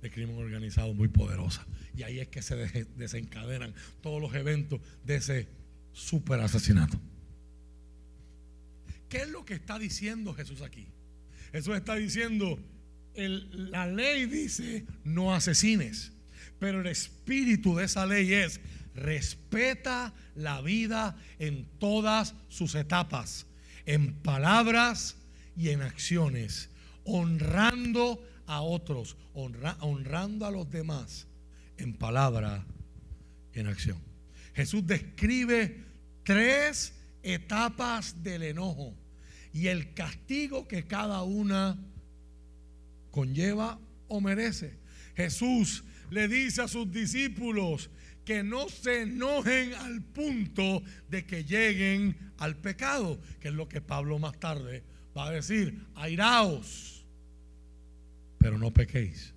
de 0.00 0.10
crimen 0.10 0.36
organizado 0.36 0.94
muy 0.94 1.08
poderosa. 1.08 1.66
Y 1.96 2.02
ahí 2.02 2.20
es 2.20 2.28
que 2.28 2.42
se 2.42 2.86
desencadenan 2.96 3.74
todos 4.00 4.20
los 4.20 4.34
eventos 4.34 4.80
de 5.04 5.16
ese 5.16 5.48
super 5.92 6.40
asesinato. 6.40 6.98
¿Qué 9.08 9.18
es 9.18 9.28
lo 9.28 9.44
que 9.44 9.54
está 9.54 9.78
diciendo 9.78 10.34
Jesús 10.34 10.62
aquí? 10.62 10.86
Jesús 11.54 11.76
está 11.76 11.94
diciendo, 11.94 12.58
la 13.14 13.86
ley 13.86 14.26
dice 14.26 14.86
no 15.04 15.32
asesines, 15.32 16.10
pero 16.58 16.80
el 16.80 16.88
espíritu 16.88 17.76
de 17.76 17.84
esa 17.84 18.06
ley 18.06 18.32
es 18.32 18.60
respeta 18.92 20.12
la 20.34 20.60
vida 20.62 21.16
en 21.38 21.64
todas 21.78 22.34
sus 22.48 22.74
etapas, 22.74 23.46
en 23.86 24.14
palabras 24.14 25.16
y 25.56 25.68
en 25.68 25.82
acciones, 25.82 26.70
honrando 27.04 28.20
a 28.46 28.60
otros, 28.60 29.16
honrando 29.32 30.46
a 30.46 30.50
los 30.50 30.68
demás 30.68 31.28
en 31.76 31.94
palabra 31.94 32.66
y 33.52 33.60
en 33.60 33.68
acción. 33.68 34.02
Jesús 34.54 34.84
describe 34.84 35.84
tres 36.24 36.94
etapas 37.22 38.24
del 38.24 38.42
enojo 38.42 39.03
y 39.54 39.68
el 39.68 39.94
castigo 39.94 40.66
que 40.66 40.84
cada 40.84 41.22
una 41.22 41.78
conlleva 43.12 43.78
o 44.08 44.20
merece. 44.20 44.76
Jesús 45.16 45.84
le 46.10 46.26
dice 46.26 46.62
a 46.62 46.68
sus 46.68 46.90
discípulos 46.90 47.88
que 48.24 48.42
no 48.42 48.68
se 48.68 49.02
enojen 49.02 49.72
al 49.74 50.02
punto 50.02 50.82
de 51.08 51.24
que 51.24 51.44
lleguen 51.44 52.32
al 52.38 52.56
pecado, 52.56 53.20
que 53.40 53.48
es 53.48 53.54
lo 53.54 53.68
que 53.68 53.80
Pablo 53.80 54.18
más 54.18 54.38
tarde 54.40 54.82
va 55.16 55.28
a 55.28 55.30
decir, 55.30 55.86
airaos, 55.94 57.06
pero 58.38 58.58
no 58.58 58.72
pequéis. 58.72 59.32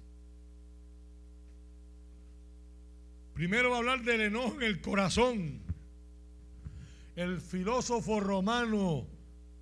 Primero 3.35 3.69
va 3.69 3.75
a 3.75 3.79
hablar 3.79 4.01
del 4.01 4.21
enojo 4.21 4.55
en 4.55 4.63
el 4.63 4.81
corazón. 4.81 5.61
El 7.15 7.39
filósofo 7.39 8.19
romano 8.19 9.16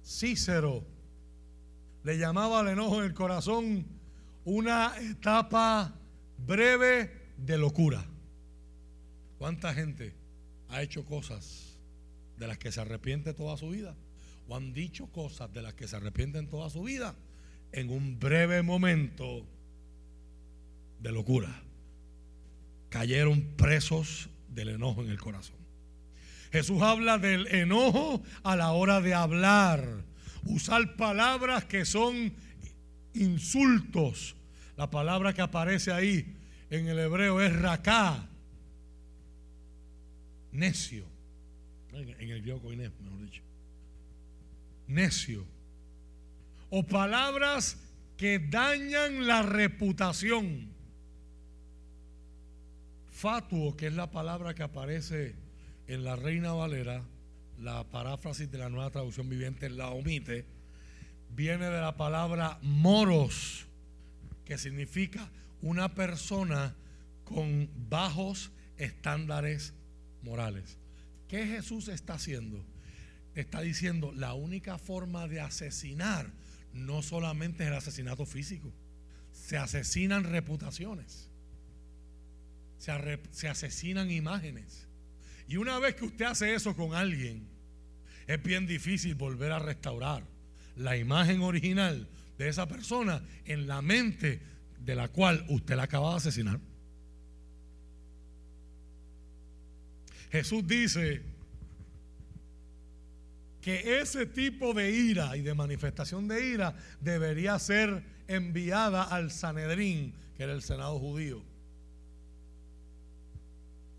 Cícero 0.05 0.85
le 2.03 2.17
llamaba 2.19 2.59
al 2.59 2.67
enojo 2.67 2.99
en 2.99 3.05
el 3.05 3.13
corazón 3.15 3.87
una 4.43 4.93
etapa 4.99 5.95
breve 6.37 7.31
de 7.37 7.57
locura. 7.57 8.05
¿Cuánta 9.39 9.73
gente 9.73 10.13
ha 10.69 10.83
hecho 10.83 11.03
cosas 11.05 11.79
de 12.37 12.47
las 12.47 12.59
que 12.59 12.71
se 12.71 12.81
arrepiente 12.81 13.33
toda 13.33 13.57
su 13.57 13.69
vida? 13.69 13.95
¿O 14.47 14.55
han 14.55 14.73
dicho 14.73 15.07
cosas 15.07 15.51
de 15.51 15.63
las 15.63 15.73
que 15.73 15.87
se 15.87 15.95
arrepienten 15.95 16.47
toda 16.47 16.69
su 16.69 16.83
vida 16.83 17.15
en 17.71 17.89
un 17.89 18.19
breve 18.19 18.61
momento 18.61 19.47
de 20.99 21.11
locura? 21.11 21.63
Cayeron 22.89 23.41
presos 23.57 24.29
del 24.49 24.69
enojo 24.69 25.01
en 25.01 25.09
el 25.09 25.19
corazón. 25.19 25.64
Jesús 26.55 26.81
habla 26.81 27.17
del 27.17 27.47
enojo 27.47 28.23
a 28.43 28.55
la 28.55 28.71
hora 28.71 29.01
de 29.01 29.13
hablar, 29.13 30.05
usar 30.45 30.95
palabras 30.95 31.65
que 31.65 31.83
son 31.83 32.33
insultos. 33.13 34.37
La 34.77 34.89
palabra 34.89 35.33
que 35.33 35.41
aparece 35.41 35.91
ahí 35.91 36.33
en 36.69 36.87
el 36.87 36.97
hebreo 36.97 37.41
es 37.41 37.53
raká, 37.53 38.29
necio. 40.53 41.05
En 41.91 42.31
el 42.31 42.41
griego 42.41 42.71
inés, 42.71 42.91
mejor 43.01 43.21
dicho. 43.21 43.41
Necio. 44.87 45.45
O 46.69 46.83
palabras 46.83 47.77
que 48.15 48.39
dañan 48.39 49.27
la 49.27 49.41
reputación. 49.41 50.69
Fatuo, 53.11 53.75
que 53.75 53.87
es 53.87 53.93
la 53.93 54.09
palabra 54.09 54.53
que 54.53 54.63
aparece 54.63 55.44
en 55.87 56.03
la 56.03 56.15
Reina 56.15 56.53
Valera, 56.53 57.03
la 57.59 57.83
paráfrasis 57.85 58.51
de 58.51 58.57
la 58.57 58.69
nueva 58.69 58.89
traducción 58.89 59.29
viviente 59.29 59.69
la 59.69 59.89
omite, 59.89 60.45
viene 61.29 61.65
de 61.65 61.81
la 61.81 61.95
palabra 61.97 62.59
moros, 62.61 63.67
que 64.45 64.57
significa 64.57 65.29
una 65.61 65.93
persona 65.93 66.75
con 67.23 67.69
bajos 67.89 68.51
estándares 68.77 69.73
morales. 70.21 70.77
¿Qué 71.27 71.47
Jesús 71.47 71.87
está 71.87 72.13
haciendo? 72.13 72.63
Está 73.33 73.61
diciendo, 73.61 74.11
la 74.13 74.33
única 74.33 74.77
forma 74.77 75.27
de 75.27 75.41
asesinar 75.41 76.31
no 76.73 77.01
solamente 77.01 77.63
es 77.63 77.69
el 77.69 77.75
asesinato 77.75 78.25
físico, 78.25 78.71
se 79.31 79.57
asesinan 79.57 80.23
reputaciones, 80.23 81.29
se, 82.77 82.91
se 83.31 83.47
asesinan 83.47 84.11
imágenes. 84.11 84.84
Y 85.47 85.57
una 85.57 85.79
vez 85.79 85.95
que 85.95 86.05
usted 86.05 86.25
hace 86.25 86.53
eso 86.53 86.75
con 86.75 86.93
alguien, 86.93 87.47
es 88.27 88.41
bien 88.41 88.65
difícil 88.65 89.15
volver 89.15 89.51
a 89.51 89.59
restaurar 89.59 90.23
la 90.75 90.97
imagen 90.97 91.41
original 91.41 92.07
de 92.37 92.49
esa 92.49 92.67
persona 92.67 93.21
en 93.45 93.67
la 93.67 93.81
mente 93.81 94.41
de 94.79 94.95
la 94.95 95.07
cual 95.07 95.45
usted 95.49 95.75
la 95.75 95.83
acaba 95.83 96.11
de 96.11 96.17
asesinar. 96.17 96.59
Jesús 100.31 100.67
dice 100.67 101.21
que 103.61 103.99
ese 103.99 104.25
tipo 104.25 104.73
de 104.73 104.91
ira 104.91 105.37
y 105.37 105.41
de 105.41 105.53
manifestación 105.53 106.27
de 106.27 106.49
ira 106.49 106.75
debería 106.99 107.57
ser 107.57 108.03
enviada 108.27 109.03
al 109.03 109.31
Sanedrín, 109.31 110.13
que 110.35 110.43
era 110.43 110.53
el 110.53 110.61
Senado 110.61 110.99
judío, 110.99 111.41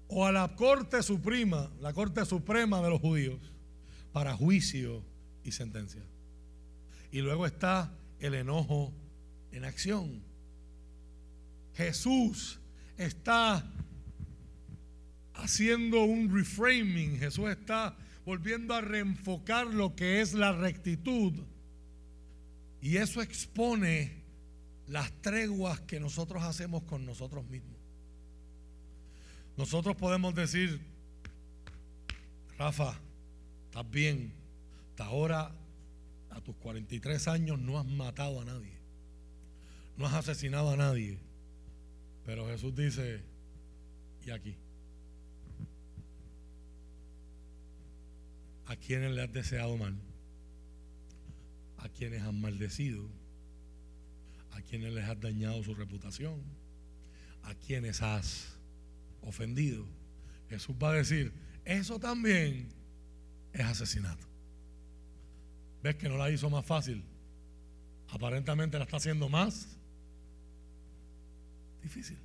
o 0.09 0.27
a 0.27 0.33
la 0.33 0.55
Corte 0.55 1.03
Suprema, 1.03 1.71
la 1.81 1.93
Corte 1.93 2.25
Suprema 2.25 2.81
de 2.81 2.91
los 2.91 3.01
judíos, 3.01 3.41
para 4.13 4.35
juicio 4.35 5.03
y 5.43 5.53
sentencia. 5.53 6.03
Y 7.11 7.21
luego 7.21 7.47
está 7.47 7.93
el 8.19 8.35
enojo 8.35 8.93
en 9.53 9.65
acción. 9.65 10.23
Jesús 11.75 12.61
está 12.97 13.71
haciendo 15.35 16.05
un 16.05 16.35
reframing. 16.35 17.19
Jesús 17.19 17.51
está 17.51 17.97
volviendo 18.25 18.75
a 18.75 18.81
reenfocar 18.81 19.67
lo 19.67 19.95
que 19.95 20.21
es 20.21 20.35
la 20.35 20.53
rectitud. 20.53 21.35
Y 22.81 22.97
eso 22.97 23.23
expone 23.23 24.25
las 24.87 25.11
treguas 25.21 25.81
que 25.81 26.01
nosotros 26.01 26.43
hacemos 26.43 26.85
con 26.85 27.05
nosotros 27.05 27.47
mismos. 27.47 27.76
Nosotros 29.57 29.97
podemos 29.97 30.35
decir, 30.35 30.81
Rafa, 32.59 32.99
estás 33.65 33.91
bien, 33.91 34.33
hasta 34.91 35.07
ahora, 35.07 35.51
a 36.31 36.41
tus 36.43 36.55
43 36.57 37.29
años, 37.29 37.59
no 37.59 37.79
has 37.79 37.87
matado 37.87 38.43
a 38.43 38.45
nadie, 38.45 38.75
no 39.97 40.07
has 40.07 40.13
asesinado 40.15 40.71
a 40.71 40.77
nadie. 40.77 41.19
Pero 42.27 42.47
Jesús 42.49 42.75
dice, 42.75 43.23
y 44.27 44.31
aquí, 44.31 44.57
a 48.67 48.77
quienes 48.77 49.13
le 49.13 49.23
has 49.23 49.33
deseado 49.33 49.77
mal, 49.79 49.95
a 51.79 51.89
quienes 51.89 52.21
han 52.23 52.39
maldecido, 52.41 53.09
a 54.51 54.61
quienes 54.61 54.93
les 54.93 55.09
has 55.09 55.19
dañado 55.19 55.63
su 55.63 55.75
reputación, 55.75 56.43
a 57.45 57.55
quienes 57.55 58.03
has 58.03 58.56
ofendido. 59.27 59.87
Jesús 60.49 60.75
va 60.83 60.91
a 60.91 60.95
decir, 60.95 61.33
eso 61.65 61.99
también 61.99 62.69
es 63.53 63.65
asesinato. 63.65 64.27
¿Ves 65.83 65.97
que 65.97 66.09
no 66.09 66.17
la 66.17 66.31
hizo 66.31 66.49
más 66.49 66.65
fácil? 66.65 67.05
Aparentemente 68.09 68.79
la 68.79 68.85
está 68.85 68.97
haciendo 68.97 69.29
más 69.29 69.77
difícil. 71.83 72.19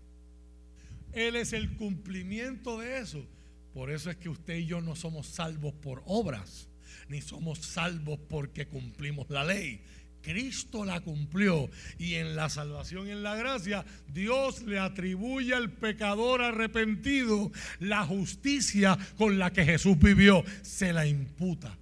Él 1.13 1.35
es 1.35 1.53
el 1.53 1.75
cumplimiento 1.75 2.79
de 2.79 2.99
eso. 2.99 3.25
Por 3.73 3.91
eso 3.91 4.09
es 4.09 4.17
que 4.17 4.29
usted 4.29 4.57
y 4.57 4.65
yo 4.65 4.81
no 4.81 4.95
somos 4.95 5.27
salvos 5.27 5.73
por 5.73 6.03
obras, 6.05 6.67
ni 7.07 7.21
somos 7.21 7.59
salvos 7.59 8.19
porque 8.29 8.67
cumplimos 8.67 9.29
la 9.29 9.43
ley. 9.43 9.81
Cristo 10.21 10.85
la 10.85 11.01
cumplió 11.01 11.69
y 11.97 12.15
en 12.15 12.35
la 12.35 12.49
salvación 12.49 13.07
en 13.07 13.23
la 13.23 13.35
gracia 13.35 13.85
Dios 14.07 14.61
le 14.63 14.79
atribuye 14.79 15.53
al 15.53 15.71
pecador 15.71 16.41
arrepentido 16.41 17.51
la 17.79 18.05
justicia 18.05 18.97
con 19.17 19.39
la 19.39 19.51
que 19.51 19.65
Jesús 19.65 19.97
vivió. 19.97 20.43
Se 20.61 20.93
la 20.93 21.05
imputa. 21.05 21.77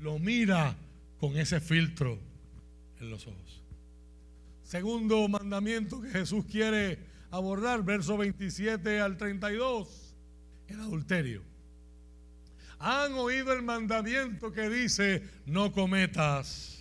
Lo 0.00 0.18
mira 0.18 0.76
con 1.18 1.36
ese 1.36 1.60
filtro 1.60 2.18
en 3.00 3.10
los 3.10 3.26
ojos. 3.26 3.62
Segundo 4.62 5.26
mandamiento 5.28 6.00
que 6.00 6.10
Jesús 6.10 6.44
quiere 6.44 6.98
abordar, 7.30 7.84
verso 7.84 8.16
27 8.16 9.00
al 9.00 9.16
32 9.16 10.08
el 10.68 10.80
adulterio. 10.80 11.42
Han 12.78 13.14
oído 13.14 13.52
el 13.52 13.62
mandamiento 13.62 14.52
que 14.52 14.68
dice, 14.68 15.22
no 15.46 15.72
cometas 15.72 16.77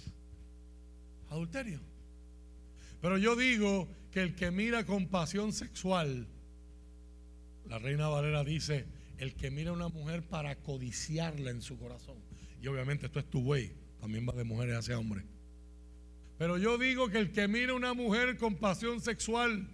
adulterio. 1.29 1.79
Pero 3.01 3.17
yo 3.17 3.35
digo 3.35 3.87
que 4.11 4.21
el 4.21 4.35
que 4.35 4.51
mira 4.51 4.85
con 4.85 5.07
pasión 5.07 5.53
sexual, 5.53 6.27
la 7.67 7.79
reina 7.79 8.07
Valera 8.07 8.43
dice, 8.43 8.85
el 9.17 9.35
que 9.35 9.51
mira 9.51 9.71
a 9.71 9.73
una 9.73 9.89
mujer 9.89 10.23
para 10.23 10.55
codiciarla 10.55 11.51
en 11.51 11.61
su 11.61 11.77
corazón. 11.77 12.17
Y 12.61 12.67
obviamente 12.67 13.05
esto 13.05 13.19
es 13.19 13.29
tu 13.29 13.43
güey, 13.43 13.71
también 13.99 14.27
va 14.27 14.33
de 14.33 14.43
mujeres 14.43 14.77
hacia 14.77 14.97
hombres. 14.97 15.25
Pero 16.37 16.57
yo 16.57 16.77
digo 16.77 17.09
que 17.09 17.17
el 17.17 17.31
que 17.31 17.47
mira 17.47 17.71
a 17.71 17.75
una 17.75 17.93
mujer 17.93 18.37
con 18.37 18.55
pasión 18.55 19.01
sexual 19.01 19.67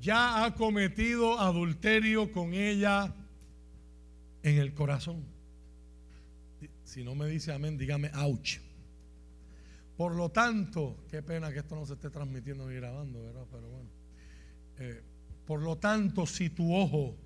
ya 0.00 0.44
ha 0.44 0.54
cometido 0.54 1.38
adulterio 1.38 2.32
con 2.32 2.54
ella 2.54 3.14
en 4.42 4.58
el 4.58 4.74
corazón. 4.74 5.24
Si 6.84 7.02
no 7.02 7.14
me 7.14 7.26
dice 7.26 7.52
amén, 7.52 7.76
dígame 7.78 8.10
ouch. 8.14 8.58
Por 9.96 10.14
lo 10.14 10.30
tanto, 10.30 11.04
qué 11.08 11.22
pena 11.22 11.52
que 11.52 11.60
esto 11.60 11.76
no 11.76 11.86
se 11.86 11.94
esté 11.94 12.10
transmitiendo 12.10 12.68
ni 12.68 12.74
grabando, 12.74 13.22
¿verdad? 13.22 13.46
Pero 13.50 13.68
bueno. 13.68 13.90
Eh, 14.78 15.02
por 15.46 15.60
lo 15.62 15.76
tanto, 15.76 16.26
si 16.26 16.50
tu 16.50 16.74
ojo, 16.74 17.16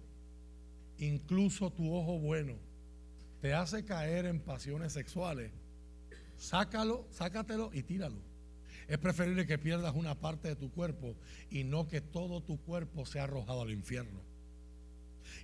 incluso 0.98 1.70
tu 1.70 1.94
ojo 1.94 2.18
bueno, 2.18 2.54
te 3.40 3.54
hace 3.54 3.84
caer 3.84 4.26
en 4.26 4.40
pasiones 4.40 4.92
sexuales, 4.92 5.52
sácalo, 6.36 7.06
sácatelo 7.10 7.70
y 7.72 7.82
tíralo. 7.82 8.20
Es 8.88 8.98
preferible 8.98 9.46
que 9.46 9.58
pierdas 9.58 9.94
una 9.94 10.14
parte 10.14 10.48
de 10.48 10.56
tu 10.56 10.70
cuerpo 10.70 11.14
y 11.50 11.64
no 11.64 11.86
que 11.86 12.00
todo 12.00 12.42
tu 12.42 12.58
cuerpo 12.58 13.06
sea 13.06 13.24
arrojado 13.24 13.62
al 13.62 13.70
infierno. 13.70 14.20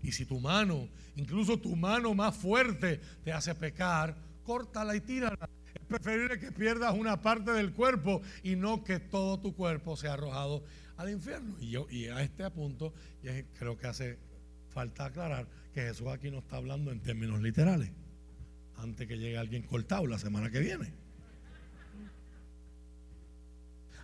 Y 0.02 0.12
si 0.12 0.24
tu 0.24 0.40
mano, 0.40 0.88
incluso 1.16 1.58
tu 1.58 1.76
mano 1.76 2.14
más 2.14 2.34
fuerte, 2.36 3.00
te 3.22 3.32
hace 3.32 3.54
pecar, 3.54 4.16
córtala 4.44 4.96
y 4.96 5.00
tírala. 5.00 5.48
Preferible 5.88 6.38
que 6.38 6.52
pierdas 6.52 6.94
una 6.94 7.20
parte 7.20 7.52
del 7.52 7.72
cuerpo 7.72 8.22
y 8.42 8.56
no 8.56 8.84
que 8.84 9.00
todo 9.00 9.38
tu 9.40 9.54
cuerpo 9.54 9.96
sea 9.96 10.14
arrojado 10.14 10.64
al 10.96 11.10
infierno. 11.10 11.56
Y, 11.60 11.70
yo, 11.70 11.86
y 11.90 12.06
a 12.06 12.22
este 12.22 12.50
punto, 12.50 12.92
creo 13.58 13.76
que 13.76 13.86
hace 13.86 14.18
falta 14.68 15.06
aclarar 15.06 15.46
que 15.72 15.82
Jesús 15.82 16.08
aquí 16.08 16.30
no 16.30 16.38
está 16.38 16.56
hablando 16.56 16.90
en 16.90 17.00
términos 17.00 17.40
literales. 17.40 17.90
Antes 18.76 19.06
que 19.06 19.16
llegue 19.16 19.38
alguien 19.38 19.62
cortado 19.62 20.06
la 20.06 20.18
semana 20.18 20.50
que 20.50 20.60
viene 20.60 21.04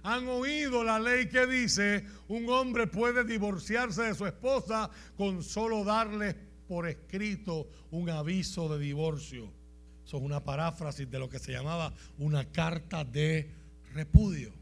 han 0.03 0.28
oído 0.28 0.83
la 0.85 0.99
ley 0.99 1.28
que 1.28 1.47
dice 1.47 2.05
un 2.28 2.49
hombre 2.49 2.87
puede 2.87 3.24
divorciarse 3.24 4.03
de 4.03 4.14
su 4.14 4.26
esposa 4.26 4.91
con 5.16 5.43
solo 5.43 5.85
darle 5.85 6.35
por 6.66 6.89
escrito 6.89 7.68
un 7.91 8.09
aviso 8.09 8.68
de 8.68 8.78
divorcio. 8.78 9.53
Eso 10.11 10.17
es 10.17 10.25
una 10.25 10.43
paráfrasis 10.43 11.09
de 11.09 11.21
lo 11.21 11.31
que 11.31 11.39
se 11.39 11.53
llamaba 11.53 11.95
una 12.19 12.45
carta 12.51 13.05
de 13.05 13.49
repudio. 13.95 14.53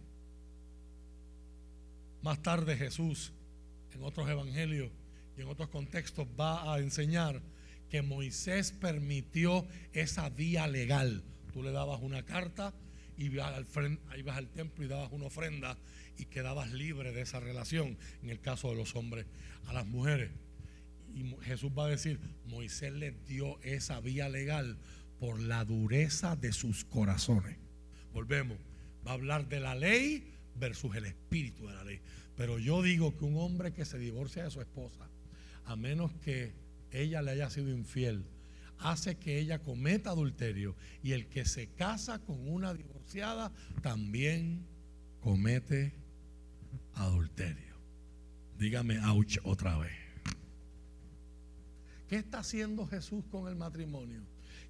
Más 2.21 2.43
tarde 2.43 2.77
Jesús, 2.77 3.33
en 3.95 4.03
otros 4.03 4.29
evangelios 4.29 4.91
y 5.39 5.41
en 5.41 5.49
otros 5.49 5.71
contextos, 5.71 6.29
va 6.39 6.75
a 6.75 6.81
enseñar 6.81 7.41
que 7.89 8.03
Moisés 8.03 8.73
permitió 8.73 9.67
esa 9.95 10.29
vía 10.29 10.67
legal. 10.67 11.25
Tú 11.55 11.63
le 11.63 11.73
dabas 11.73 12.03
una 12.03 12.27
carta 12.27 12.75
y 13.17 13.25
ibas 13.25 13.51
al, 14.37 14.49
templo 14.51 14.85
y 14.85 14.87
dabas 14.87 15.11
una 15.13 15.29
ofrenda 15.29 15.79
y 16.19 16.27
quedabas 16.27 16.73
libre 16.73 17.13
de 17.13 17.23
esa 17.23 17.41
relación, 17.41 17.97
en 18.23 18.29
el 18.29 18.41
caso 18.43 18.69
de 18.69 18.77
los 18.77 18.95
hombres, 18.97 19.25
a 19.65 19.73
las 19.73 19.87
mujeres. 19.87 20.31
Y 21.15 21.25
Jesús 21.41 21.71
va 21.71 21.87
a 21.87 21.89
decir, 21.89 22.21
Moisés 22.45 22.93
les 22.93 23.25
dio 23.25 23.59
esa 23.63 23.99
vía 24.01 24.29
legal 24.29 24.77
por 25.19 25.41
la 25.41 25.65
dureza 25.65 26.37
de 26.37 26.53
sus 26.53 26.85
corazones. 26.85 27.59
Volvemos, 28.13 28.59
va 29.07 29.13
a 29.13 29.15
hablar 29.15 29.49
de 29.49 29.61
la 29.61 29.75
ley 29.75 30.33
versus 30.55 30.95
el 30.97 31.07
espíritu 31.07 31.67
de 31.67 31.75
la 31.75 31.85
ley. 31.85 32.01
Pero 32.37 32.59
yo 32.59 32.83
digo 32.83 33.17
que 33.17 33.25
un 33.25 33.37
hombre 33.37 33.73
que 33.73 33.85
se 33.85 33.99
divorcia 33.99 34.45
de 34.45 34.51
su 34.51 34.61
esposa, 34.61 35.09
a 35.65 35.77
menos 35.77 36.13
que 36.23 36.53
ella 36.91 37.23
le 37.23 37.33
haya 37.33 37.51
sido 37.51 37.71
infiel, 37.71 38.25
hace 38.79 39.17
que 39.17 39.39
ella 39.39 39.61
cometa 39.61 40.11
adulterio 40.11 40.77
y 41.03 41.13
el 41.13 41.27
que 41.27 41.45
se 41.45 41.69
casa 41.69 42.21
con 42.21 42.49
una 42.49 42.75
divorciada 42.75 43.53
también 43.83 44.67
comete 45.21 45.95
adulterio. 46.95 47.77
Dígame 48.59 48.99
ouch 49.01 49.39
otra 49.45 49.79
vez. 49.79 49.93
¿Qué 52.09 52.17
está 52.17 52.39
haciendo 52.39 52.87
Jesús 52.87 53.25
con 53.31 53.49
el 53.49 53.57
matrimonio? 53.57 54.23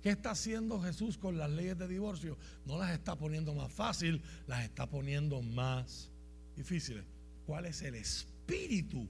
¿Qué 0.08 0.12
está 0.12 0.30
haciendo 0.30 0.80
Jesús 0.80 1.18
con 1.18 1.36
las 1.36 1.50
leyes 1.50 1.76
de 1.76 1.86
divorcio? 1.86 2.38
No 2.64 2.78
las 2.78 2.92
está 2.92 3.14
poniendo 3.14 3.54
más 3.54 3.70
fácil, 3.70 4.22
las 4.46 4.64
está 4.64 4.86
poniendo 4.86 5.42
más 5.42 6.08
difíciles. 6.56 7.04
¿Cuál 7.44 7.66
es 7.66 7.82
el 7.82 7.94
espíritu 7.94 9.06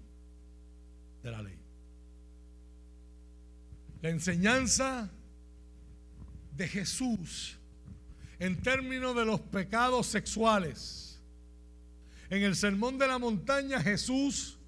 de 1.22 1.30
la 1.30 1.40
ley? 1.40 1.57
la 4.03 4.09
enseñanza 4.09 5.09
de 6.57 6.66
Jesús 6.66 7.57
en 8.40 8.61
términos 8.61 9.14
de 9.14 9.24
los 9.24 9.40
pecados 9.40 10.09
sexuales. 10.09 11.22
En 12.28 12.42
el 12.42 12.57
Sermón 12.57 12.99
de 12.99 13.07
la 13.07 13.20
Montaña 13.20 13.80
Jesús 13.80 14.59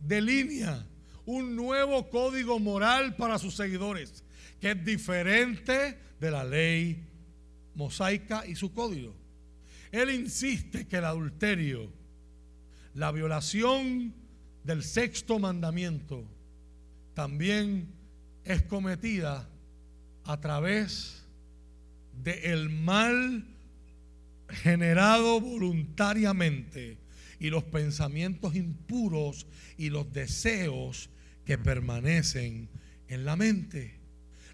delinea 0.00 0.84
un 1.24 1.54
nuevo 1.54 2.10
código 2.10 2.58
moral 2.58 3.14
para 3.14 3.38
sus 3.38 3.54
seguidores, 3.54 4.24
que 4.60 4.72
es 4.72 4.84
diferente 4.84 5.98
de 6.20 6.30
la 6.30 6.44
ley 6.44 7.04
mosaica 7.74 8.46
y 8.46 8.54
su 8.54 8.72
código. 8.72 9.14
Él 9.92 10.10
insiste 10.10 10.86
que 10.86 10.96
el 10.96 11.04
adulterio, 11.04 11.90
la 12.94 13.12
violación 13.12 14.14
del 14.64 14.82
sexto 14.82 15.38
mandamiento, 15.38 16.24
también 17.14 17.88
es 18.44 18.62
cometida 18.62 19.48
a 20.24 20.40
través 20.40 21.24
del 22.22 22.68
mal 22.68 23.44
generado 24.48 25.40
voluntariamente 25.40 26.98
y 27.38 27.50
los 27.50 27.64
pensamientos 27.64 28.54
impuros 28.54 29.46
y 29.76 29.90
los 29.90 30.12
deseos 30.12 31.10
que 31.44 31.58
permanecen 31.58 32.68
en 33.08 33.24
la 33.24 33.36
mente. 33.36 33.97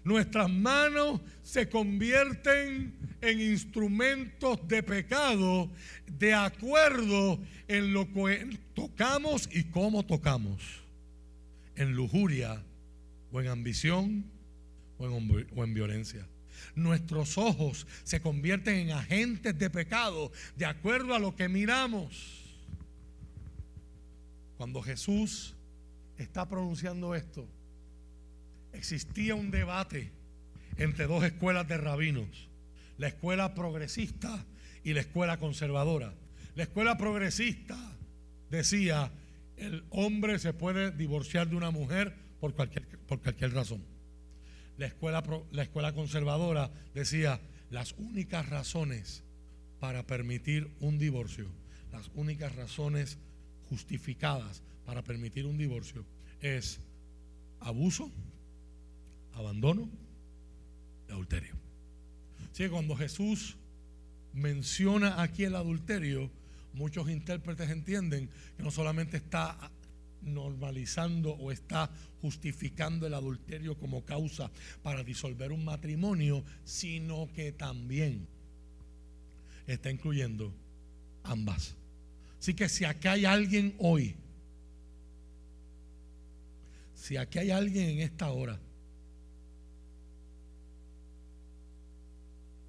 Nuestras 0.05 0.49
manos 0.49 1.19
se 1.43 1.67
convierten 1.67 2.95
en 3.21 3.41
instrumentos 3.41 4.65
de 4.67 4.83
pecado 4.83 5.69
de 6.05 6.33
acuerdo 6.33 7.39
en 7.67 7.91
lo 7.91 8.05
que 8.13 8.57
tocamos 8.73 9.49
y 9.51 9.65
cómo 9.65 10.03
tocamos. 10.03 10.61
En 11.75 11.93
lujuria, 11.93 12.63
o 13.35 13.41
en 13.41 13.47
ambición 13.47 14.25
o 14.97 15.63
en, 15.63 15.73
violencia. 15.73 16.25
Nuestros 16.73 17.37
ojos 17.37 17.85
se 18.05 18.21
convierten 18.21 18.75
en 18.75 18.91
agentes 18.91 19.57
de 19.59 19.69
pecado 19.69 20.31
de 20.55 20.65
acuerdo 20.65 21.13
a 21.13 21.19
lo 21.19 21.35
que 21.35 21.49
miramos. 21.49 22.43
Cuando 24.55 24.81
Jesús 24.81 25.53
está 26.17 26.47
pronunciando 26.47 27.13
esto, 27.13 27.45
existía 28.75 29.35
un 29.35 29.51
debate 29.51 30.11
entre 30.77 31.07
dos 31.07 31.23
escuelas 31.23 31.67
de 31.67 31.77
rabinos, 31.77 32.49
la 32.97 33.07
escuela 33.07 33.53
progresista 33.53 34.45
y 34.83 34.93
la 34.93 35.01
escuela 35.01 35.37
conservadora. 35.37 36.13
La 36.55 36.63
escuela 36.63 36.97
progresista 36.97 37.77
decía, 38.49 39.11
el 39.57 39.83
hombre 39.89 40.39
se 40.39 40.53
puede 40.53 40.91
divorciar 40.91 41.49
de 41.49 41.55
una 41.55 41.71
mujer 41.71 42.13
por 42.39 42.53
cualquier, 42.53 42.85
por 43.07 43.21
cualquier 43.21 43.53
razón. 43.53 43.83
La 44.77 44.87
escuela, 44.87 45.23
la 45.51 45.63
escuela 45.63 45.93
conservadora 45.93 46.71
decía, 46.93 47.39
las 47.69 47.93
únicas 47.97 48.49
razones 48.49 49.23
para 49.79 50.05
permitir 50.05 50.69
un 50.79 50.97
divorcio, 50.97 51.49
las 51.91 52.11
únicas 52.13 52.55
razones 52.55 53.17
justificadas 53.69 54.61
para 54.85 55.03
permitir 55.03 55.45
un 55.45 55.57
divorcio 55.57 56.05
es 56.41 56.79
abuso, 57.59 58.11
abandono 59.35 59.89
y 61.07 61.11
adulterio. 61.11 61.55
Así 62.51 62.63
que 62.63 62.69
cuando 62.69 62.95
Jesús 62.95 63.57
menciona 64.33 65.21
aquí 65.21 65.43
el 65.43 65.55
adulterio, 65.55 66.29
muchos 66.73 67.09
intérpretes 67.09 67.69
entienden 67.69 68.29
que 68.57 68.63
no 68.63 68.71
solamente 68.71 69.17
está 69.17 69.71
normalizando 70.21 71.31
o 71.31 71.51
está 71.51 71.89
justificando 72.21 73.05
el 73.05 73.13
adulterio 73.13 73.77
como 73.77 74.03
causa 74.03 74.49
para 74.81 75.03
disolver 75.03 75.51
un 75.51 75.63
matrimonio, 75.63 76.43
sino 76.63 77.29
que 77.33 77.51
también 77.51 78.27
está 79.67 79.91
incluyendo 79.91 80.53
ambas. 81.23 81.75
Así 82.39 82.53
que 82.53 82.69
si 82.69 82.85
aquí 82.85 83.07
hay 83.07 83.25
alguien 83.25 83.75
hoy, 83.79 84.15
si 86.93 87.17
aquí 87.17 87.39
hay 87.39 87.51
alguien 87.51 87.89
en 87.89 87.99
esta 87.99 88.31
hora 88.31 88.59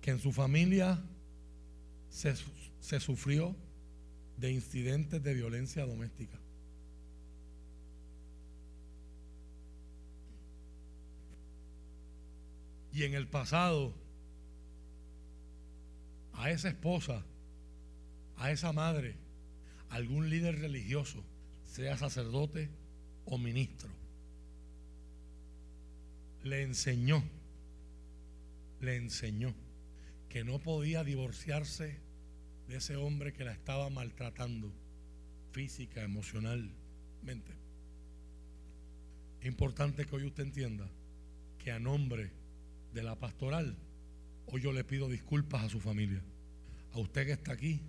que 0.07 0.12
en 0.12 0.20
su 0.20 0.30
familia 0.30 1.02
se, 2.11 2.32
se 2.78 3.00
sufrió 3.00 3.57
de 4.36 4.52
incidentes 4.52 5.20
de 5.20 5.34
violencia 5.34 5.84
doméstica. 5.84 6.38
Y 12.92 13.02
en 13.02 13.14
el 13.14 13.26
pasado, 13.26 13.96
a 16.34 16.52
esa 16.52 16.68
esposa, 16.68 17.24
a 18.36 18.52
esa 18.52 18.72
madre, 18.72 19.16
algún 19.90 20.30
líder 20.30 20.61
religioso, 20.61 21.24
sea 21.64 21.98
sacerdote 21.98 22.70
o 23.24 23.38
ministro, 23.38 23.90
le 26.44 26.62
enseñó, 26.62 27.24
le 28.80 28.94
enseñó 28.94 29.65
que 30.29 30.45
no 30.45 30.59
podía 30.59 31.05
divorciarse 31.05 32.01
de 32.68 32.77
ese 32.77 32.97
hombre 32.97 33.33
que 33.33 33.45
la 33.45 33.53
estaba 33.53 33.91
maltratando 33.91 34.72
física, 35.53 36.03
emocionalmente. 36.03 37.53
Es 39.41 39.47
importante 39.47 40.05
que 40.05 40.16
hoy 40.16 40.24
usted 40.24 40.43
entienda 40.43 40.89
que 41.59 41.72
a 41.72 41.79
nombre 41.79 42.31
de 42.93 43.03
la 43.03 43.14
pastoral, 43.16 43.77
hoy 44.47 44.61
yo 44.61 44.72
le 44.72 44.85
pido 44.85 45.09
disculpas 45.09 45.64
a 45.64 45.68
su 45.68 45.81
familia, 45.81 46.22
a 46.93 46.99
usted 46.99 47.27
que 47.27 47.33
está 47.33 47.53
aquí, 47.53 47.81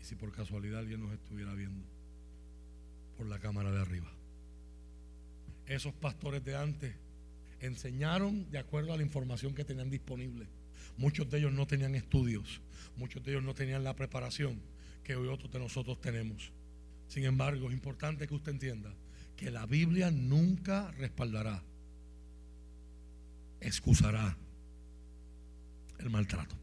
y 0.00 0.04
si 0.04 0.14
por 0.14 0.32
casualidad 0.32 0.80
alguien 0.80 1.00
nos 1.02 1.12
estuviera 1.12 1.54
viendo 1.54 1.84
por 3.16 3.26
la 3.26 3.38
cámara 3.38 3.70
de 3.70 3.80
arriba. 3.80 4.10
Esos 5.66 5.94
pastores 5.94 6.44
de 6.44 6.56
antes 6.56 6.94
enseñaron 7.60 8.50
de 8.50 8.58
acuerdo 8.58 8.92
a 8.92 8.96
la 8.96 9.02
información 9.02 9.54
que 9.54 9.64
tenían 9.64 9.90
disponible. 9.90 10.46
Muchos 10.96 11.28
de 11.30 11.38
ellos 11.38 11.52
no 11.52 11.66
tenían 11.66 11.94
estudios, 11.94 12.60
muchos 12.96 13.22
de 13.24 13.32
ellos 13.32 13.42
no 13.42 13.54
tenían 13.54 13.84
la 13.84 13.96
preparación 13.96 14.60
que 15.02 15.16
hoy 15.16 15.28
otros 15.28 15.50
de 15.50 15.58
nosotros 15.58 16.00
tenemos. 16.00 16.52
Sin 17.08 17.24
embargo, 17.24 17.68
es 17.68 17.74
importante 17.74 18.26
que 18.26 18.34
usted 18.34 18.52
entienda 18.52 18.94
que 19.36 19.50
la 19.50 19.66
Biblia 19.66 20.10
nunca 20.10 20.90
respaldará, 20.92 21.62
excusará 23.60 24.36
el 25.98 26.10
maltrato, 26.10 26.56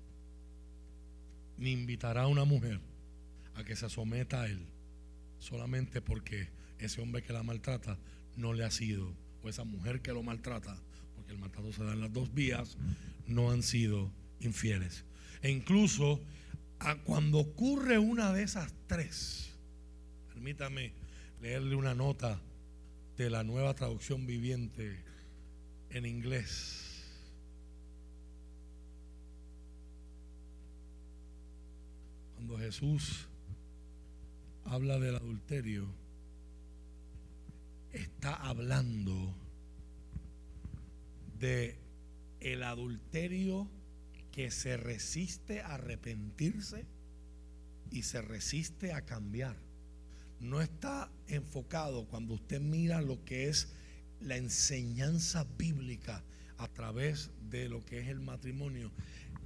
ni 1.58 1.72
invitará 1.72 2.24
a 2.24 2.28
una 2.28 2.46
mujer 2.46 2.80
a 3.56 3.64
que 3.64 3.76
se 3.76 3.90
someta 3.90 4.42
a 4.42 4.48
él 4.48 4.66
solamente 5.42 6.02
porque 6.02 6.50
ese 6.80 7.02
hombre 7.02 7.24
que 7.24 7.34
la 7.34 7.44
maltrata 7.44 7.98
no 8.38 8.54
le 8.54 8.64
ha 8.64 8.72
sido, 8.72 9.14
o 9.44 9.50
esa 9.50 9.64
mujer 9.64 10.02
que 10.02 10.14
lo 10.14 10.24
maltrata, 10.24 10.78
porque 11.16 11.34
el 11.34 11.40
maltrato 11.40 11.74
se 11.74 11.84
da 11.84 11.94
en 11.94 12.02
las 12.02 12.14
dos 12.14 12.34
vías, 12.34 12.78
no 13.28 13.52
han 13.52 13.64
sido 13.64 14.12
infieles. 14.42 15.06
E 15.42 15.50
incluso 15.50 16.20
cuando 17.04 17.40
ocurre 17.40 17.98
una 17.98 18.34
de 18.34 18.44
esas 18.44 18.74
tres, 18.88 19.52
permítame 20.34 20.94
leerle 21.42 21.76
una 21.76 21.94
nota 21.94 22.40
de 23.18 23.30
la 23.30 23.44
nueva 23.44 23.74
traducción 23.74 24.26
viviente 24.26 25.04
en 25.90 26.06
inglés. 26.06 26.88
Cuando 32.36 32.58
Jesús 32.58 33.28
habla 34.66 34.98
del 35.00 35.16
adulterio, 35.16 35.88
está 37.92 38.34
hablando 38.34 39.36
de 41.38 41.78
el 42.40 42.64
adulterio 42.64 43.70
que 44.32 44.50
se 44.52 44.78
resiste 44.78 45.62
a 45.62 45.76
arrepentirse 45.76 46.86
y 47.92 48.04
se 48.04 48.22
resiste 48.22 48.94
a 48.94 49.02
cambiar. 49.02 49.58
No 50.40 50.62
está 50.62 51.12
enfocado 51.28 52.08
cuando 52.08 52.34
usted 52.36 52.62
mira 52.62 53.02
lo 53.02 53.24
que 53.26 53.50
es 53.50 53.74
la 54.22 54.38
enseñanza 54.38 55.46
bíblica 55.58 56.24
a 56.58 56.68
través 56.68 57.32
de 57.50 57.70
lo 57.70 57.84
que 57.86 58.00
es 58.00 58.08
el 58.08 58.20
matrimonio. 58.20 58.92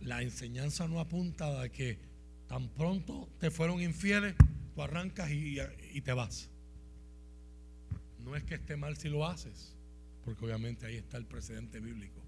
La 0.02 0.22
enseñanza 0.22 0.88
no 0.88 1.00
apunta 1.00 1.62
a 1.62 1.70
que 1.70 1.98
tan 2.48 2.70
pronto 2.70 3.30
te 3.40 3.50
fueron 3.50 3.82
infieles, 3.82 4.36
tú 4.74 4.82
arrancas 4.82 5.32
y, 5.32 5.58
y 5.94 6.02
te 6.02 6.14
vas. 6.14 6.50
No 8.24 8.36
es 8.36 8.44
que 8.44 8.56
esté 8.56 8.76
mal 8.76 8.98
si 8.98 9.10
lo 9.10 9.26
haces, 9.26 9.76
porque 10.24 10.46
obviamente 10.46 10.86
ahí 10.86 10.96
está 10.96 11.18
el 11.18 11.26
precedente 11.26 11.80
bíblico. 11.80 12.25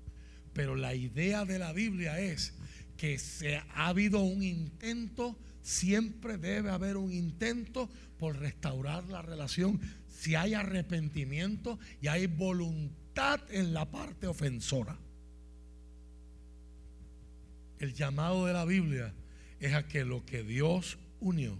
Pero 0.57 0.75
la 0.75 0.95
idea 0.95 1.45
de 1.45 1.59
la 1.59 1.71
Biblia 1.71 2.19
es 2.19 2.55
que 2.97 3.19
se 3.19 3.57
ha 3.57 3.89
habido 3.89 4.21
un 4.21 4.41
intento, 4.41 5.37
siempre 5.61 6.39
debe 6.39 6.71
haber 6.71 6.97
un 6.97 7.13
intento 7.13 7.87
por 8.17 8.39
restaurar 8.39 9.03
la 9.03 9.21
relación 9.21 9.79
si 10.07 10.33
hay 10.33 10.55
arrepentimiento 10.55 11.77
y 12.01 12.07
hay 12.07 12.25
voluntad 12.25 13.39
en 13.51 13.71
la 13.71 13.85
parte 13.85 14.25
ofensora. 14.25 14.97
El 17.77 17.93
llamado 17.93 18.47
de 18.47 18.53
la 18.53 18.65
Biblia 18.65 19.13
es 19.59 19.75
a 19.75 19.87
que 19.87 20.05
lo 20.05 20.25
que 20.25 20.41
Dios 20.41 20.97
unió 21.19 21.55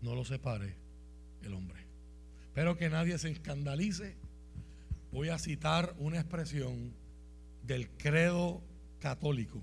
no 0.00 0.14
lo 0.14 0.24
separe 0.24 0.76
el 1.42 1.52
hombre. 1.52 1.84
Pero 2.54 2.78
que 2.78 2.88
nadie 2.88 3.18
se 3.18 3.30
escandalice. 3.30 4.16
Voy 5.12 5.28
a 5.28 5.38
citar 5.38 5.94
una 5.98 6.20
expresión 6.20 6.94
del 7.68 7.90
credo 7.90 8.62
católico 8.98 9.62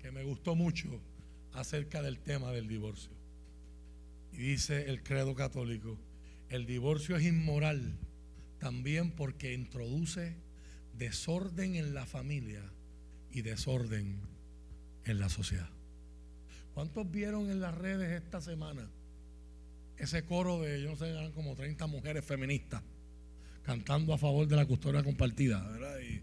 que 0.00 0.10
me 0.10 0.24
gustó 0.24 0.56
mucho 0.56 1.00
acerca 1.52 2.02
del 2.02 2.18
tema 2.18 2.50
del 2.50 2.66
divorcio. 2.66 3.12
Y 4.32 4.38
dice 4.38 4.90
el 4.90 5.04
credo 5.04 5.36
católico, 5.36 5.96
el 6.48 6.66
divorcio 6.66 7.14
es 7.14 7.24
inmoral 7.24 7.96
también 8.58 9.12
porque 9.12 9.54
introduce 9.54 10.34
desorden 10.98 11.76
en 11.76 11.94
la 11.94 12.06
familia 12.06 12.64
y 13.30 13.42
desorden 13.42 14.18
en 15.04 15.20
la 15.20 15.28
sociedad. 15.28 15.70
¿Cuántos 16.74 17.08
vieron 17.08 17.52
en 17.52 17.60
las 17.60 17.78
redes 17.78 18.20
esta 18.20 18.40
semana 18.40 18.90
ese 19.96 20.24
coro 20.24 20.60
de, 20.60 20.82
yo 20.82 20.90
no 20.90 20.96
sé, 20.96 21.08
eran 21.08 21.30
como 21.30 21.54
30 21.54 21.86
mujeres 21.86 22.24
feministas 22.24 22.82
cantando 23.64 24.12
a 24.12 24.18
favor 24.18 24.46
de 24.46 24.56
la 24.56 24.66
custodia 24.66 25.02
compartida, 25.02 25.62
¿verdad? 25.62 25.98
Y, 26.00 26.22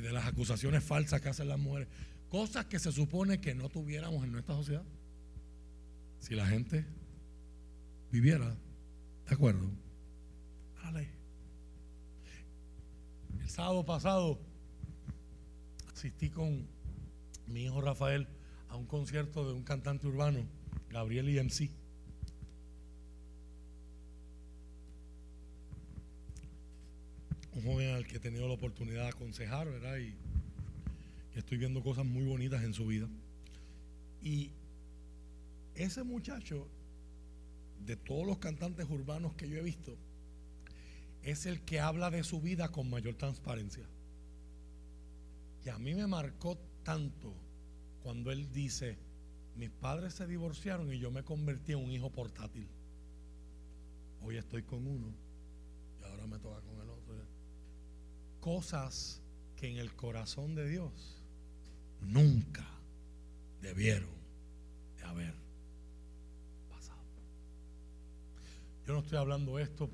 de 0.00 0.12
las 0.12 0.26
acusaciones 0.26 0.84
falsas 0.84 1.20
que 1.20 1.28
hacen 1.28 1.48
las 1.48 1.58
mujeres. 1.58 1.88
Cosas 2.28 2.66
que 2.66 2.78
se 2.78 2.92
supone 2.92 3.40
que 3.40 3.52
no 3.54 3.68
tuviéramos 3.68 4.22
en 4.22 4.30
nuestra 4.30 4.54
sociedad. 4.54 4.84
Si 6.20 6.36
la 6.36 6.46
gente 6.46 6.86
viviera 8.12 8.56
de 9.28 9.34
acuerdo 9.34 9.68
a. 10.82 11.00
El 13.40 13.48
sábado 13.48 13.84
pasado 13.84 14.38
asistí 15.92 16.30
con 16.30 16.68
mi 17.48 17.64
hijo 17.64 17.80
Rafael 17.80 18.28
a 18.68 18.76
un 18.76 18.86
concierto 18.86 19.46
de 19.46 19.52
un 19.52 19.64
cantante 19.64 20.06
urbano, 20.06 20.46
Gabriel 20.90 21.28
IMC. 21.28 21.70
Un 27.58 27.64
joven 27.64 27.94
al 27.94 28.06
que 28.06 28.16
he 28.16 28.20
tenido 28.20 28.46
la 28.46 28.54
oportunidad 28.54 29.02
de 29.02 29.08
aconsejar, 29.08 29.68
¿verdad? 29.68 29.98
Y, 29.98 30.14
estoy 31.34 31.58
viendo 31.58 31.82
cosas 31.82 32.04
muy 32.04 32.24
bonitas 32.24 32.64
en 32.64 32.74
su 32.74 32.86
vida. 32.86 33.08
Y 34.22 34.50
ese 35.76 36.02
muchacho, 36.02 36.66
de 37.86 37.94
todos 37.96 38.26
los 38.26 38.38
cantantes 38.38 38.86
urbanos 38.90 39.34
que 39.34 39.48
yo 39.48 39.56
he 39.56 39.62
visto, 39.62 39.96
es 41.22 41.46
el 41.46 41.60
que 41.60 41.78
habla 41.78 42.10
de 42.10 42.24
su 42.24 42.40
vida 42.40 42.70
con 42.70 42.90
mayor 42.90 43.14
transparencia. 43.14 43.84
Y 45.64 45.68
a 45.68 45.78
mí 45.78 45.94
me 45.94 46.08
marcó 46.08 46.58
tanto 46.82 47.32
cuando 48.02 48.32
él 48.32 48.50
dice, 48.52 48.98
mis 49.54 49.70
padres 49.70 50.14
se 50.14 50.26
divorciaron 50.26 50.92
y 50.92 50.98
yo 50.98 51.12
me 51.12 51.22
convertí 51.22 51.72
en 51.72 51.78
un 51.78 51.92
hijo 51.92 52.10
portátil. 52.10 52.66
Hoy 54.22 54.36
estoy 54.36 54.64
con 54.64 54.84
uno 54.84 55.14
y 56.00 56.04
ahora 56.04 56.26
me 56.26 56.38
toca 56.40 56.60
con 56.62 56.77
cosas 58.40 59.20
que 59.56 59.68
en 59.68 59.78
el 59.78 59.94
corazón 59.94 60.54
de 60.54 60.68
Dios 60.68 61.22
nunca 62.00 62.66
debieron 63.60 64.10
de 64.96 65.04
haber 65.04 65.34
pasado. 66.68 67.02
Yo 68.86 68.92
no 68.92 69.00
estoy 69.00 69.18
hablando 69.18 69.58
esto 69.58 69.88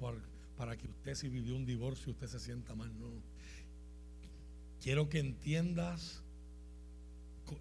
para 0.56 0.76
que 0.76 0.86
usted 0.86 1.14
si 1.14 1.28
vivió 1.28 1.56
un 1.56 1.64
divorcio 1.64 2.12
usted 2.12 2.26
se 2.26 2.40
sienta 2.40 2.74
mal, 2.74 2.92
no. 2.98 3.08
Quiero 4.80 5.08
que 5.08 5.18
entiendas 5.18 6.22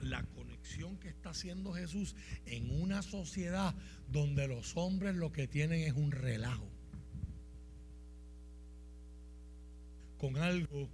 la 0.02 0.24
conexión 0.24 0.98
que 0.98 1.10
está 1.10 1.30
haciendo 1.30 1.74
Jesús 1.74 2.16
en 2.46 2.70
una 2.82 3.02
sociedad 3.02 3.76
donde 4.10 4.48
los 4.48 4.76
hombres 4.76 5.16
lo 5.16 5.32
que 5.32 5.48
tienen 5.48 5.82
es 5.82 5.94
un 5.94 6.12
relajo. 6.12 6.73
Con 10.24 10.38
algo 10.38 10.88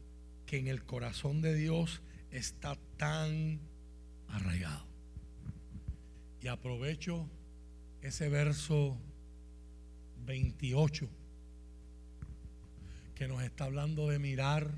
que 0.47 0.57
en 0.57 0.67
el 0.67 0.83
corazón 0.83 1.39
de 1.43 1.53
Dios 1.53 2.01
está 2.31 2.75
tan 2.97 3.59
arraigado. 4.27 4.87
Y 6.41 6.47
aprovecho 6.47 7.29
ese 8.01 8.27
verso 8.27 8.97
28 10.25 11.07
que 13.13 13.27
nos 13.27 13.43
está 13.43 13.65
hablando 13.65 14.09
de 14.09 14.17
mirar 14.17 14.71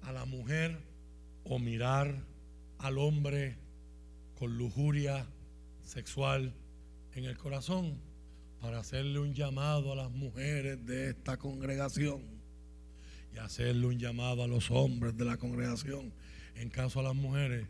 a 0.00 0.12
la 0.12 0.24
mujer 0.24 0.80
o 1.44 1.58
mirar 1.58 2.16
al 2.78 2.96
hombre 2.96 3.58
con 4.38 4.56
lujuria 4.56 5.26
sexual 5.82 6.54
en 7.12 7.26
el 7.26 7.36
corazón 7.36 8.00
para 8.58 8.78
hacerle 8.78 9.18
un 9.18 9.34
llamado 9.34 9.92
a 9.92 9.96
las 9.96 10.10
mujeres 10.10 10.82
de 10.86 11.10
esta 11.10 11.36
congregación 11.36 12.33
y 13.34 13.38
hacerle 13.38 13.86
un 13.86 13.98
llamado 13.98 14.42
a 14.44 14.46
los 14.46 14.70
hombres 14.70 15.16
de 15.16 15.24
la 15.24 15.36
congregación. 15.36 16.12
En 16.54 16.70
caso 16.70 17.00
a 17.00 17.02
las 17.02 17.14
mujeres, 17.14 17.66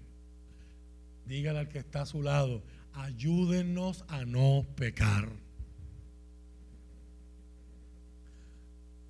dígale 1.26 1.60
al 1.60 1.68
que 1.68 1.78
está 1.78 2.02
a 2.02 2.06
su 2.06 2.22
lado, 2.22 2.62
ayúdenos 2.92 4.04
a 4.08 4.24
no 4.24 4.66
pecar. 4.76 5.28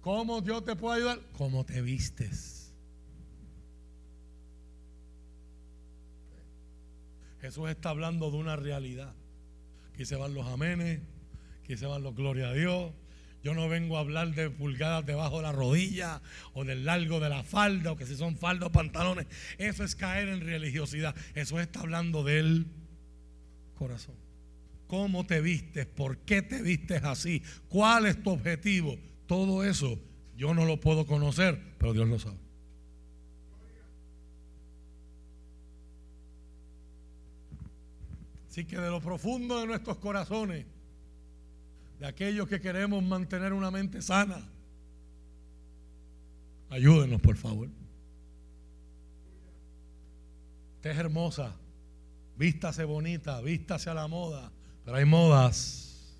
¿Cómo 0.00 0.40
Dios 0.42 0.64
te 0.64 0.76
puede 0.76 0.98
ayudar? 0.98 1.20
¿Cómo 1.32 1.64
te 1.64 1.80
vistes? 1.80 2.72
Jesús 7.40 7.68
está 7.68 7.90
hablando 7.90 8.30
de 8.30 8.36
una 8.36 8.56
realidad. 8.56 9.14
Aquí 9.92 10.04
se 10.04 10.16
van 10.16 10.34
los 10.34 10.46
amenes, 10.46 11.00
aquí 11.62 11.76
se 11.76 11.86
van 11.86 12.02
los 12.02 12.14
gloria 12.14 12.50
a 12.50 12.52
Dios. 12.52 12.92
Yo 13.44 13.52
no 13.52 13.68
vengo 13.68 13.98
a 13.98 14.00
hablar 14.00 14.34
de 14.34 14.48
pulgadas 14.48 15.04
debajo 15.04 15.36
de 15.36 15.42
la 15.42 15.52
rodilla 15.52 16.22
o 16.54 16.64
del 16.64 16.86
largo 16.86 17.20
de 17.20 17.28
la 17.28 17.42
falda 17.42 17.92
o 17.92 17.96
que 17.96 18.06
si 18.06 18.16
son 18.16 18.38
faldas 18.38 18.70
o 18.70 18.72
pantalones. 18.72 19.26
Eso 19.58 19.84
es 19.84 19.94
caer 19.94 20.30
en 20.30 20.40
religiosidad. 20.40 21.14
Eso 21.34 21.60
está 21.60 21.80
hablando 21.80 22.24
del 22.24 22.66
corazón. 23.74 24.14
¿Cómo 24.86 25.26
te 25.26 25.42
vistes? 25.42 25.84
¿Por 25.84 26.18
qué 26.24 26.40
te 26.40 26.62
vistes 26.62 27.04
así? 27.04 27.42
¿Cuál 27.68 28.06
es 28.06 28.22
tu 28.22 28.30
objetivo? 28.30 28.98
Todo 29.26 29.62
eso 29.62 30.00
yo 30.38 30.54
no 30.54 30.64
lo 30.64 30.80
puedo 30.80 31.04
conocer, 31.04 31.76
pero 31.76 31.92
Dios 31.92 32.08
lo 32.08 32.18
sabe. 32.18 32.38
Así 38.48 38.64
que 38.64 38.78
de 38.78 38.88
lo 38.88 39.02
profundo 39.02 39.60
de 39.60 39.66
nuestros 39.66 39.98
corazones, 39.98 40.64
de 41.98 42.06
aquellos 42.06 42.48
que 42.48 42.60
queremos 42.60 43.02
mantener 43.02 43.52
una 43.52 43.70
mente 43.70 44.02
sana, 44.02 44.48
ayúdenos 46.70 47.20
por 47.20 47.36
favor. 47.36 47.68
Usted 50.76 50.90
es 50.90 50.98
hermosa, 50.98 51.54
vístase 52.36 52.84
bonita, 52.84 53.40
vístase 53.40 53.90
a 53.90 53.94
la 53.94 54.08
moda, 54.08 54.52
pero 54.84 54.96
hay 54.96 55.04
modas, 55.04 56.14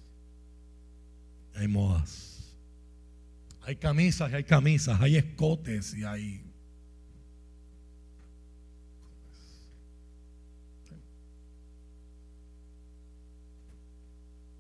hay 1.55 1.68
modas. 1.68 2.35
Hay 3.66 3.77
camisas 3.77 4.31
y 4.31 4.35
hay 4.35 4.45
camisas, 4.45 5.01
hay 5.01 5.16
escotes 5.16 5.95
y 5.95 6.05
hay... 6.05 6.44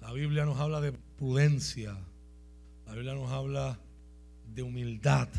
La 0.04 0.12
Biblia 0.12 0.44
nos 0.44 0.60
habla 0.60 0.82
de 0.82 0.92
prudencia, 0.92 1.96
la 2.84 2.92
Biblia 2.92 3.14
nos 3.14 3.30
habla 3.32 3.80
de 4.54 4.62
humildad. 4.62 5.30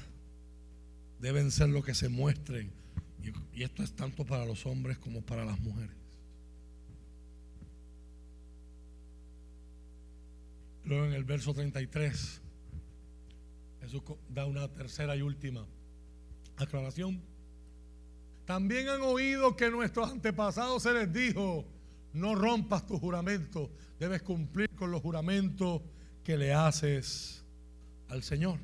Deben 1.19 1.51
ser 1.51 1.69
lo 1.69 1.83
que 1.83 1.93
se 1.93 2.09
muestren. 2.09 2.71
Y, 3.53 3.61
esto 3.61 3.83
es 3.83 3.95
tanto 3.95 4.25
para 4.25 4.43
los 4.43 4.65
hombres 4.65 4.97
como 4.97 5.21
para 5.21 5.45
las 5.45 5.59
mujeres. 5.59 5.95
Luego 10.83 11.05
en 11.05 11.13
el 11.13 11.25
verso 11.25 11.53
33 11.53 12.41
Jesús 13.81 14.01
da 14.29 14.47
una 14.47 14.67
tercera 14.67 15.15
y 15.15 15.21
última 15.21 15.63
aclaración. 16.57 17.21
También 18.45 18.89
han 18.89 19.03
oído 19.03 19.55
que 19.55 19.69
nuestros 19.69 20.09
antepasados 20.09 20.81
se 20.81 20.91
les 20.91 21.13
dijo, 21.13 21.67
no 22.15 22.33
rompas 22.33 22.85
tu 22.85 22.97
juramento, 22.97 23.69
debes 23.99 24.21
cumplir 24.21 24.69
con 24.71 24.89
los 24.89 25.01
juramentos 25.01 25.81
que 26.23 26.37
le 26.37 26.53
haces 26.53 27.43
al 28.09 28.23
Señor. 28.23 28.59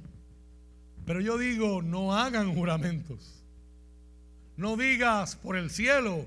Pero 1.06 1.20
yo 1.20 1.38
digo, 1.38 1.82
no 1.82 2.16
hagan 2.16 2.56
juramentos. 2.56 3.44
No 4.56 4.78
digas 4.78 5.36
por 5.36 5.58
el 5.58 5.70
cielo, 5.70 6.26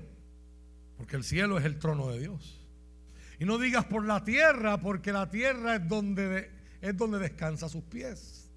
porque 0.97 1.15
el 1.15 1.23
cielo 1.23 1.57
es 1.57 1.65
el 1.65 1.79
trono 1.79 2.09
de 2.09 2.19
Dios. 2.19 2.61
Y 3.39 3.45
no 3.45 3.57
digas 3.57 3.85
por 3.85 4.05
la 4.05 4.23
tierra, 4.23 4.79
porque 4.79 5.11
la 5.11 5.29
tierra 5.29 5.75
es 5.75 5.87
donde, 5.87 6.51
es 6.81 6.95
donde 6.95 7.19
descansa 7.19 7.69
sus 7.69 7.83
pies. 7.83 8.51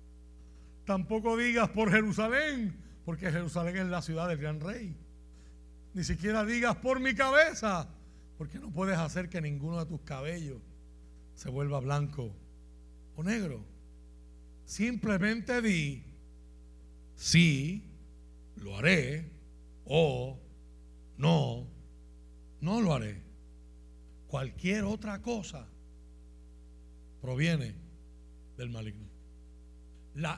Tampoco 0.84 1.36
digas 1.36 1.70
por 1.70 1.90
Jerusalén, 1.90 2.76
porque 3.04 3.30
Jerusalén 3.30 3.76
es 3.78 3.86
la 3.86 4.02
ciudad 4.02 4.28
del 4.28 4.38
gran 4.38 4.60
rey. 4.60 4.94
Ni 5.94 6.04
siquiera 6.04 6.44
digas 6.44 6.76
por 6.76 7.00
mi 7.00 7.14
cabeza, 7.14 7.88
porque 8.38 8.58
no 8.58 8.70
puedes 8.70 8.96
hacer 8.96 9.28
que 9.28 9.42
ninguno 9.42 9.78
de 9.78 9.86
tus 9.86 10.00
cabellos 10.00 10.62
se 11.34 11.50
vuelva 11.50 11.80
blanco 11.80 12.32
o 13.16 13.22
negro. 13.22 13.62
Simplemente 14.64 15.60
di, 15.60 16.04
sí, 17.14 17.84
lo 18.56 18.78
haré, 18.78 19.30
o 19.84 20.38
no, 21.18 21.66
no 22.60 22.80
lo 22.80 22.94
haré. 22.94 23.22
Cualquier 24.28 24.84
otra 24.84 25.20
cosa 25.20 25.66
proviene 27.20 27.74
del 28.56 28.70
maligno 28.70 29.08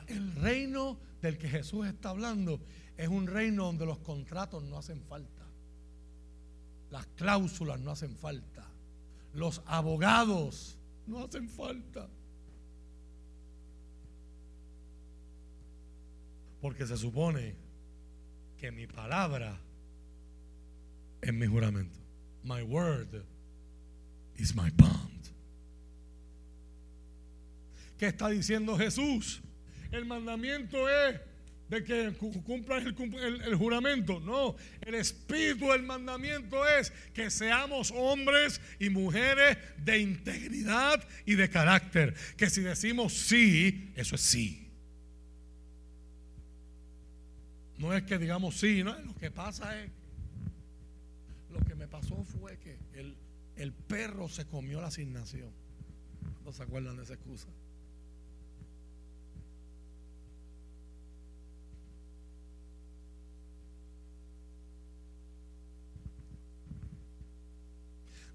el 0.09 0.35
reino 0.35 0.99
del 1.23 1.39
que 1.39 1.49
Jesús 1.49 1.87
está 1.87 2.11
hablando 2.11 2.61
es 2.97 3.09
un 3.09 3.27
reino 3.27 3.65
donde 3.65 3.87
los 3.87 3.99
contratos 3.99 4.63
no 4.63 4.79
hacen 4.79 5.03
falta. 5.03 5.40
Las 6.91 7.07
cláusulas 7.17 7.81
no 7.81 7.93
hacen 7.93 8.17
falta. 8.17 8.67
Los 9.35 9.63
abogados 9.67 10.79
no 11.07 11.25
hacen 11.25 11.49
falta. 11.49 12.09
Porque 16.61 16.87
se 16.87 16.97
supone 16.97 17.55
que 18.59 18.71
mi 18.71 18.87
palabra 18.87 19.59
es 21.23 21.33
mi 21.33 21.47
juramento. 21.47 21.99
My 22.43 22.63
word 22.63 23.25
is 24.37 24.55
my 24.55 24.71
bond. 24.71 25.11
¿Qué 27.99 28.07
está 28.09 28.29
diciendo 28.29 28.77
Jesús? 28.77 29.43
el 29.93 30.05
mandamiento 30.05 30.89
es 30.89 31.21
de 31.71 31.85
que 31.85 32.13
cumplan 32.45 32.85
el, 32.85 33.55
juramento. 33.55 34.19
No, 34.21 34.57
el 34.81 34.97
espíritu 34.97 35.71
del 35.71 35.85
mandamiento 35.85 36.67
es 36.69 36.93
que 37.15 37.31
seamos 37.31 37.93
hombres 37.93 38.61
y 38.81 38.91
mujeres 38.91 39.57
de 39.79 40.01
integridad 40.01 41.03
y 41.25 41.37
de 41.37 41.49
carácter. 41.49 42.15
Que 42.37 42.51
si 42.51 42.61
decimos 42.63 43.15
sí, 43.15 43.93
eso 43.95 44.17
es 44.17 44.21
sí. 44.21 44.69
No 47.79 47.95
es 47.95 48.03
que 48.03 48.19
digamos 48.19 48.59
sí, 48.59 48.83
no, 48.83 48.99
lo 48.99 49.15
que 49.15 49.31
pasa 49.31 49.81
es, 49.81 49.91
lo 51.51 51.61
que 51.61 51.77
me 51.77 51.87
pasó 51.87 52.25
fue 52.25 52.59
que 52.59 52.79
el, 52.95 53.17
el 53.57 53.73
perro 53.73 54.29
se 54.29 54.45
comió 54.45 54.81
la 54.81 54.89
asignación. 54.89 55.51
¿No 56.45 56.53
se 56.53 56.65
acuerdan 56.65 56.97
de 56.97 57.05
esa 57.05 57.15
excusa? 57.15 57.47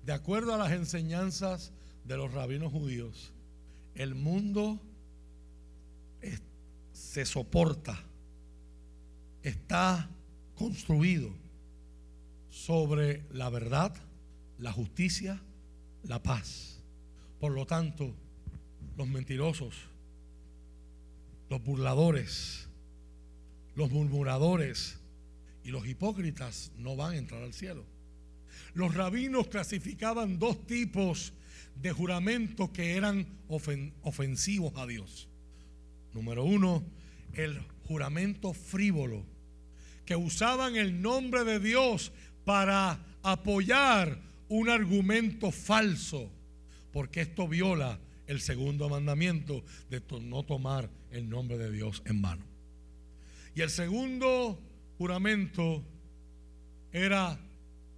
De 0.06 0.14
acuerdo 0.14 0.54
a 0.54 0.58
las 0.58 0.72
enseñanzas 0.72 1.72
de 2.04 2.16
los 2.16 2.32
rabinos 2.32 2.72
judíos, 2.72 3.34
el 3.96 4.14
mundo 4.14 4.80
se 6.92 7.26
soporta, 7.26 8.04
está 9.42 10.10
construido 10.56 11.30
sobre 12.50 13.26
la 13.32 13.50
verdad, 13.50 13.96
la 14.60 14.72
justicia, 14.72 15.42
la 16.04 16.22
paz. 16.22 16.84
Por 17.40 17.52
lo 17.52 17.66
tanto, 17.66 18.14
los 18.98 19.08
mentirosos, 19.08 19.76
los 21.50 21.64
burladores, 21.64 22.70
los 23.76 23.92
murmuradores 23.92 25.00
y 25.64 25.70
los 25.70 25.88
hipócritas 25.88 26.72
no 26.78 26.96
van 26.96 27.14
a 27.14 27.18
entrar 27.18 27.42
al 27.42 27.54
cielo. 27.54 27.95
Los 28.76 28.94
rabinos 28.94 29.48
clasificaban 29.48 30.38
dos 30.38 30.68
tipos 30.68 31.34
de 31.82 31.94
juramentos 31.94 32.70
que 32.72 32.96
eran 32.96 33.26
ofensivos 33.48 34.74
a 34.76 34.86
Dios. 34.86 35.30
Número 36.14 36.44
uno, 36.44 36.84
el 37.34 37.60
juramento 37.88 38.54
frívolo, 38.54 39.26
que 40.06 40.18
usaban 40.18 40.76
el 40.76 41.02
nombre 41.02 41.46
de 41.46 41.60
Dios 41.60 42.12
para 42.44 43.00
apoyar 43.24 44.20
un 44.50 44.70
argumento 44.70 45.52
falso, 45.52 46.30
porque 46.92 47.22
esto 47.22 47.48
viola 47.48 47.98
el 48.28 48.42
segundo 48.42 48.90
mandamiento 48.90 49.64
de 49.90 50.02
no 50.22 50.44
tomar 50.44 50.90
el 51.12 51.30
nombre 51.30 51.58
de 51.58 51.72
Dios 51.72 52.04
en 52.06 52.22
vano. 52.22 52.46
Y 53.56 53.62
el 53.62 53.70
segundo 53.70 54.60
juramento 54.98 55.82
era 56.92 57.40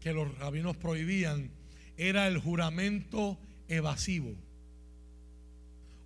que 0.08 0.14
los 0.14 0.38
rabinos 0.38 0.78
prohibían, 0.78 1.52
era 1.98 2.30
el 2.30 2.38
juramento 2.38 3.38
evasivo. 3.68 4.34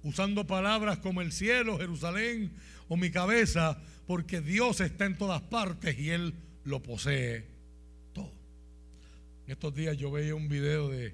Usando 0.01 0.47
palabras 0.47 0.97
como 0.97 1.21
el 1.21 1.31
cielo, 1.31 1.77
Jerusalén 1.77 2.51
o 2.87 2.97
mi 2.97 3.11
cabeza, 3.11 3.79
porque 4.07 4.41
Dios 4.41 4.81
está 4.81 5.05
en 5.05 5.19
todas 5.19 5.43
partes 5.43 5.99
y 5.99 6.09
Él 6.09 6.33
lo 6.63 6.81
posee 6.81 7.45
todo. 8.11 8.31
En 9.45 9.51
estos 9.51 9.75
días 9.75 9.95
yo 9.97 10.09
veía 10.09 10.33
un 10.33 10.49
video 10.49 10.89
de 10.89 11.13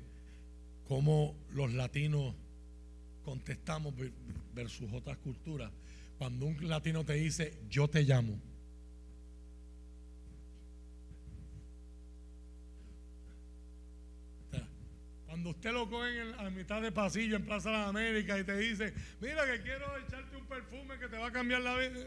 cómo 0.88 1.35
los 1.51 1.73
latinos 1.73 2.35
contestamos 3.25 3.93
versus 4.55 4.93
otras 4.93 5.17
culturas. 5.17 5.73
Cuando 6.17 6.45
un 6.45 6.69
latino 6.69 7.03
te 7.03 7.15
dice, 7.15 7.53
yo 7.69 7.89
te 7.89 8.03
llamo. 8.03 8.39
Cuando 15.28 15.49
usted 15.49 15.73
lo 15.73 15.89
coge 15.89 16.34
a 16.38 16.49
mitad 16.49 16.82
de 16.82 16.91
pasillo 16.91 17.36
en 17.36 17.45
Plaza 17.45 17.69
de 17.69 17.78
las 17.78 17.89
Américas 17.89 18.39
y 18.39 18.43
te 18.45 18.57
dice, 18.57 18.93
mira 19.19 19.45
que 19.45 19.61
quiero 19.61 19.97
echarte 19.97 20.38
un 20.38 20.45
perfume 20.45 20.97
que 20.97 21.09
te 21.09 21.17
va 21.17 21.28
a 21.28 21.32
cambiar 21.32 21.61
la 21.61 21.78
vida. 21.78 21.99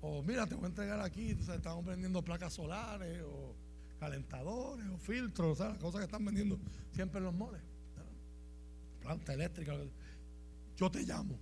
O, 0.00 0.22
mira, 0.22 0.46
te 0.46 0.54
voy 0.54 0.64
a 0.64 0.68
entregar 0.68 1.00
aquí, 1.00 1.30
estamos 1.30 1.84
vendiendo 1.84 2.22
placas 2.22 2.54
solares 2.54 3.20
o 3.26 3.56
calentadores 3.98 4.86
o 4.88 4.96
filtros, 4.96 5.52
o 5.52 5.54
sea, 5.56 5.68
las 5.70 5.78
cosas 5.78 6.00
que 6.00 6.04
están 6.06 6.24
vendiendo 6.24 6.58
siempre 6.92 7.18
en 7.18 7.24
los 7.24 7.34
moles. 7.34 7.60
Planta 9.02 9.34
eléctrica. 9.34 9.74
Yo 10.76 10.90
te 10.90 11.02
llamo. 11.02 11.38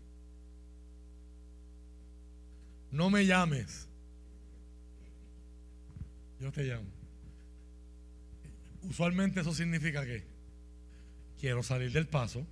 No 2.91 3.11
me 3.11 3.27
llames. 3.27 3.89
Yo 6.41 6.51
te 6.51 6.63
llamo. 6.65 6.98
Usualmente 8.83 9.41
eso 9.41 9.53
significa 9.53 10.05
que 10.05 10.25
quiero 11.41 11.63
salir 11.63 11.93
del 11.93 12.07
paso, 12.07 12.47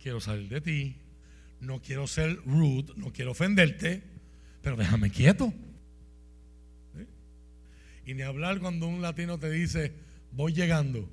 quiero 0.00 0.20
salir 0.20 0.48
de 0.48 0.60
ti, 0.60 0.96
no 1.60 1.80
quiero 1.80 2.06
ser 2.06 2.36
rude, 2.44 2.92
no 2.96 3.12
quiero 3.12 3.32
ofenderte, 3.32 4.02
pero 4.62 4.76
déjame 4.76 5.10
quieto. 5.10 5.52
Y 8.04 8.14
ni 8.14 8.22
hablar 8.22 8.58
cuando 8.58 8.88
un 8.88 9.00
latino 9.00 9.38
te 9.38 9.50
dice, 9.50 9.92
voy 10.32 10.52
llegando, 10.52 11.08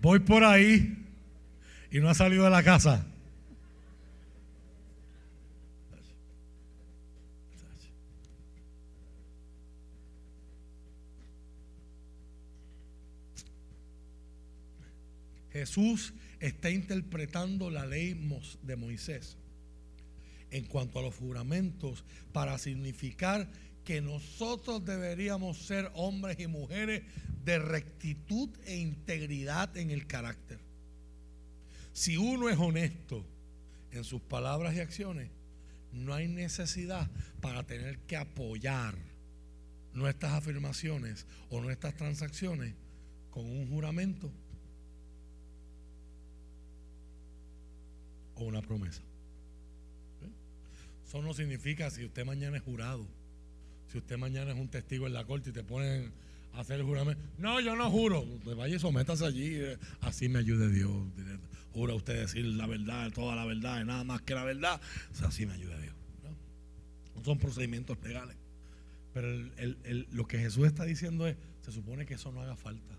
voy 0.00 0.20
por 0.20 0.44
ahí 0.44 1.06
y 1.90 2.00
no 2.00 2.08
ha 2.08 2.14
salido 2.14 2.44
de 2.44 2.50
la 2.50 2.62
casa. 2.62 3.06
Jesús 15.62 16.12
está 16.40 16.70
interpretando 16.70 17.70
la 17.70 17.86
ley 17.86 18.20
de 18.62 18.74
Moisés 18.74 19.36
en 20.50 20.64
cuanto 20.64 20.98
a 20.98 21.02
los 21.02 21.14
juramentos 21.14 22.04
para 22.32 22.58
significar 22.58 23.48
que 23.84 24.00
nosotros 24.00 24.84
deberíamos 24.84 25.58
ser 25.58 25.88
hombres 25.94 26.40
y 26.40 26.48
mujeres 26.48 27.02
de 27.44 27.60
rectitud 27.60 28.50
e 28.64 28.76
integridad 28.76 29.76
en 29.76 29.92
el 29.92 30.08
carácter. 30.08 30.58
Si 31.92 32.16
uno 32.16 32.48
es 32.48 32.58
honesto 32.58 33.24
en 33.92 34.02
sus 34.02 34.20
palabras 34.20 34.74
y 34.74 34.80
acciones, 34.80 35.30
no 35.92 36.12
hay 36.12 36.26
necesidad 36.26 37.08
para 37.40 37.62
tener 37.62 38.00
que 38.00 38.16
apoyar 38.16 38.96
nuestras 39.92 40.32
afirmaciones 40.32 41.24
o 41.50 41.60
nuestras 41.60 41.94
transacciones 41.94 42.74
con 43.30 43.46
un 43.46 43.68
juramento 43.68 44.32
una 48.42 48.62
promesa. 48.62 49.02
Eso 51.06 51.20
no 51.20 51.34
significa 51.34 51.90
si 51.90 52.04
usted 52.04 52.24
mañana 52.24 52.56
es 52.56 52.62
jurado, 52.62 53.06
si 53.88 53.98
usted 53.98 54.16
mañana 54.16 54.52
es 54.52 54.58
un 54.58 54.68
testigo 54.68 55.06
en 55.06 55.12
la 55.12 55.24
corte 55.24 55.50
y 55.50 55.52
te 55.52 55.62
ponen 55.62 56.10
a 56.54 56.60
hacer 56.60 56.80
el 56.80 56.86
juramento. 56.86 57.22
No, 57.38 57.60
yo 57.60 57.76
no 57.76 57.90
juro. 57.90 58.24
Vaya 58.56 58.76
y 58.76 58.78
sométase 58.78 59.26
allí. 59.26 59.56
Eh, 59.56 59.78
así 60.00 60.28
me 60.28 60.38
ayude 60.38 60.70
Dios. 60.70 60.90
Jura 61.74 61.94
usted 61.94 62.20
decir 62.20 62.44
la 62.44 62.66
verdad, 62.66 63.10
toda 63.12 63.36
la 63.36 63.44
verdad 63.44 63.84
nada 63.84 64.04
más 64.04 64.22
que 64.22 64.34
la 64.34 64.44
verdad. 64.44 64.80
así 65.22 65.44
me 65.44 65.54
ayude 65.54 65.80
Dios. 65.80 65.94
¿no? 67.14 67.24
son 67.24 67.38
procedimientos 67.38 67.98
legales. 68.02 68.36
Pero 69.12 69.28
lo 70.12 70.26
que 70.26 70.38
Jesús 70.38 70.66
está 70.66 70.84
diciendo 70.84 71.26
es, 71.26 71.36
se 71.60 71.72
supone 71.72 72.06
que 72.06 72.14
eso 72.14 72.32
no 72.32 72.40
haga 72.40 72.56
falta. 72.56 72.94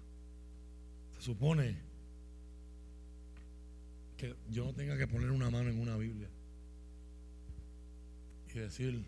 Se 1.15 1.21
supone 1.21 1.77
que 4.23 4.33
yo 4.49 4.63
no 4.63 4.73
tenga 4.73 4.97
que 4.97 5.05
poner 5.05 5.31
una 5.31 5.49
mano 5.49 5.69
en 5.69 5.77
una 5.77 5.97
Biblia 5.97 6.29
y 8.53 8.57
decir, 8.57 9.03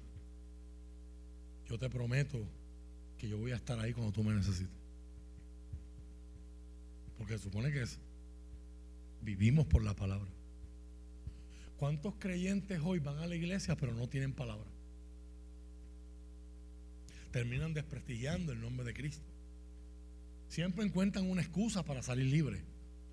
yo 1.70 1.80
te 1.80 1.90
prometo 1.90 2.46
que 3.18 3.30
yo 3.30 3.38
voy 3.38 3.54
a 3.54 3.56
estar 3.56 3.80
ahí 3.80 3.94
cuando 3.94 4.12
tú 4.12 4.26
me 4.26 4.34
necesites. 4.34 4.76
Porque 7.18 7.38
supone 7.38 7.72
que 7.72 7.84
es, 7.84 7.98
vivimos 9.22 9.66
por 9.68 9.86
la 9.86 9.96
palabra. 9.96 10.30
¿Cuántos 11.78 12.16
creyentes 12.16 12.82
hoy 12.84 13.00
van 13.00 13.20
a 13.20 13.28
la 13.28 13.36
iglesia 13.36 13.78
pero 13.78 13.94
no 13.94 14.10
tienen 14.10 14.34
palabra? 14.34 14.70
Terminan 17.32 17.74
desprestigiando 17.74 18.52
el 18.52 18.60
nombre 18.60 18.86
de 18.86 18.94
Cristo. 18.94 19.30
Siempre 20.50 20.84
encuentran 20.84 21.30
una 21.30 21.42
excusa 21.42 21.86
para 21.86 22.02
salir 22.02 22.26
libre. 22.26 22.64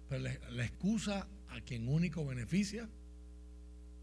Pero 0.08 0.24
la 0.50 0.64
excusa 0.64 1.28
a 1.52 1.60
quien 1.60 1.88
único 1.88 2.24
beneficia 2.24 2.88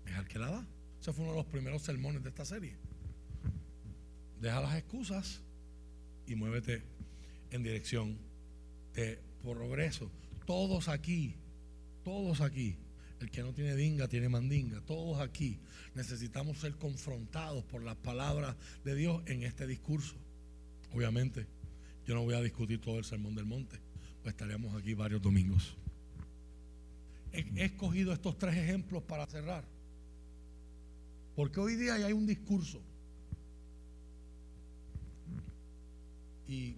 es 0.05 0.15
al 0.15 0.27
que 0.27 0.39
la 0.39 0.49
da. 0.49 0.67
Ese 1.01 1.13
fue 1.13 1.23
uno 1.23 1.33
de 1.33 1.39
los 1.39 1.47
primeros 1.47 1.81
sermones 1.81 2.23
de 2.23 2.29
esta 2.29 2.45
serie. 2.45 2.75
Deja 4.39 4.61
las 4.61 4.75
excusas 4.75 5.41
y 6.25 6.35
muévete 6.35 6.83
en 7.51 7.63
dirección 7.63 8.17
de 8.93 9.19
progreso. 9.41 10.11
Todos 10.45 10.87
aquí, 10.87 11.35
todos 12.03 12.41
aquí, 12.41 12.77
el 13.19 13.29
que 13.29 13.41
no 13.41 13.53
tiene 13.53 13.75
dinga 13.75 14.07
tiene 14.07 14.29
mandinga, 14.29 14.81
todos 14.81 15.19
aquí 15.19 15.59
necesitamos 15.95 16.59
ser 16.59 16.75
confrontados 16.75 17.63
por 17.65 17.83
las 17.83 17.97
palabras 17.97 18.55
de 18.83 18.95
Dios 18.95 19.21
en 19.25 19.43
este 19.43 19.67
discurso. 19.67 20.15
Obviamente, 20.93 21.47
yo 22.05 22.15
no 22.15 22.23
voy 22.23 22.35
a 22.35 22.41
discutir 22.41 22.79
todo 22.79 22.97
el 22.97 23.05
sermón 23.05 23.35
del 23.35 23.45
monte, 23.45 23.79
pues 24.21 24.33
estaríamos 24.33 24.75
aquí 24.75 24.93
varios 24.93 25.21
domingos. 25.21 25.77
He, 27.31 27.63
escogido 27.63 28.13
estos 28.13 28.37
tres 28.37 28.55
ejemplos 28.55 29.03
para 29.03 29.25
cerrar. 29.27 29.63
Porque 31.35 31.59
hoy 31.59 31.75
día 31.75 31.95
hay 31.95 32.13
un 32.13 32.25
discurso. 32.25 32.81
Y 36.47 36.75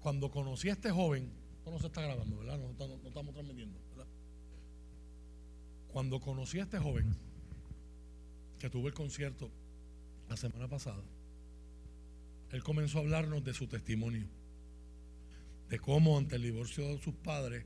cuando 0.00 0.30
conocí 0.30 0.68
a 0.68 0.72
este 0.72 0.90
joven, 0.90 1.30
esto 1.58 1.70
no 1.70 1.78
se 1.78 1.86
está 1.86 2.02
grabando, 2.02 2.38
¿verdad? 2.38 2.58
No, 2.58 2.70
estamos 3.06 3.34
transmitiendo, 3.34 3.78
¿verdad? 3.90 4.06
Cuando 5.92 6.20
conocí 6.20 6.58
a 6.58 6.64
este 6.64 6.78
joven, 6.78 7.14
que 8.58 8.68
tuvo 8.68 8.88
el 8.88 8.94
concierto 8.94 9.50
la 10.28 10.36
semana 10.36 10.68
pasada, 10.68 11.02
él 12.50 12.62
comenzó 12.62 12.98
a 12.98 13.00
hablarnos 13.02 13.44
de 13.44 13.54
su 13.54 13.66
testimonio, 13.66 14.26
de 15.68 15.78
cómo 15.78 16.18
ante 16.18 16.36
el 16.36 16.42
divorcio 16.42 16.88
de 16.88 16.98
sus 16.98 17.14
padres, 17.14 17.64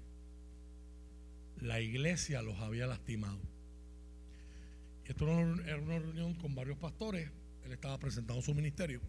la 1.62 1.80
iglesia 1.80 2.42
los 2.42 2.58
había 2.58 2.86
lastimado. 2.86 3.38
Esto 5.04 5.28
era 5.28 5.78
una 5.78 5.98
reunión 5.98 6.34
con 6.34 6.54
varios 6.54 6.78
pastores, 6.78 7.30
él 7.64 7.72
estaba 7.72 7.98
presentando 7.98 8.42
su 8.42 8.54
ministerio. 8.54 9.00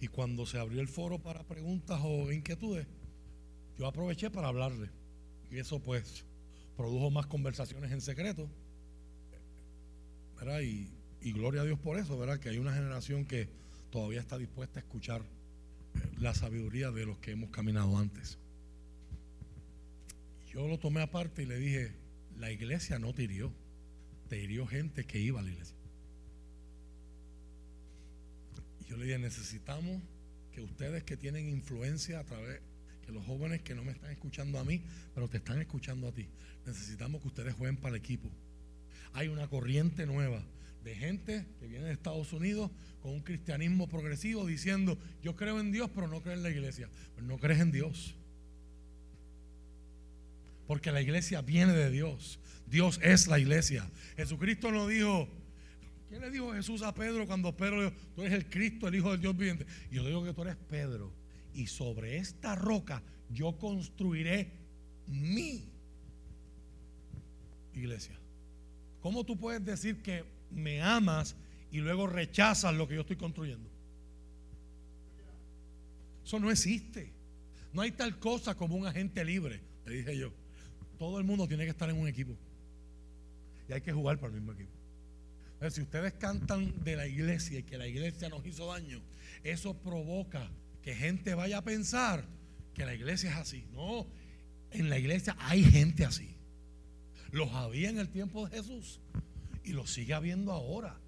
Y 0.00 0.08
cuando 0.08 0.46
se 0.46 0.58
abrió 0.58 0.80
el 0.80 0.88
foro 0.88 1.18
para 1.18 1.44
preguntas 1.44 2.00
o 2.02 2.32
inquietudes, 2.32 2.86
yo 3.78 3.86
aproveché 3.86 4.30
para 4.30 4.48
hablarle. 4.48 4.90
Y 5.50 5.58
eso 5.58 5.80
pues 5.80 6.24
produjo 6.76 7.10
más 7.10 7.26
conversaciones 7.26 7.92
en 7.92 8.00
secreto. 8.00 8.48
Y, 10.60 10.90
y 11.20 11.32
gloria 11.32 11.62
a 11.62 11.64
Dios 11.64 11.78
por 11.78 11.98
eso, 11.98 12.18
¿verdad? 12.18 12.40
Que 12.40 12.48
hay 12.48 12.58
una 12.58 12.74
generación 12.74 13.24
que 13.24 13.48
todavía 13.90 14.18
está 14.18 14.38
dispuesta 14.38 14.80
a 14.80 14.82
escuchar 14.82 15.22
la 16.18 16.34
sabiduría 16.34 16.90
de 16.90 17.06
los 17.06 17.18
que 17.18 17.30
hemos 17.30 17.50
caminado 17.50 17.96
antes. 17.96 18.38
Yo 20.52 20.68
lo 20.68 20.78
tomé 20.78 21.00
aparte 21.00 21.42
y 21.42 21.46
le 21.46 21.58
dije, 21.58 21.92
la 22.36 22.52
iglesia 22.52 22.98
no 22.98 23.14
te 23.14 23.22
hirió, 23.22 23.52
hasta 24.22 24.36
hirió 24.36 24.66
gente 24.66 25.04
que 25.04 25.18
iba 25.18 25.40
a 25.40 25.42
la 25.42 25.50
iglesia. 25.50 25.76
Y 28.80 28.84
yo 28.84 28.98
le 28.98 29.06
dije, 29.06 29.18
necesitamos 29.18 30.02
que 30.52 30.60
ustedes 30.60 31.04
que 31.04 31.16
tienen 31.16 31.48
influencia 31.48 32.20
a 32.20 32.24
través, 32.24 32.60
que 33.06 33.12
los 33.12 33.24
jóvenes 33.24 33.62
que 33.62 33.74
no 33.74 33.82
me 33.82 33.92
están 33.92 34.10
escuchando 34.10 34.58
a 34.58 34.64
mí, 34.64 34.82
pero 35.14 35.26
te 35.26 35.38
están 35.38 35.58
escuchando 35.58 36.08
a 36.08 36.12
ti, 36.12 36.28
necesitamos 36.66 37.22
que 37.22 37.28
ustedes 37.28 37.54
jueguen 37.54 37.78
para 37.78 37.96
el 37.96 38.02
equipo. 38.02 38.28
Hay 39.14 39.28
una 39.28 39.48
corriente 39.48 40.04
nueva 40.04 40.44
de 40.84 40.94
gente 40.94 41.46
que 41.60 41.66
viene 41.66 41.86
de 41.86 41.92
Estados 41.92 42.32
Unidos 42.34 42.70
con 43.00 43.12
un 43.12 43.22
cristianismo 43.22 43.88
progresivo 43.88 44.46
diciendo, 44.46 44.98
yo 45.22 45.34
creo 45.34 45.60
en 45.60 45.72
Dios, 45.72 45.90
pero 45.94 46.08
no 46.08 46.20
creo 46.20 46.34
en 46.34 46.42
la 46.42 46.50
iglesia. 46.50 46.90
Pero 47.14 47.26
no 47.26 47.38
crees 47.38 47.60
en 47.60 47.72
Dios. 47.72 48.16
Porque 50.66 50.92
la 50.92 51.00
iglesia 51.02 51.42
viene 51.42 51.72
de 51.72 51.90
Dios. 51.90 52.38
Dios 52.66 52.98
es 53.02 53.26
la 53.26 53.38
iglesia. 53.38 53.90
Jesucristo 54.16 54.70
no 54.70 54.86
dijo, 54.86 55.28
¿qué 56.08 56.18
le 56.18 56.30
dijo 56.30 56.52
Jesús 56.54 56.82
a 56.82 56.94
Pedro 56.94 57.26
cuando 57.26 57.56
Pedro 57.56 57.84
dijo, 57.84 57.96
tú 58.14 58.22
eres 58.22 58.34
el 58.34 58.48
Cristo, 58.48 58.88
el 58.88 58.94
Hijo 58.94 59.10
del 59.10 59.20
Dios 59.20 59.36
viviente? 59.36 59.66
Y 59.90 59.96
yo 59.96 60.06
digo 60.06 60.24
que 60.24 60.32
tú 60.32 60.42
eres 60.42 60.56
Pedro. 60.56 61.12
Y 61.54 61.66
sobre 61.66 62.16
esta 62.16 62.54
roca 62.54 63.02
yo 63.28 63.58
construiré 63.58 64.50
mi 65.06 65.68
iglesia. 67.74 68.18
¿Cómo 69.00 69.24
tú 69.24 69.36
puedes 69.36 69.64
decir 69.64 70.00
que 70.02 70.24
me 70.50 70.80
amas 70.80 71.36
y 71.70 71.78
luego 71.78 72.06
rechazas 72.06 72.74
lo 72.74 72.86
que 72.86 72.94
yo 72.94 73.00
estoy 73.02 73.16
construyendo? 73.16 73.68
Eso 76.24 76.38
no 76.38 76.50
existe. 76.50 77.12
No 77.72 77.82
hay 77.82 77.92
tal 77.92 78.18
cosa 78.18 78.54
como 78.54 78.76
un 78.76 78.86
agente 78.86 79.24
libre, 79.24 79.60
le 79.86 79.96
dije 79.96 80.16
yo. 80.16 80.32
Todo 80.98 81.18
el 81.18 81.24
mundo 81.24 81.46
tiene 81.48 81.64
que 81.64 81.70
estar 81.70 81.88
en 81.90 81.98
un 81.98 82.08
equipo. 82.08 82.36
Y 83.68 83.72
hay 83.72 83.80
que 83.80 83.92
jugar 83.92 84.18
para 84.18 84.34
el 84.34 84.40
mismo 84.40 84.52
equipo. 84.52 84.72
si 85.70 85.82
ustedes 85.82 86.12
cantan 86.14 86.82
de 86.82 86.96
la 86.96 87.06
iglesia 87.06 87.60
y 87.60 87.62
que 87.62 87.78
la 87.78 87.86
iglesia 87.86 88.28
nos 88.28 88.44
hizo 88.46 88.66
daño, 88.66 89.00
eso 89.44 89.74
provoca 89.74 90.50
que 90.82 90.94
gente 90.94 91.34
vaya 91.34 91.58
a 91.58 91.62
pensar 91.62 92.24
que 92.74 92.84
la 92.84 92.94
iglesia 92.94 93.30
es 93.30 93.36
así. 93.36 93.66
No, 93.72 94.06
en 94.70 94.88
la 94.88 94.98
iglesia 94.98 95.36
hay 95.38 95.64
gente 95.64 96.04
así. 96.04 96.36
Los 97.30 97.50
había 97.52 97.88
en 97.88 97.98
el 97.98 98.08
tiempo 98.08 98.46
de 98.46 98.56
Jesús 98.56 99.00
y 99.64 99.72
los 99.72 99.92
sigue 99.92 100.14
habiendo 100.14 100.52
ahora. 100.52 100.98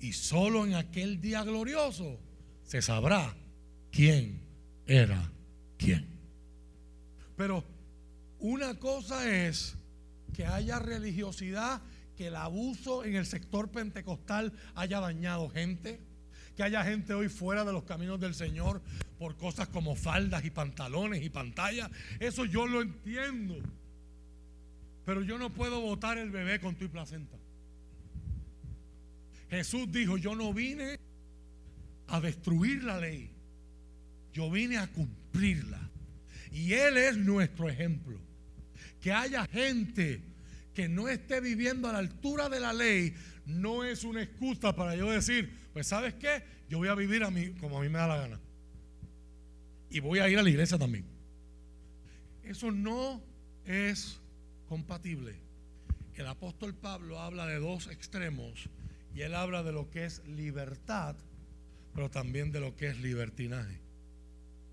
Y 0.00 0.12
solo 0.12 0.66
en 0.66 0.74
aquel 0.74 1.20
día 1.20 1.44
glorioso 1.44 2.20
se 2.64 2.82
sabrá 2.82 3.34
quién 3.90 4.40
era 4.86 5.30
quién. 5.78 6.06
Pero 7.36 7.64
una 8.42 8.74
cosa 8.74 9.30
es 9.30 9.76
que 10.34 10.46
haya 10.46 10.80
religiosidad, 10.80 11.80
que 12.16 12.26
el 12.26 12.34
abuso 12.34 13.04
en 13.04 13.14
el 13.14 13.24
sector 13.24 13.70
pentecostal 13.70 14.52
haya 14.74 14.98
dañado 14.98 15.48
gente, 15.48 16.00
que 16.56 16.64
haya 16.64 16.82
gente 16.82 17.14
hoy 17.14 17.28
fuera 17.28 17.64
de 17.64 17.72
los 17.72 17.84
caminos 17.84 18.18
del 18.18 18.34
Señor 18.34 18.82
por 19.16 19.36
cosas 19.36 19.68
como 19.68 19.94
faldas 19.94 20.44
y 20.44 20.50
pantalones 20.50 21.22
y 21.22 21.30
pantallas. 21.30 21.88
Eso 22.18 22.44
yo 22.44 22.66
lo 22.66 22.82
entiendo. 22.82 23.54
Pero 25.06 25.22
yo 25.22 25.38
no 25.38 25.50
puedo 25.50 25.80
botar 25.80 26.18
el 26.18 26.30
bebé 26.30 26.58
con 26.58 26.74
tu 26.74 26.90
placenta. 26.90 27.36
Jesús 29.50 29.90
dijo, 29.92 30.16
yo 30.16 30.34
no 30.34 30.52
vine 30.52 30.98
a 32.08 32.20
destruir 32.20 32.82
la 32.82 32.98
ley, 32.98 33.30
yo 34.32 34.50
vine 34.50 34.78
a 34.78 34.88
cumplirla. 34.88 35.90
Y 36.50 36.72
Él 36.72 36.96
es 36.96 37.16
nuestro 37.16 37.68
ejemplo. 37.68 38.31
Que 39.02 39.12
haya 39.12 39.44
gente 39.46 40.22
que 40.72 40.88
no 40.88 41.08
esté 41.08 41.40
viviendo 41.40 41.88
a 41.88 41.92
la 41.92 41.98
altura 41.98 42.48
de 42.48 42.60
la 42.60 42.72
ley 42.72 43.14
no 43.44 43.84
es 43.84 44.04
una 44.04 44.22
excusa 44.22 44.74
para 44.74 44.96
yo 44.96 45.10
decir, 45.10 45.52
pues 45.74 45.88
sabes 45.88 46.14
qué, 46.14 46.42
yo 46.70 46.78
voy 46.78 46.88
a 46.88 46.94
vivir 46.94 47.24
a 47.24 47.30
mí 47.30 47.50
como 47.60 47.78
a 47.78 47.82
mí 47.82 47.90
me 47.90 47.98
da 47.98 48.06
la 48.06 48.16
gana. 48.16 48.40
Y 49.90 50.00
voy 50.00 50.20
a 50.20 50.28
ir 50.28 50.38
a 50.38 50.42
la 50.42 50.48
iglesia 50.48 50.78
también. 50.78 51.04
Eso 52.42 52.70
no 52.70 53.22
es 53.66 54.18
compatible. 54.68 55.34
El 56.14 56.26
apóstol 56.26 56.74
Pablo 56.74 57.20
habla 57.20 57.46
de 57.46 57.58
dos 57.58 57.88
extremos 57.88 58.68
y 59.14 59.22
él 59.22 59.34
habla 59.34 59.62
de 59.62 59.72
lo 59.72 59.90
que 59.90 60.04
es 60.04 60.24
libertad, 60.26 61.16
pero 61.94 62.10
también 62.10 62.52
de 62.52 62.60
lo 62.60 62.76
que 62.76 62.88
es 62.88 62.98
libertinaje. 63.00 63.80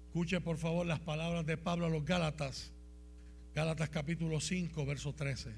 Escuche 0.08 0.42
por 0.42 0.58
favor 0.58 0.86
las 0.86 1.00
palabras 1.00 1.46
de 1.46 1.58
Pablo 1.58 1.86
a 1.86 1.90
los 1.90 2.06
Gálatas, 2.06 2.72
Gálatas 3.56 3.90
capítulo 3.90 4.40
5, 4.40 4.86
verso 4.86 5.14
13. 5.14 5.52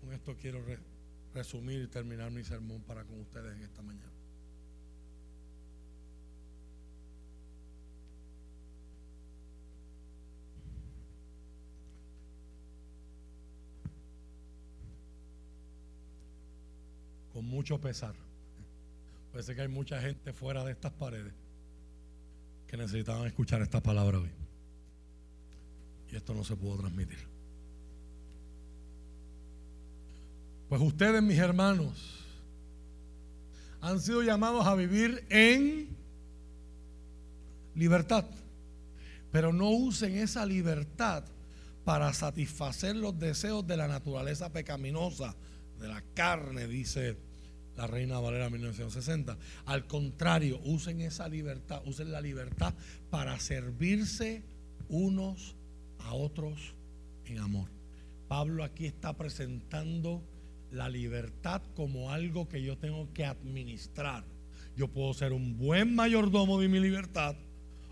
Con 0.00 0.12
esto 0.12 0.36
quiero 0.36 0.62
resumir 1.32 1.82
y 1.82 1.88
terminar 1.88 2.30
mi 2.30 2.44
sermón 2.44 2.82
para 2.82 3.04
con 3.04 3.20
ustedes 3.20 3.56
en 3.56 3.62
esta 3.62 3.82
mañana. 3.82 4.12
con 17.32 17.44
mucho 17.46 17.80
pesar. 17.80 18.14
Parece 19.32 19.56
que 19.56 19.62
hay 19.62 19.68
mucha 19.68 20.00
gente 20.00 20.32
fuera 20.32 20.62
de 20.62 20.70
estas 20.70 20.92
paredes 20.92 21.34
que 22.74 22.78
necesitaban 22.78 23.28
escuchar 23.28 23.62
esta 23.62 23.80
palabra 23.80 24.18
hoy. 24.18 24.30
Y 26.10 26.16
esto 26.16 26.34
no 26.34 26.42
se 26.42 26.56
pudo 26.56 26.78
transmitir. 26.78 27.20
Pues 30.68 30.82
ustedes, 30.82 31.22
mis 31.22 31.38
hermanos, 31.38 32.24
han 33.80 34.00
sido 34.00 34.24
llamados 34.24 34.66
a 34.66 34.74
vivir 34.74 35.24
en 35.30 35.96
libertad. 37.76 38.24
Pero 39.30 39.52
no 39.52 39.70
usen 39.70 40.18
esa 40.18 40.44
libertad 40.44 41.22
para 41.84 42.12
satisfacer 42.12 42.96
los 42.96 43.16
deseos 43.16 43.64
de 43.64 43.76
la 43.76 43.86
naturaleza 43.86 44.52
pecaminosa 44.52 45.36
de 45.78 45.86
la 45.86 46.02
carne, 46.12 46.66
dice 46.66 47.16
la 47.76 47.86
Reina 47.86 48.20
Valera 48.20 48.50
1960. 48.50 49.36
Al 49.66 49.86
contrario, 49.86 50.60
usen 50.64 51.00
esa 51.00 51.28
libertad, 51.28 51.82
usen 51.86 52.12
la 52.12 52.20
libertad 52.20 52.74
para 53.10 53.38
servirse 53.40 54.42
unos 54.88 55.56
a 55.98 56.14
otros 56.14 56.74
en 57.24 57.38
amor. 57.38 57.68
Pablo 58.28 58.64
aquí 58.64 58.86
está 58.86 59.16
presentando 59.16 60.22
la 60.70 60.88
libertad 60.88 61.62
como 61.74 62.10
algo 62.10 62.48
que 62.48 62.62
yo 62.62 62.76
tengo 62.78 63.12
que 63.12 63.24
administrar. 63.24 64.24
Yo 64.76 64.88
puedo 64.88 65.14
ser 65.14 65.32
un 65.32 65.56
buen 65.56 65.94
mayordomo 65.94 66.58
de 66.58 66.68
mi 66.68 66.80
libertad 66.80 67.36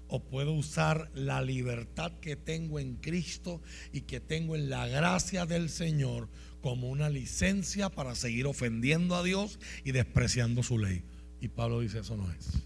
o 0.09 0.20
puedo 0.20 0.52
usar 0.52 1.10
la 1.14 1.40
libertad 1.40 2.12
que 2.20 2.36
tengo 2.36 2.78
en 2.78 2.96
Cristo 2.96 3.62
y 3.92 4.02
que 4.02 4.20
tengo 4.20 4.56
en 4.56 4.68
la 4.68 4.86
gracia 4.86 5.46
del 5.46 5.70
Señor 5.70 6.28
como 6.62 6.89
una 6.89 7.10
licencia 7.10 7.90
para 7.90 8.14
seguir 8.14 8.47
ofendiendo 8.47 9.16
a 9.16 9.22
Dios 9.22 9.59
y 9.84 9.93
despreciando 9.93 10.62
su 10.62 10.78
ley. 10.78 11.02
Y 11.40 11.48
Pablo 11.48 11.80
dice, 11.80 11.98
eso 11.98 12.16
no 12.16 12.30
es. 12.32 12.62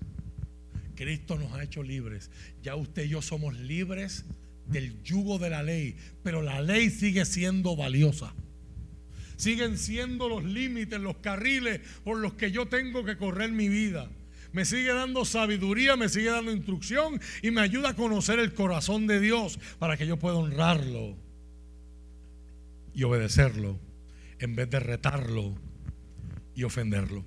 Cristo 0.95 1.37
nos 1.39 1.53
ha 1.53 1.65
hecho 1.65 1.83
libres. 1.83 2.31
Ya 2.63 2.77
usted 2.77 3.05
y 3.05 3.09
yo 3.09 3.23
somos 3.23 3.59
libres 3.59 4.25
del 4.67 5.03
yugo 5.03 5.39
de 5.39 5.51
la 5.51 5.63
ley, 5.63 5.97
pero 6.23 6.43
la 6.43 6.61
ley 6.61 6.91
sigue 6.91 7.25
siendo 7.25 7.75
valiosa. 7.75 8.35
Siguen 9.37 9.77
siendo 9.79 10.29
los 10.29 10.45
límites, 10.45 11.01
los 11.01 11.17
carriles 11.17 11.81
por 12.05 12.19
los 12.19 12.35
que 12.35 12.51
yo 12.53 12.67
tengo 12.67 13.05
que 13.05 13.17
correr 13.17 13.51
mi 13.51 13.69
vida 13.69 14.09
me 14.53 14.65
sigue 14.65 14.95
dando 14.95 15.27
sabiduría, 15.27 15.97
me 15.97 16.09
sigue 16.09 16.31
dando 16.31 16.51
instrucción 16.51 17.21
y 17.43 17.51
me 17.51 17.61
ayuda 17.61 17.91
a 17.91 17.95
conocer 17.95 18.39
el 18.39 18.55
corazón 18.55 19.07
de 19.07 19.21
Dios 19.21 19.59
para 19.79 19.99
que 19.99 20.07
yo 20.07 20.17
pueda 20.17 20.37
honrarlo 20.37 21.15
y 22.95 23.03
obedecerlo 23.03 23.79
en 24.39 24.55
vez 24.55 24.71
de 24.71 24.81
retarlo 24.81 25.55
y 26.55 26.65
ofenderlo. 26.65 27.25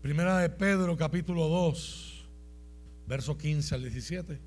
Primera 0.00 0.38
de 0.38 0.50
Pedro 0.50 0.96
capítulo 0.96 1.48
2, 1.48 2.28
verso 3.06 3.38
15 3.38 3.74
al 3.74 3.82
17. 3.82 4.40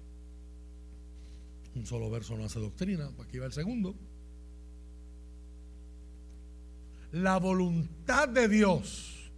Un 1.76 1.86
solo 1.86 2.10
verso 2.10 2.38
no 2.38 2.46
hace 2.46 2.60
doctrina, 2.60 3.10
aquí 3.22 3.38
va 3.38 3.46
el 3.46 3.54
segundo. 3.54 3.96
La 7.12 7.38
voluntad 7.38 8.28
de 8.28 8.48
Dios 8.48 9.32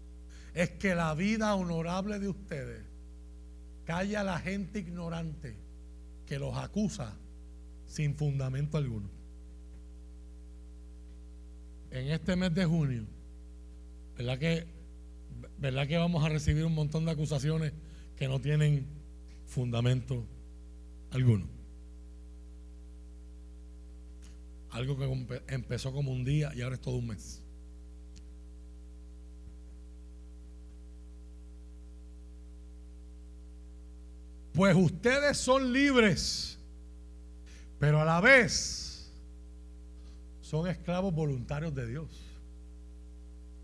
es 0.53 0.72
que 0.72 0.95
la 0.95 1.14
vida 1.14 1.53
honorable 1.55 2.19
de 2.19 2.30
ustedes 2.30 2.84
calla 3.85 4.22
a 4.22 4.23
la 4.23 4.39
gente 4.39 4.80
ignorante 4.80 5.55
que 6.26 6.39
los 6.39 6.57
acusa 6.57 7.15
sin 7.85 8.15
fundamento 8.15 8.77
alguno. 8.77 9.16
En 11.91 12.09
este 12.09 12.35
mes 12.35 12.53
de 12.53 12.65
junio, 12.65 13.05
¿verdad 14.18 14.38
que, 14.38 14.68
¿verdad 15.57 15.88
que 15.88 15.97
vamos 15.97 16.23
a 16.23 16.30
recibir 16.30 16.65
un 16.65 16.76
montón 16.76 17.05
de 17.05 17.11
acusaciones 17.11 17.73
que 18.15 18.27
no 18.27 18.39
tienen 18.41 18.85
fundamento 19.45 20.26
alguno? 21.11 21.47
Algo 24.72 24.97
que 24.97 25.41
empezó 25.47 25.93
como 25.93 26.11
un 26.11 26.26
día 26.26 26.51
y 26.53 26.61
ahora 26.61 26.76
es 26.76 26.81
todo 26.81 26.95
un 26.95 27.07
mes. 27.07 27.41
Pues 34.53 34.76
ustedes 34.76 35.38
son 35.38 35.72
libres, 35.72 36.57
pero 37.80 38.01
a 38.01 38.05
la 38.05 38.19
vez 38.19 38.86
son 40.48 40.65
esclavos 40.65 41.14
voluntarios 41.14 41.76
de 41.76 41.86
Dios. 41.86 42.10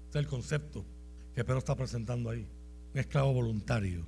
Este 0.05 0.19
es 0.19 0.25
el 0.25 0.27
concepto 0.27 0.83
que 1.33 1.45
Pedro 1.45 1.59
está 1.59 1.75
presentando 1.75 2.29
ahí. 2.29 2.45
Un 2.93 2.99
esclavo 2.99 3.31
voluntario. 3.31 4.05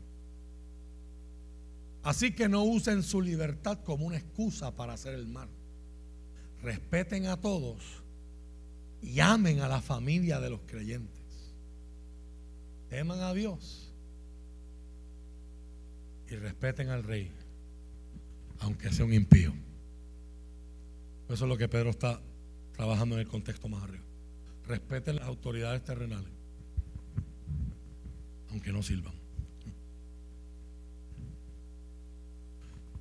Así 2.03 2.33
que 2.33 2.49
no 2.49 2.65
usen 2.65 3.01
su 3.01 3.21
libertad 3.21 3.79
como 3.81 4.05
una 4.05 4.17
excusa 4.17 4.75
para 4.75 4.91
hacer 4.91 5.13
el 5.13 5.25
mal. 5.25 5.47
Respeten 6.63 7.27
a 7.27 7.39
todos 7.39 7.81
y 9.01 9.21
amen 9.21 9.61
a 9.61 9.69
la 9.69 9.81
familia 9.81 10.41
de 10.41 10.49
los 10.49 10.59
creyentes. 10.65 11.55
Teman 12.89 13.21
a 13.21 13.33
Dios 13.33 13.89
y 16.29 16.35
respeten 16.35 16.89
al 16.89 17.03
rey, 17.03 17.31
aunque 18.59 18.91
sea 18.91 19.05
un 19.05 19.13
impío. 19.13 19.53
Eso 21.29 21.45
es 21.45 21.49
lo 21.49 21.57
que 21.57 21.69
Pedro 21.69 21.91
está 21.91 22.19
trabajando 22.75 23.15
en 23.15 23.21
el 23.21 23.27
contexto 23.27 23.67
más 23.69 23.83
arriba. 23.83 24.03
Respeten 24.67 25.17
las 25.17 25.25
autoridades 25.25 25.83
terrenales, 25.83 26.31
aunque 28.49 28.71
no 28.71 28.81
sirvan. 28.81 29.13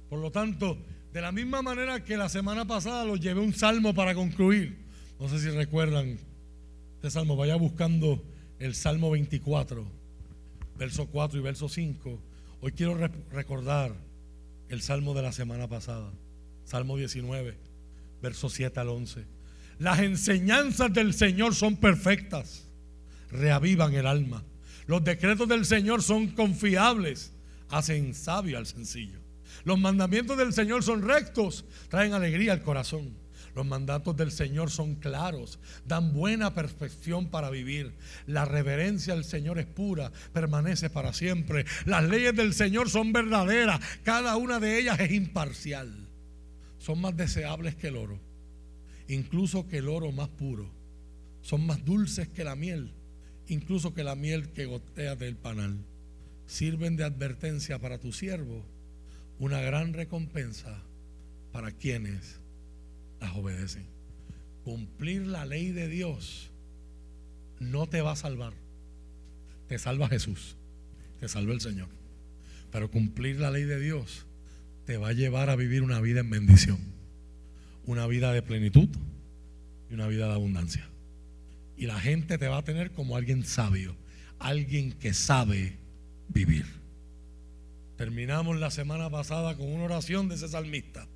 Por 0.09 0.19
lo 0.21 0.31
tanto, 0.31 0.79
de 1.13 1.21
la 1.21 1.33
misma 1.33 1.63
manera 1.63 2.05
que 2.05 2.17
la 2.17 2.29
semana 2.29 2.67
pasada 2.67 3.05
los 3.05 3.21
llevé 3.21 3.41
un 3.41 3.55
salmo 3.55 3.95
para 3.95 4.15
concluir. 4.15 4.85
No 5.19 5.29
sé 5.29 5.41
si 5.41 5.49
recuerdan 5.51 6.19
este 6.97 7.11
salmo. 7.11 7.37
Vaya 7.37 7.57
buscando 7.57 8.23
el 8.59 8.75
salmo 8.75 9.11
24, 9.11 9.85
verso 10.77 11.07
4 11.07 11.39
y 11.39 11.43
verso 11.43 11.69
5. 11.69 12.21
Hoy 12.61 12.73
quiero 12.73 12.97
recordar 13.31 13.95
el 14.69 14.83
salmo 14.83 15.15
de 15.15 15.23
la 15.23 15.33
semana 15.33 15.69
pasada. 15.69 16.13
Salmo 16.65 16.97
19, 16.97 17.59
verso 18.23 18.49
7 18.49 18.81
al 18.81 18.89
11. 18.89 19.34
Las 19.79 19.99
enseñanzas 19.99 20.93
del 20.93 21.15
Señor 21.15 21.55
son 21.55 21.77
perfectas, 21.77 22.67
reavivan 23.31 23.95
el 23.95 24.07
alma. 24.07 24.45
Los 24.87 25.03
decretos 25.03 25.49
del 25.49 25.65
Señor 25.65 26.03
son 26.03 26.29
confiables, 26.29 27.33
hacen 27.71 28.15
sabio 28.15 28.59
al 28.59 28.67
sencillo. 28.67 29.21
Los 29.65 29.79
mandamientos 29.79 30.37
del 30.37 30.53
Señor 30.53 30.83
son 30.85 31.03
rectos, 31.03 31.65
traen 31.89 32.13
alegría 32.13 32.53
al 32.53 32.63
corazón. 32.63 33.17
Los 33.57 33.67
mandatos 33.67 34.17
del 34.17 34.33
Señor 34.33 34.71
son 34.71 34.97
claros, 34.97 35.61
dan 35.87 36.13
buena 36.13 36.55
perfección 36.55 37.31
para 37.31 37.51
vivir. 37.51 37.95
La 38.27 38.45
reverencia 38.45 39.15
al 39.15 39.25
Señor 39.25 39.59
es 39.59 39.67
pura, 39.67 40.11
permanece 40.33 40.91
para 40.91 41.13
siempre. 41.13 41.65
Las 41.85 42.05
leyes 42.05 42.35
del 42.35 42.53
Señor 42.53 42.91
son 42.91 43.13
verdaderas, 43.13 43.81
cada 44.03 44.37
una 44.37 44.59
de 44.59 44.79
ellas 44.79 44.99
es 45.01 45.13
imparcial. 45.13 46.09
Son 46.79 47.01
más 47.01 47.17
deseables 47.17 47.77
que 47.77 47.89
el 47.89 47.97
oro 47.97 48.34
incluso 49.09 49.67
que 49.69 49.79
el 49.79 49.89
oro 49.89 50.13
más 50.13 50.29
puro. 50.29 50.71
Son 51.43 51.67
más 51.67 51.85
dulces 51.85 52.29
que 52.29 52.45
la 52.45 52.57
miel, 52.57 52.93
incluso 53.49 53.93
que 53.95 54.05
la 54.05 54.15
miel 54.15 54.51
que 54.51 54.67
gotea 54.67 55.17
del 55.17 55.37
panal. 55.37 55.79
Sirven 56.47 56.97
de 56.97 57.05
advertencia 57.05 57.79
para 57.79 57.99
tu 57.99 58.13
siervo, 58.13 58.65
una 59.39 59.61
gran 59.61 59.93
recompensa 59.93 60.83
para 61.53 61.71
quienes 61.73 62.41
las 63.21 63.35
obedecen. 63.37 63.87
Cumplir 64.65 65.27
la 65.27 65.45
ley 65.45 65.71
de 65.71 65.89
Dios 65.89 66.51
no 67.61 67.87
te 67.87 68.01
va 68.01 68.13
a 68.13 68.17
salvar. 68.17 68.55
Te 69.69 69.79
salva 69.79 70.09
Jesús, 70.09 70.57
te 71.21 71.29
salva 71.29 71.53
el 71.53 71.61
Señor. 71.61 71.89
Pero 72.71 72.91
cumplir 72.91 73.41
la 73.41 73.51
ley 73.51 73.65
de 73.65 73.79
Dios 73.79 74.27
te 74.85 74.97
va 74.97 75.09
a 75.09 75.13
llevar 75.13 75.49
a 75.49 75.57
vivir 75.57 75.83
una 75.83 76.01
vida 76.01 76.21
en 76.21 76.31
bendición 76.31 76.94
una 77.87 78.07
vida 78.07 78.33
de 78.33 78.43
plenitud 78.43 78.89
y 79.91 79.95
una 79.95 80.07
vida 80.07 80.29
de 80.29 80.35
abundancia. 80.35 80.89
Y 81.77 81.87
la 81.87 82.01
gente 82.01 82.39
te 82.39 82.49
va 82.49 82.59
a 82.59 82.65
tener 82.65 82.93
como 82.93 83.17
alguien 83.17 83.45
sabio, 83.45 83.97
alguien 84.39 84.93
que 84.93 85.13
sabe 85.13 85.79
vivir. 86.29 86.67
Terminamos 87.97 88.59
la 88.59 88.71
semana 88.71 89.11
pasada 89.11 89.57
con 89.57 89.69
una 89.69 89.85
oración 89.85 90.29
de 90.29 90.37
ese 90.37 90.49
salmista. 90.49 91.07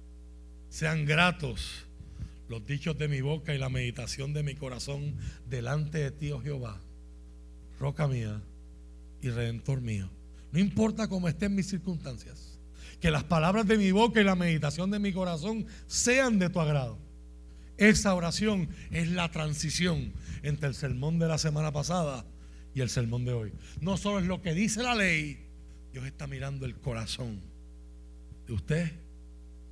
Sean 0.69 1.07
gratos 1.07 1.87
los 2.49 2.65
dichos 2.67 2.97
de 2.99 3.09
mi 3.09 3.21
boca 3.21 3.55
y 3.55 3.59
la 3.59 3.69
meditación 3.69 4.33
de 4.33 4.43
mi 4.43 4.55
corazón 4.55 5.17
delante 5.49 5.99
de 5.99 6.11
ti, 6.11 6.33
oh 6.33 6.41
Jehová, 6.41 6.81
roca 7.79 8.09
mía 8.09 8.41
y 9.21 9.31
redentor 9.31 9.81
mío. 9.81 10.09
No 10.53 10.59
importa 10.59 11.09
cómo 11.09 11.29
estén 11.29 11.55
mis 11.55 11.69
circunstancias 11.69 12.48
que 13.01 13.11
las 13.11 13.25
palabras 13.25 13.67
de 13.67 13.79
mi 13.79 13.93
boca 13.93 14.21
y 14.21 14.25
la 14.25 14.35
meditación 14.35 14.91
de 14.91 14.99
mi 14.99 15.13
corazón 15.13 15.67
sean 15.87 16.39
de 16.39 16.51
tu 16.51 16.61
agrado. 16.61 16.99
Esa 17.77 18.15
oración 18.15 18.69
es 18.91 19.09
la 19.09 19.31
transición 19.31 20.13
entre 20.43 20.69
el 20.69 20.75
sermón 20.75 21.19
de 21.19 21.29
la 21.29 21.39
semana 21.39 21.73
pasada 21.73 22.27
y 22.75 22.81
el 22.81 22.91
sermón 22.91 23.25
de 23.25 23.33
hoy. 23.33 23.53
No 23.81 23.97
solo 23.97 24.19
es 24.19 24.27
lo 24.27 24.43
que 24.43 24.53
dice 24.53 24.83
la 24.83 24.97
ley, 24.97 25.47
Dios 25.93 26.05
está 26.05 26.27
mirando 26.27 26.67
el 26.67 26.77
corazón 26.77 27.41
de 28.47 28.53
usted 28.53 28.93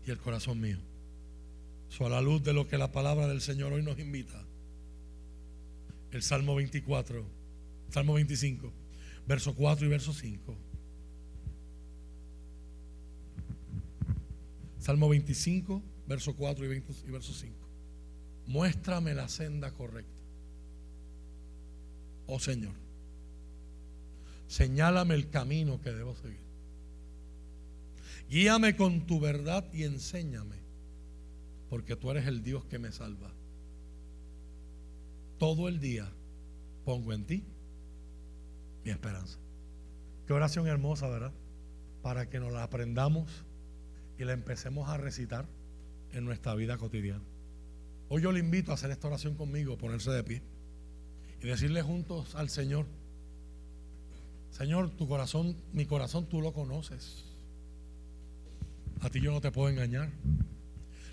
y 0.06 0.10
el 0.10 0.18
corazón 0.18 0.60
mío. 0.60 0.78
So, 1.88 2.06
a 2.06 2.10
la 2.10 2.20
luz 2.20 2.42
de 2.42 2.52
lo 2.52 2.68
que 2.68 2.78
la 2.78 2.92
palabra 2.92 3.26
del 3.26 3.40
Señor 3.40 3.72
hoy 3.72 3.82
nos 3.82 3.98
invita. 3.98 4.44
El 6.12 6.22
Salmo 6.22 6.54
24, 6.54 7.24
Salmo 7.90 8.14
25, 8.14 8.72
verso 9.26 9.54
4 9.54 9.86
y 9.86 9.88
verso 9.88 10.12
5. 10.12 10.56
Salmo 14.86 15.08
25, 15.08 15.82
verso 16.06 16.36
4 16.36 16.64
y, 16.72 17.10
verso 17.10 17.32
5. 17.32 17.56
Muéstrame 18.46 19.14
la 19.14 19.28
senda 19.28 19.72
correcta. 19.72 20.14
Oh 22.28 22.38
Señor, 22.38 22.74
señálame 24.46 25.16
el 25.16 25.28
camino 25.28 25.80
que 25.80 25.90
debo 25.90 26.14
seguir. 26.14 26.38
Guíame 28.30 28.76
con 28.76 29.08
tu 29.08 29.18
verdad 29.18 29.64
y 29.72 29.82
enséñame, 29.82 30.60
porque 31.68 31.96
tú 31.96 32.12
eres 32.12 32.28
el 32.28 32.44
Dios 32.44 32.64
que 32.66 32.78
me 32.78 32.92
salva. 32.92 33.32
Todo 35.36 35.66
el 35.66 35.80
día 35.80 36.08
pongo 36.84 37.12
en 37.12 37.24
ti 37.24 37.42
mi 38.84 38.92
esperanza. 38.92 39.40
Qué 40.28 40.32
oración 40.32 40.68
hermosa, 40.68 41.08
¿verdad? 41.08 41.32
Para 42.02 42.30
que 42.30 42.38
nos 42.38 42.52
la 42.52 42.62
aprendamos 42.62 43.45
y 44.18 44.24
la 44.24 44.32
empecemos 44.32 44.88
a 44.88 44.96
recitar 44.96 45.46
en 46.12 46.24
nuestra 46.24 46.54
vida 46.54 46.78
cotidiana. 46.78 47.24
Hoy 48.08 48.22
yo 48.22 48.32
le 48.32 48.40
invito 48.40 48.70
a 48.70 48.74
hacer 48.74 48.90
esta 48.90 49.08
oración 49.08 49.34
conmigo, 49.34 49.76
ponerse 49.76 50.10
de 50.10 50.22
pie 50.22 50.42
y 51.42 51.46
decirle 51.46 51.82
juntos 51.82 52.34
al 52.34 52.48
Señor, 52.48 52.86
Señor, 54.50 54.90
tu 54.90 55.06
corazón, 55.06 55.56
mi 55.72 55.84
corazón 55.84 56.28
tú 56.28 56.40
lo 56.40 56.52
conoces. 56.52 57.24
A 59.00 59.10
ti 59.10 59.20
yo 59.20 59.32
no 59.32 59.40
te 59.40 59.50
puedo 59.50 59.68
engañar. 59.68 60.10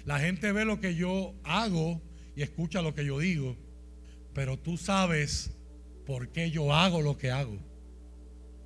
La 0.05 0.19
gente 0.19 0.51
ve 0.51 0.63
lo 0.63 0.79
que 0.79 0.95
yo 0.95 1.33
hago 1.43 2.01
y 2.35 2.41
escucha 2.41 2.81
lo 2.81 2.93
que 2.93 3.05
yo 3.05 3.19
digo, 3.19 3.57
pero 4.33 4.57
tú 4.57 4.77
sabes 4.77 5.51
por 6.05 6.29
qué 6.29 6.51
yo 6.51 6.73
hago 6.73 7.01
lo 7.01 7.17
que 7.17 7.31
hago 7.31 7.57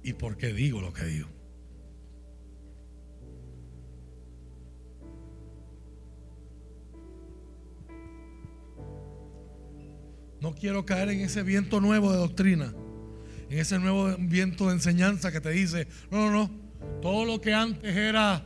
y 0.03 0.13
por 0.13 0.37
qué 0.37 0.53
digo 0.53 0.81
lo 0.81 0.93
que 0.93 1.05
digo. 1.05 1.36
Quiero 10.59 10.85
caer 10.85 11.09
en 11.09 11.21
ese 11.21 11.43
viento 11.43 11.79
nuevo 11.79 12.11
de 12.11 12.17
doctrina, 12.17 12.73
en 13.49 13.59
ese 13.59 13.79
nuevo 13.79 14.15
viento 14.19 14.67
de 14.67 14.73
enseñanza 14.73 15.31
que 15.31 15.41
te 15.41 15.51
dice, 15.51 15.87
no, 16.11 16.29
no, 16.29 16.31
no, 16.31 16.51
todo 17.01 17.25
lo 17.25 17.39
que 17.39 17.53
antes 17.53 17.95
era 17.95 18.43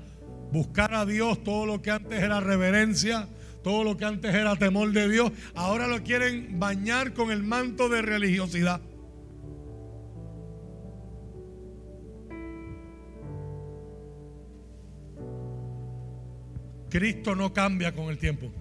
buscar 0.52 0.94
a 0.94 1.06
Dios, 1.06 1.44
todo 1.44 1.66
lo 1.66 1.82
que 1.82 1.92
antes 1.92 2.22
era 2.22 2.40
reverencia, 2.40 3.28
todo 3.64 3.84
lo 3.84 3.98
que 3.98 4.06
antes 4.06 4.34
era 4.34 4.56
temor 4.56 4.92
de 4.92 5.10
Dios, 5.10 5.32
ahora 5.56 5.88
lo 5.88 6.04
quieren 6.04 6.60
bañar 6.60 7.14
con 7.14 7.32
el 7.32 7.44
manto 7.44 7.90
de 7.90 8.02
religiosidad. 8.02 8.82
Cristo 16.90 17.36
no 17.36 17.54
cambia 17.54 17.96
con 17.96 18.10
el 18.10 18.18
tiempo. 18.18 18.52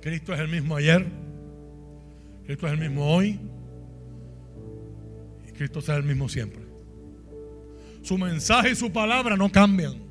Cristo 0.00 0.32
es 0.32 0.38
el 0.38 0.48
mismo 0.48 0.76
ayer, 0.76 1.23
Cristo 2.44 2.66
es 2.66 2.72
el 2.74 2.78
mismo 2.78 3.14
hoy 3.14 3.40
y 5.48 5.52
Cristo 5.52 5.80
será 5.80 5.98
el 5.98 6.04
mismo 6.04 6.28
siempre. 6.28 6.62
Su 8.02 8.18
mensaje 8.18 8.72
y 8.72 8.74
su 8.74 8.92
palabra 8.92 9.36
no 9.36 9.50
cambian. 9.50 10.04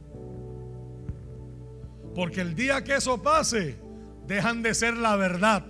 Porque 2.15 2.41
el 2.41 2.55
día 2.55 2.84
que 2.84 2.95
eso 2.95 3.22
pase, 3.22 3.76
dejan 4.27 4.64
de 4.64 4.73
ser 4.73 4.97
la 4.97 5.15
verdad 5.15 5.65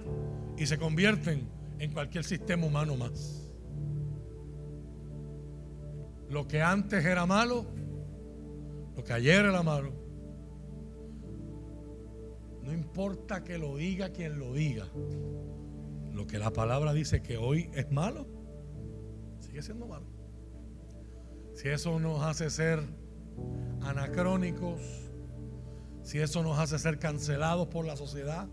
y 0.58 0.66
se 0.66 0.78
convierten 0.78 1.48
en 1.80 1.92
cualquier 1.92 2.24
sistema 2.24 2.66
humano 2.66 2.96
más. 2.96 3.52
Lo 6.30 6.48
que 6.48 6.62
antes 6.62 7.04
era 7.06 7.26
malo, 7.26 7.66
lo 8.96 9.04
que 9.04 9.14
ayer 9.14 9.46
era 9.46 9.64
malo, 9.64 9.94
no 12.64 12.72
importa 12.72 13.44
que 13.44 13.58
lo 13.58 13.76
diga 13.76 14.10
quien 14.10 14.40
lo 14.40 14.54
diga, 14.54 14.88
lo 16.14 16.28
que 16.28 16.38
la 16.38 16.54
palabra 16.54 16.94
dice 16.94 17.22
que 17.22 17.38
hoy 17.38 17.70
es 17.74 17.92
malo, 17.92 18.28
sigue 19.40 19.62
siendo 19.62 19.88
malo. 19.88 20.06
Si 21.56 21.68
eso 21.70 22.00
nos 22.00 22.22
hace 22.22 22.50
ser 22.50 22.82
anacrónicos, 23.82 24.80
si 26.04 26.20
eso 26.20 26.44
nos 26.44 26.60
hace 26.60 26.78
ser 26.80 27.00
cancelados 27.00 27.68
por 27.68 27.86
la 27.86 27.98
sociedad, 27.98 28.48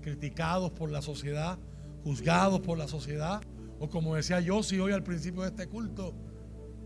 criticados 0.00 0.72
por 0.72 0.90
la 0.90 1.02
sociedad, 1.02 1.58
juzgados 2.02 2.60
por 2.60 2.78
la 2.78 2.88
sociedad, 2.88 3.42
o 3.78 3.88
como 3.88 4.16
decía 4.16 4.40
yo, 4.40 4.62
si 4.62 4.78
hoy 4.78 4.92
al 4.92 5.02
principio 5.02 5.42
de 5.42 5.48
este 5.48 5.68
culto, 5.68 6.14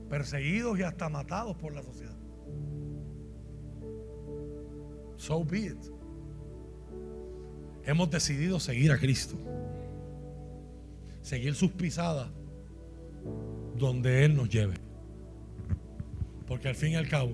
perseguidos 0.08 0.78
y 0.78 0.82
hasta 0.82 1.08
matados 1.08 1.56
por 1.56 1.72
la 1.74 1.82
sociedad. 1.82 2.16
So 5.16 5.44
be 5.44 5.66
it. 5.66 5.78
Hemos 7.84 8.10
decidido 8.10 8.60
seguir 8.60 8.92
a 8.92 8.98
Cristo, 8.98 9.36
seguir 11.28 11.54
sus 11.54 11.70
pisadas 11.72 12.30
donde 13.76 14.24
Él 14.24 14.34
nos 14.34 14.48
lleve. 14.48 14.74
Porque 16.46 16.68
al 16.68 16.74
fin 16.74 16.92
y 16.92 16.94
al 16.94 17.06
cabo, 17.06 17.32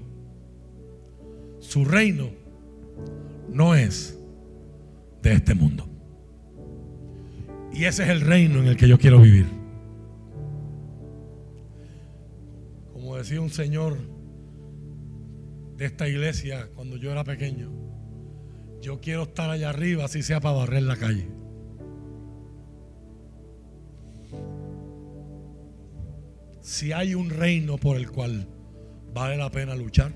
su 1.61 1.85
reino 1.85 2.31
no 3.49 3.77
es 3.77 4.19
de 5.23 5.33
este 5.33 5.55
mundo. 5.55 5.89
Y 7.73 7.85
ese 7.85 8.03
es 8.03 8.09
el 8.09 8.21
reino 8.21 8.59
en 8.59 8.66
el 8.66 8.77
que 8.77 8.89
yo 8.89 8.99
quiero 8.99 9.21
vivir. 9.21 9.47
Como 12.93 13.16
decía 13.16 13.41
un 13.41 13.51
señor 13.51 13.97
de 15.77 15.85
esta 15.85 16.09
iglesia 16.09 16.69
cuando 16.75 16.97
yo 16.97 17.12
era 17.12 17.23
pequeño, 17.23 17.71
yo 18.83 19.01
quiero 19.01 19.23
estar 19.23 19.51
allá 19.51 19.71
arriba, 19.71 20.05
así 20.05 20.25
sea 20.25 20.41
para 20.41 20.57
barrer 20.57 20.83
la 20.83 20.97
calle. 20.97 21.44
Si 26.65 26.93
hay 26.93 27.15
un 27.15 27.28
reino 27.28 27.77
por 27.77 27.99
el 27.99 28.11
cual 28.11 28.49
vale 29.12 29.36
la 29.36 29.51
pena 29.51 29.74
luchar, 29.74 30.12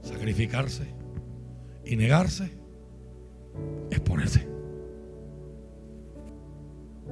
sacrificarse 0.00 0.86
y 1.84 1.96
negarse, 1.96 2.52
es 3.90 3.98
ponerse. 3.98 4.46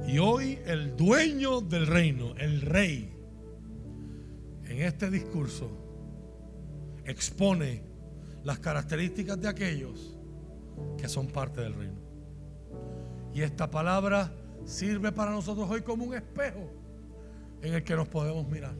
Y 0.07 0.19
hoy 0.19 0.57
el 0.65 0.95
dueño 0.95 1.59
del 1.59 1.85
reino, 1.85 2.33
el 2.37 2.61
rey, 2.61 3.13
en 4.69 4.81
este 4.81 5.11
discurso 5.11 5.69
expone 7.03 7.83
las 8.45 8.57
características 8.59 9.41
de 9.41 9.49
aquellos 9.49 10.17
que 10.97 11.09
son 11.09 11.27
parte 11.27 11.59
del 11.59 11.73
reino. 11.73 11.99
Y 13.33 13.41
esta 13.41 13.69
palabra 13.69 14.33
sirve 14.63 15.11
para 15.11 15.31
nosotros 15.31 15.69
hoy 15.69 15.81
como 15.81 16.05
un 16.05 16.13
espejo 16.13 16.82
en 17.63 17.73
el 17.73 17.83
que 17.83 17.95
nos 17.95 18.09
podemos 18.09 18.47
mirar. 18.47 18.75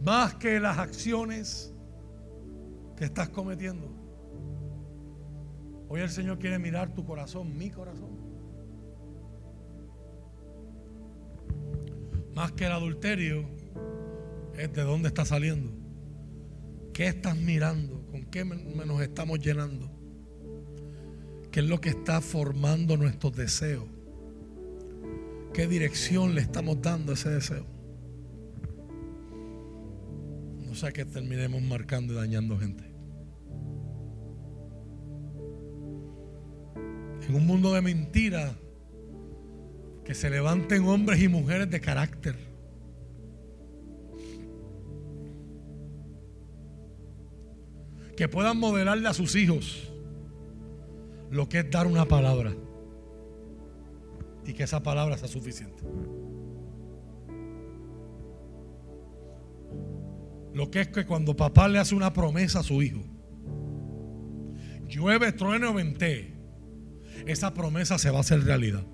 Más 0.00 0.34
que 0.34 0.58
las 0.58 0.76
acciones 0.78 1.72
que 2.96 3.04
estás 3.04 3.28
cometiendo. 3.28 3.88
Hoy 5.88 6.00
el 6.00 6.10
Señor 6.10 6.38
quiere 6.38 6.58
mirar 6.58 6.92
tu 6.92 7.04
corazón, 7.04 7.56
mi 7.56 7.70
corazón. 7.70 8.18
Más 12.34 12.52
que 12.52 12.66
el 12.66 12.72
adulterio, 12.72 13.48
es 14.56 14.72
de 14.72 14.82
dónde 14.82 15.08
está 15.08 15.24
saliendo. 15.24 15.70
¿Qué 16.92 17.06
estás 17.06 17.36
mirando? 17.36 18.04
¿Con 18.10 18.24
qué 18.24 18.44
nos 18.44 19.00
estamos 19.02 19.38
llenando? 19.38 19.88
¿Qué 21.52 21.60
es 21.60 21.66
lo 21.66 21.80
que 21.80 21.90
está 21.90 22.20
formando 22.20 22.96
nuestros 22.96 23.36
deseos? 23.36 23.97
¿Qué 25.58 25.66
dirección 25.66 26.36
le 26.36 26.40
estamos 26.40 26.80
dando 26.80 27.10
a 27.10 27.14
ese 27.16 27.30
deseo? 27.30 27.66
No 30.64 30.72
sea 30.76 30.92
que 30.92 31.04
terminemos 31.04 31.60
marcando 31.62 32.12
y 32.12 32.16
dañando 32.16 32.56
gente. 32.60 32.84
En 37.26 37.34
un 37.34 37.44
mundo 37.44 37.74
de 37.74 37.82
mentiras, 37.82 38.54
que 40.04 40.14
se 40.14 40.30
levanten 40.30 40.84
hombres 40.84 41.20
y 41.20 41.26
mujeres 41.26 41.68
de 41.68 41.80
carácter. 41.80 42.36
Que 48.16 48.28
puedan 48.28 48.58
modelarle 48.58 49.08
a 49.08 49.12
sus 49.12 49.34
hijos 49.34 49.90
lo 51.32 51.48
que 51.48 51.58
es 51.58 51.68
dar 51.68 51.88
una 51.88 52.04
palabra 52.04 52.54
y 54.48 54.54
que 54.54 54.62
esa 54.62 54.82
palabra 54.82 55.18
sea 55.18 55.28
suficiente. 55.28 55.82
Lo 60.54 60.70
que 60.70 60.80
es 60.80 60.88
que 60.88 61.04
cuando 61.04 61.36
papá 61.36 61.68
le 61.68 61.78
hace 61.78 61.94
una 61.94 62.14
promesa 62.14 62.60
a 62.60 62.62
su 62.62 62.82
hijo, 62.82 63.00
llueve, 64.86 65.32
trueno, 65.32 65.74
vente, 65.74 66.34
esa 67.26 67.52
promesa 67.52 67.98
se 67.98 68.10
va 68.10 68.18
a 68.18 68.20
hacer 68.22 68.42
realidad. 68.42 68.84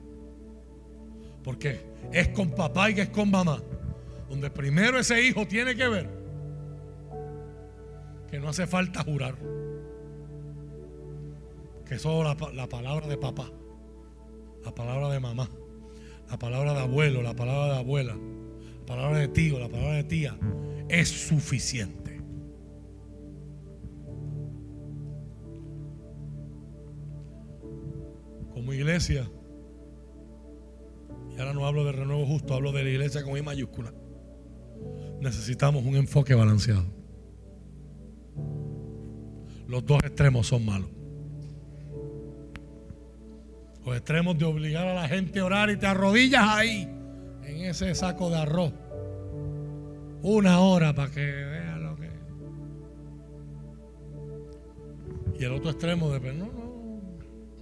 Porque 1.45 1.81
es 2.13 2.29
con 2.31 2.51
papá 2.51 2.91
y 2.91 2.95
que 2.95 3.03
es 3.03 3.11
con 3.11 3.31
mamá. 3.31 3.63
Donde 4.29 4.51
primero 4.51 4.99
ese 4.99 5.25
hijo 5.25 5.47
tiene 5.47 5.77
que 5.77 5.87
ver 5.87 6.11
que 8.29 8.41
no 8.41 8.49
hace 8.49 8.67
falta 8.67 9.05
jurar. 9.05 9.37
Que 11.87 11.97
solo 12.01 12.25
la, 12.25 12.53
la 12.53 12.69
palabra 12.69 13.07
de 13.07 13.17
papá, 13.17 13.53
la 14.65 14.75
palabra 14.75 15.11
de 15.11 15.21
mamá, 15.21 15.49
la 16.31 16.39
palabra 16.39 16.73
de 16.73 16.81
abuelo, 16.81 17.23
la 17.23 17.35
palabra 17.35 17.75
de 17.75 17.79
abuela, 17.79 18.17
la 18.81 18.87
palabra 18.87 19.19
de 19.19 19.29
tío, 19.29 19.59
la 19.59 19.69
palabra 19.69 19.97
de 19.97 20.05
tía, 20.05 20.39
es 20.89 21.09
suficiente. 21.09 22.21
Como 28.53 28.73
iglesia, 28.73 29.31
y 31.31 31.39
ahora 31.41 31.53
no 31.53 31.67
hablo 31.67 31.85
de 31.85 31.93
renuevo 31.93 32.25
justo, 32.27 32.55
hablo 32.55 32.73
de 32.73 32.85
la 32.85 32.91
iglesia 32.91 33.23
con 33.23 33.37
I 33.37 33.43
mayúscula, 33.43 33.93
necesitamos 35.21 35.85
un 35.85 35.97
enfoque 35.97 36.35
balanceado. 36.35 36.87
Los 39.67 39.85
dos 39.85 40.03
extremos 40.05 40.47
son 40.47 40.65
malos. 40.65 40.94
Los 43.85 43.97
extremos 43.97 44.39
de 44.39 44.45
obligar 44.45 44.87
a 44.89 44.95
la 44.95 45.09
gente 45.09 45.41
a 45.41 45.45
orar 45.45 45.71
y 45.71 45.77
te 45.77 45.87
arrodillas 45.87 46.43
ahí, 46.43 46.89
en 47.43 47.65
ese 47.65 47.95
saco 47.95 48.31
de 48.31 48.37
arroz 48.37 48.73
una 50.25 50.61
hora 50.61 50.95
para 50.95 51.11
que 51.11 51.21
vea 51.21 51.77
lo 51.77 51.97
que. 51.97 52.09
Y 55.39 55.45
el 55.45 55.53
otro 55.53 55.71
extremo 55.71 56.09
de, 56.11 56.33
no, 56.33 56.47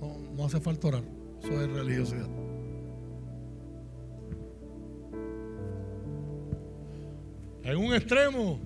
no, 0.01 0.19
no, 0.37 0.45
hace 0.45 0.61
falta 0.61 0.87
orar. 0.87 1.03
Eso 1.43 1.61
es 1.61 1.69
religiosidad. 1.73 2.29
En 7.65 7.77
un 7.77 7.95
extremo, 7.95 8.61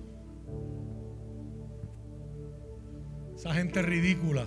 esa 3.35 3.51
gente 3.55 3.81
ridícula 3.81 4.45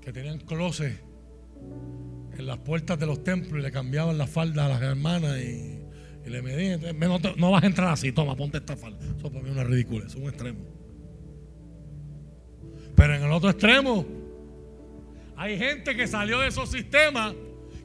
que 0.00 0.12
tenían 0.12 0.38
closet 0.38 1.05
en 2.36 2.46
las 2.46 2.58
puertas 2.58 2.98
de 2.98 3.06
los 3.06 3.24
templos 3.24 3.60
y 3.60 3.62
le 3.62 3.72
cambiaban 3.72 4.18
la 4.18 4.26
falda 4.26 4.66
a 4.66 4.68
las 4.68 4.82
hermanas 4.82 5.38
y 5.38 5.76
le 6.26 6.42
medí, 6.42 6.76
no, 7.36 7.50
vas 7.50 7.62
a 7.62 7.66
entrar 7.66 7.92
así, 7.92 8.12
toma, 8.12 8.36
ponte 8.36 8.58
esta 8.58 8.76
falda. 8.76 8.98
Eso 9.16 9.30
para 9.30 9.42
mí 9.42 9.50
es 9.50 9.54
una 9.54 9.64
ridícula, 9.64 10.06
es 10.06 10.14
un 10.14 10.24
extremo. 10.24 10.58
Pero 12.96 13.14
en 13.14 13.22
el 13.22 13.30
otro 13.30 13.50
extremo, 13.50 14.04
hay 15.36 15.58
gente 15.58 15.94
que 15.94 16.06
salió 16.06 16.40
de 16.40 16.48
esos 16.48 16.70
sistemas 16.70 17.34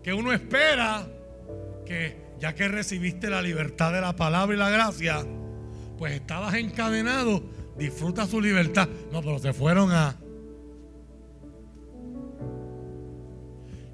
que 0.02 0.14
uno 0.14 0.31
espera 0.31 1.07
que 1.85 2.18
ya 2.39 2.56
que 2.56 2.68
recibiste 2.68 3.30
la 3.30 3.41
libertad 3.41 3.93
de 3.93 4.02
la 4.02 4.15
palabra 4.15 4.56
y 4.56 4.57
la 4.57 4.69
gracia, 4.69 5.23
pues 5.99 6.14
estabas 6.14 6.56
encadenado, 6.56 7.43
disfruta 7.77 8.26
su 8.26 8.41
libertad. 8.41 8.89
No, 9.11 9.22
pero 9.22 9.38
se 9.38 9.53
fueron 9.53 9.91
a... 9.91 10.18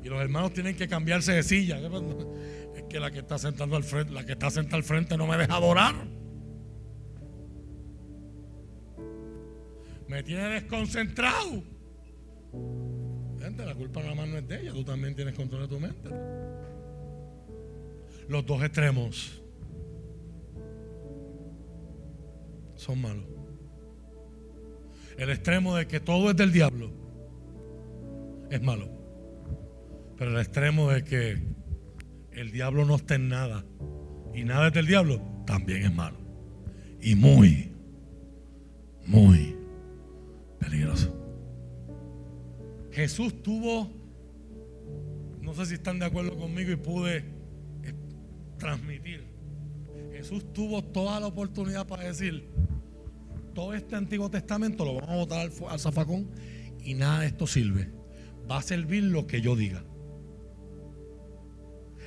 Y 0.07 0.09
los 0.09 0.21
hermanos 0.21 0.53
tienen 0.53 0.73
que 0.77 0.87
cambiarse 0.87 1.33
de 1.33 1.43
silla 1.43 1.81
que 2.87 2.97
la 2.97 3.11
que 3.11 3.19
está 3.19 3.37
sentando 3.37 3.75
al 3.75 3.83
frente, 3.83 4.13
la 4.13 4.25
que 4.25 4.31
está 4.31 4.49
sentada 4.49 4.77
al 4.77 4.83
frente 4.83 5.17
no 5.17 5.27
me 5.27 5.35
deja 5.35 5.53
adorar. 5.53 5.95
Me 10.07 10.23
tiene 10.23 10.47
desconcentrado. 10.47 11.61
Gente, 13.41 13.65
la 13.65 13.75
culpa 13.75 14.01
nada 14.01 14.15
más 14.15 14.29
no 14.29 14.37
es 14.37 14.47
de 14.47 14.61
ella, 14.61 14.71
tú 14.71 14.85
también 14.85 15.13
tienes 15.13 15.35
control 15.35 15.63
de 15.63 15.67
tu 15.67 15.77
mente. 15.77 16.09
Los 18.29 18.45
dos 18.45 18.63
extremos 18.63 19.41
son 22.77 23.01
malos. 23.01 23.25
El 25.17 25.31
extremo 25.31 25.75
de 25.75 25.85
que 25.85 25.99
todo 25.99 26.29
es 26.29 26.37
del 26.37 26.53
diablo 26.53 26.91
es 28.49 28.61
malo. 28.61 28.96
Pero 30.17 30.31
el 30.31 30.37
extremo 30.37 30.89
de 30.89 31.03
que 31.03 31.37
el 32.31 32.51
diablo 32.51 32.85
no 32.85 32.95
está 32.95 33.15
en 33.15 33.29
nada 33.29 33.65
y 34.33 34.43
nada 34.43 34.67
es 34.67 34.73
del 34.73 34.87
diablo 34.87 35.21
también 35.45 35.83
es 35.83 35.93
malo. 35.93 36.17
Y 37.01 37.15
muy, 37.15 37.71
muy 39.05 39.55
peligroso. 40.59 41.13
Jesús 42.91 43.43
tuvo, 43.43 43.91
no 45.41 45.53
sé 45.53 45.67
si 45.67 45.73
están 45.75 45.99
de 45.99 46.05
acuerdo 46.05 46.35
conmigo 46.37 46.71
y 46.71 46.75
pude 46.75 47.17
eh, 47.83 47.93
transmitir. 48.57 49.23
Jesús 50.11 50.51
tuvo 50.51 50.83
toda 50.83 51.19
la 51.19 51.27
oportunidad 51.27 51.87
para 51.87 52.05
decir, 52.05 52.49
todo 53.53 53.73
este 53.73 53.95
Antiguo 53.95 54.29
Testamento 54.29 54.83
lo 54.83 54.95
vamos 54.95 55.09
a 55.09 55.15
botar 55.15 55.39
al, 55.41 55.51
al 55.69 55.79
zafacón 55.79 56.27
y 56.83 56.95
nada 56.95 57.21
de 57.21 57.27
esto 57.27 57.45
sirve. 57.45 57.91
Va 58.49 58.57
a 58.57 58.61
servir 58.63 59.03
lo 59.03 59.27
que 59.27 59.41
yo 59.41 59.55
diga. 59.55 59.83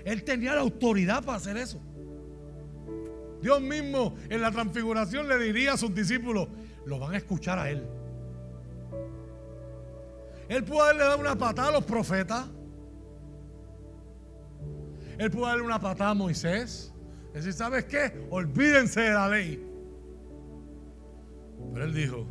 Él 0.05 0.25
tenía 0.25 0.55
la 0.55 0.61
autoridad 0.61 1.25
para 1.25 1.39
hacer 1.39 1.57
eso. 1.57 1.81
Dios 3.43 3.61
mismo 3.61 4.15
en 4.29 4.41
la 4.41 4.51
transfiguración 4.51 5.29
le 5.29 5.39
diría 5.39 5.75
a 5.75 5.77
sus 5.77 5.95
discípulos, 5.95 6.49
lo 6.85 6.99
van 6.99 7.15
a 7.15 7.17
escuchar 7.17 7.59
a 7.59 7.71
él. 7.71 7.83
Él 10.49 10.65
pudo 10.65 10.85
darle 10.85 11.05
dar 11.05 11.19
una 11.19 11.37
patada 11.37 11.69
a 11.69 11.73
los 11.73 11.85
profetas. 11.85 12.47
Él 15.17 15.31
pudo 15.31 15.47
darle 15.47 15.63
una 15.63 15.81
patada 15.81 16.11
a 16.11 16.15
Moisés. 16.15 16.93
Decir, 17.33 17.53
¿sabes 17.53 17.85
qué? 17.85 18.27
Olvídense 18.31 19.01
de 19.01 19.11
la 19.11 19.29
ley. 19.29 19.65
Pero 21.73 21.85
él 21.85 21.95
dijo, 21.95 22.27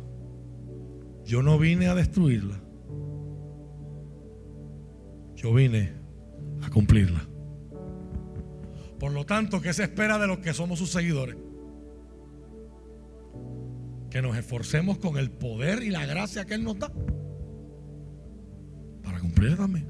yo 1.24 1.42
no 1.42 1.58
vine 1.58 1.88
a 1.88 1.94
destruirla. 1.94 2.60
Yo 5.34 5.54
vine 5.54 5.94
a 6.62 6.68
cumplirla. 6.68 7.29
Por 9.00 9.12
lo 9.12 9.24
tanto, 9.24 9.62
¿qué 9.62 9.72
se 9.72 9.84
espera 9.84 10.18
de 10.18 10.26
los 10.26 10.40
que 10.40 10.52
somos 10.52 10.78
sus 10.78 10.90
seguidores? 10.90 11.34
Que 14.10 14.20
nos 14.20 14.36
esforcemos 14.36 14.98
con 14.98 15.16
el 15.16 15.30
poder 15.30 15.82
y 15.82 15.88
la 15.88 16.04
gracia 16.04 16.44
que 16.44 16.52
Él 16.52 16.64
nos 16.64 16.78
da 16.78 16.92
para 19.02 19.18
cumplir 19.18 19.56
también. 19.56 19.88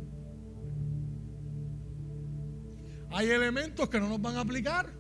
Hay 3.11 3.29
elementos 3.31 3.89
que 3.91 3.99
no 3.99 4.09
nos 4.09 4.23
van 4.23 4.37
a 4.37 4.43
aplicar. 4.43 4.93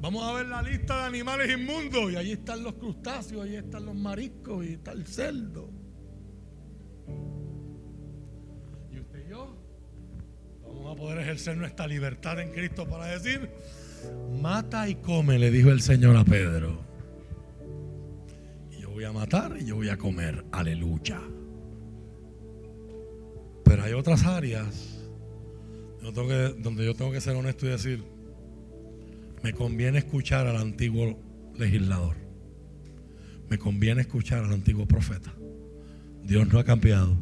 Vamos 0.00 0.22
a 0.22 0.34
ver 0.34 0.48
la 0.48 0.62
lista 0.62 0.98
de 0.98 1.04
animales 1.04 1.50
inmundos 1.50 2.12
y 2.12 2.16
ahí 2.16 2.32
están 2.32 2.62
los 2.62 2.74
crustáceos, 2.74 3.42
ahí 3.42 3.56
están 3.56 3.86
los 3.86 3.94
mariscos 3.94 4.66
y 4.66 4.74
está 4.74 4.92
el 4.92 5.06
cerdo. 5.06 5.70
Vamos 10.88 11.00
a 11.00 11.04
poder 11.04 11.18
ejercer 11.18 11.56
nuestra 11.56 11.86
libertad 11.86 12.40
en 12.40 12.50
Cristo 12.50 12.88
para 12.88 13.06
decir, 13.06 13.50
mata 14.40 14.88
y 14.88 14.94
come, 14.94 15.38
le 15.38 15.50
dijo 15.50 15.70
el 15.70 15.82
Señor 15.82 16.16
a 16.16 16.24
Pedro. 16.24 16.80
Yo 18.80 18.88
voy 18.90 19.04
a 19.04 19.12
matar 19.12 19.56
y 19.60 19.66
yo 19.66 19.76
voy 19.76 19.90
a 19.90 19.98
comer. 19.98 20.46
Aleluya. 20.50 21.20
Pero 23.64 23.82
hay 23.82 23.92
otras 23.92 24.24
áreas 24.24 25.04
donde 26.00 26.84
yo 26.86 26.94
tengo 26.94 27.12
que 27.12 27.20
ser 27.20 27.36
honesto 27.36 27.66
y 27.66 27.70
decir, 27.70 28.02
me 29.42 29.52
conviene 29.52 29.98
escuchar 29.98 30.46
al 30.46 30.56
antiguo 30.56 31.18
legislador. 31.58 32.16
Me 33.50 33.58
conviene 33.58 34.00
escuchar 34.00 34.42
al 34.42 34.52
antiguo 34.54 34.86
profeta. 34.86 35.34
Dios 36.22 36.50
no 36.50 36.58
ha 36.58 36.64
cambiado. 36.64 37.14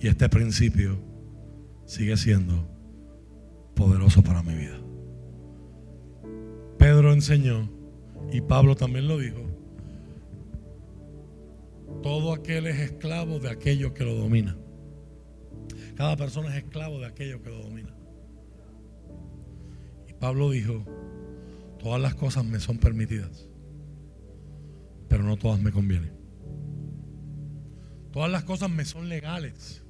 Y 0.00 0.06
este 0.06 0.28
principio 0.28 0.98
sigue 1.84 2.16
siendo 2.16 2.71
poderoso 3.74 4.22
para 4.22 4.42
mi 4.42 4.54
vida. 4.54 4.78
Pedro 6.78 7.12
enseñó, 7.12 7.70
y 8.32 8.40
Pablo 8.40 8.74
también 8.74 9.08
lo 9.08 9.18
dijo, 9.18 9.40
todo 12.02 12.32
aquel 12.32 12.66
es 12.66 12.80
esclavo 12.80 13.38
de 13.38 13.50
aquello 13.50 13.94
que 13.94 14.04
lo 14.04 14.14
domina. 14.14 14.56
Cada 15.94 16.16
persona 16.16 16.48
es 16.50 16.64
esclavo 16.64 16.98
de 16.98 17.06
aquello 17.06 17.42
que 17.42 17.50
lo 17.50 17.62
domina. 17.62 17.94
Y 20.08 20.14
Pablo 20.14 20.50
dijo, 20.50 20.84
todas 21.78 22.00
las 22.00 22.14
cosas 22.14 22.44
me 22.44 22.58
son 22.58 22.78
permitidas, 22.78 23.48
pero 25.08 25.22
no 25.22 25.36
todas 25.36 25.60
me 25.60 25.70
convienen. 25.70 26.12
Todas 28.12 28.30
las 28.30 28.44
cosas 28.44 28.70
me 28.70 28.84
son 28.84 29.08
legales, 29.08 29.84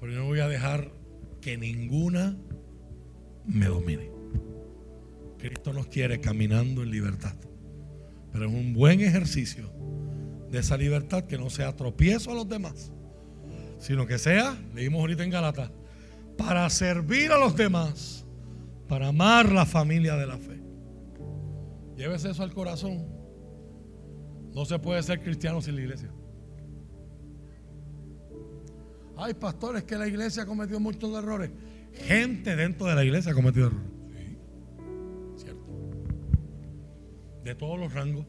pero 0.00 0.12
yo 0.12 0.18
no 0.18 0.26
voy 0.26 0.40
a 0.40 0.48
dejar 0.48 0.92
que 1.40 1.56
ninguna 1.56 2.36
me 3.46 3.66
domine. 3.66 4.10
Cristo 5.38 5.72
nos 5.72 5.86
quiere 5.86 6.20
caminando 6.20 6.82
en 6.82 6.90
libertad, 6.90 7.34
pero 8.32 8.46
es 8.46 8.52
un 8.52 8.74
buen 8.74 9.00
ejercicio 9.00 9.72
de 10.50 10.58
esa 10.58 10.76
libertad 10.76 11.24
que 11.24 11.38
no 11.38 11.50
sea 11.50 11.74
tropiezo 11.74 12.32
a 12.32 12.34
los 12.34 12.48
demás 12.48 12.92
sino 13.80 14.06
que 14.06 14.18
sea, 14.18 14.56
leímos 14.74 15.00
ahorita 15.00 15.24
en 15.24 15.30
Galata, 15.30 15.72
para 16.36 16.68
servir 16.70 17.32
a 17.32 17.38
los 17.38 17.56
demás, 17.56 18.26
para 18.86 19.08
amar 19.08 19.50
la 19.50 19.64
familia 19.64 20.16
de 20.16 20.26
la 20.26 20.38
fe. 20.38 20.60
Llévese 21.96 22.30
eso 22.30 22.42
al 22.42 22.52
corazón. 22.52 23.06
No 24.54 24.64
se 24.66 24.78
puede 24.78 25.02
ser 25.02 25.22
cristiano 25.22 25.62
sin 25.62 25.76
la 25.76 25.82
iglesia. 25.82 26.10
Hay 29.16 29.34
pastores 29.34 29.84
que 29.84 29.96
la 29.96 30.06
iglesia 30.06 30.42
ha 30.42 30.46
cometido 30.46 30.78
muchos 30.78 31.12
errores. 31.16 31.50
Gente 31.94 32.56
dentro 32.56 32.86
de 32.86 32.94
la 32.94 33.04
iglesia 33.04 33.32
ha 33.32 33.34
cometido 33.34 33.68
errores. 33.68 33.90
Sí, 35.36 35.44
cierto. 35.44 35.66
De 37.44 37.54
todos 37.54 37.78
los 37.78 37.92
rangos, 37.92 38.26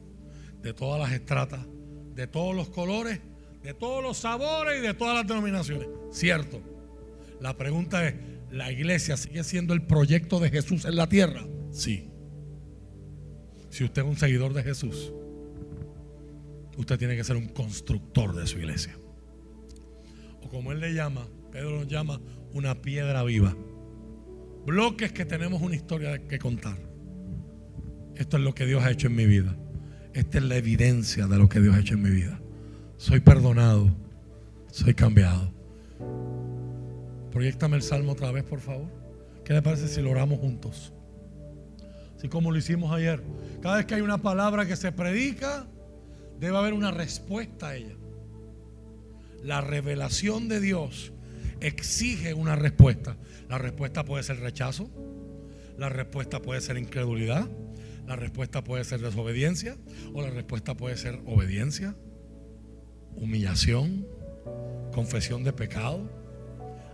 de 0.62 0.72
todas 0.74 1.00
las 1.00 1.12
estratas, 1.12 1.66
de 2.14 2.26
todos 2.26 2.54
los 2.54 2.68
colores 2.68 3.20
de 3.62 3.74
todos 3.74 4.02
los 4.02 4.18
sabores 4.18 4.78
y 4.78 4.86
de 4.86 4.94
todas 4.94 5.14
las 5.16 5.26
denominaciones. 5.26 5.88
Cierto. 6.10 6.60
La 7.40 7.56
pregunta 7.56 8.06
es, 8.06 8.14
¿la 8.50 8.72
iglesia 8.72 9.16
sigue 9.16 9.44
siendo 9.44 9.72
el 9.74 9.82
proyecto 9.82 10.40
de 10.40 10.50
Jesús 10.50 10.84
en 10.84 10.96
la 10.96 11.08
tierra? 11.08 11.46
Sí. 11.70 12.08
Si 13.70 13.84
usted 13.84 14.02
es 14.02 14.08
un 14.08 14.16
seguidor 14.16 14.52
de 14.52 14.62
Jesús, 14.62 15.12
usted 16.76 16.98
tiene 16.98 17.16
que 17.16 17.24
ser 17.24 17.36
un 17.36 17.48
constructor 17.48 18.34
de 18.34 18.46
su 18.46 18.58
iglesia. 18.58 18.96
O 20.42 20.48
como 20.48 20.72
él 20.72 20.80
le 20.80 20.92
llama, 20.92 21.26
Pedro 21.52 21.78
nos 21.78 21.86
llama 21.86 22.20
una 22.52 22.82
piedra 22.82 23.22
viva. 23.22 23.54
Bloques 24.66 25.12
que 25.12 25.24
tenemos 25.24 25.62
una 25.62 25.76
historia 25.76 26.26
que 26.26 26.40
contar. 26.40 26.78
Esto 28.16 28.36
es 28.38 28.42
lo 28.42 28.54
que 28.54 28.66
Dios 28.66 28.82
ha 28.82 28.90
hecho 28.90 29.06
en 29.06 29.14
mi 29.14 29.26
vida. 29.26 29.56
Esta 30.12 30.38
es 30.38 30.44
la 30.44 30.56
evidencia 30.56 31.28
de 31.28 31.38
lo 31.38 31.48
que 31.48 31.60
Dios 31.60 31.76
ha 31.76 31.80
hecho 31.80 31.94
en 31.94 32.02
mi 32.02 32.10
vida 32.10 32.42
soy 33.02 33.18
perdonado, 33.18 33.90
soy 34.70 34.94
cambiado. 34.94 35.52
Proyectame 37.32 37.74
el 37.74 37.82
salmo 37.82 38.12
otra 38.12 38.30
vez, 38.30 38.44
por 38.44 38.60
favor. 38.60 38.86
¿Qué 39.44 39.54
le 39.54 39.60
parece 39.60 39.88
si 39.88 40.00
lo 40.00 40.12
oramos 40.12 40.38
juntos? 40.38 40.92
Así 42.16 42.28
como 42.28 42.52
lo 42.52 42.58
hicimos 42.58 42.92
ayer. 42.92 43.20
Cada 43.60 43.78
vez 43.78 43.86
que 43.86 43.96
hay 43.96 44.02
una 44.02 44.18
palabra 44.18 44.66
que 44.66 44.76
se 44.76 44.92
predica, 44.92 45.66
debe 46.38 46.56
haber 46.56 46.74
una 46.74 46.92
respuesta 46.92 47.70
a 47.70 47.76
ella. 47.76 47.96
La 49.42 49.62
revelación 49.62 50.46
de 50.48 50.60
Dios 50.60 51.11
exige 51.66 52.34
una 52.34 52.56
respuesta. 52.56 53.16
La 53.48 53.58
respuesta 53.58 54.04
puede 54.04 54.22
ser 54.22 54.40
rechazo, 54.40 54.90
la 55.78 55.88
respuesta 55.88 56.40
puede 56.40 56.60
ser 56.60 56.76
incredulidad, 56.76 57.48
la 58.06 58.16
respuesta 58.16 58.62
puede 58.62 58.84
ser 58.84 59.00
desobediencia 59.00 59.76
o 60.12 60.22
la 60.22 60.30
respuesta 60.30 60.76
puede 60.76 60.96
ser 60.96 61.20
obediencia 61.26 61.96
humillación, 63.16 64.06
confesión 64.92 65.44
de 65.44 65.52
pecado, 65.52 66.08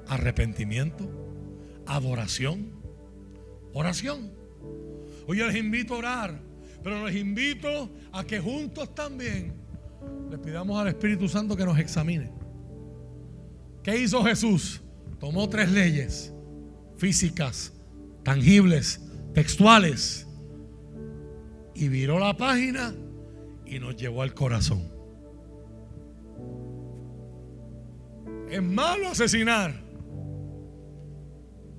arrepentimiento, 0.09 1.09
adoración, 1.87 2.71
oración. 3.73 4.33
Hoy 5.27 5.39
les 5.39 5.57
invito 5.57 5.95
a 5.95 5.99
orar, 5.99 6.41
pero 6.83 7.07
les 7.07 7.17
invito 7.17 7.91
a 8.13 8.25
que 8.25 8.41
juntos 8.41 8.95
también 8.95 9.55
le 10.31 10.39
pidamos 10.39 10.79
al 10.81 10.89
Espíritu 10.89 11.29
Santo 11.29 11.57
que 11.57 11.65
nos 11.65 11.79
examine. 11.79 12.38
¿Qué 13.89 13.99
hizo 13.99 14.23
Jesús? 14.23 14.83
Tomó 15.19 15.49
tres 15.49 15.73
leyes 15.73 16.31
físicas, 16.99 17.73
tangibles, 18.23 19.01
textuales, 19.33 20.27
y 21.75 21.89
viró 21.89 22.19
la 22.19 22.37
página 22.37 22.95
y 23.65 23.79
nos 23.79 23.97
llevó 23.97 24.21
al 24.21 24.35
corazón. 24.35 24.83
Es 28.51 28.63
malo 28.63 29.09
asesinar. 29.09 29.83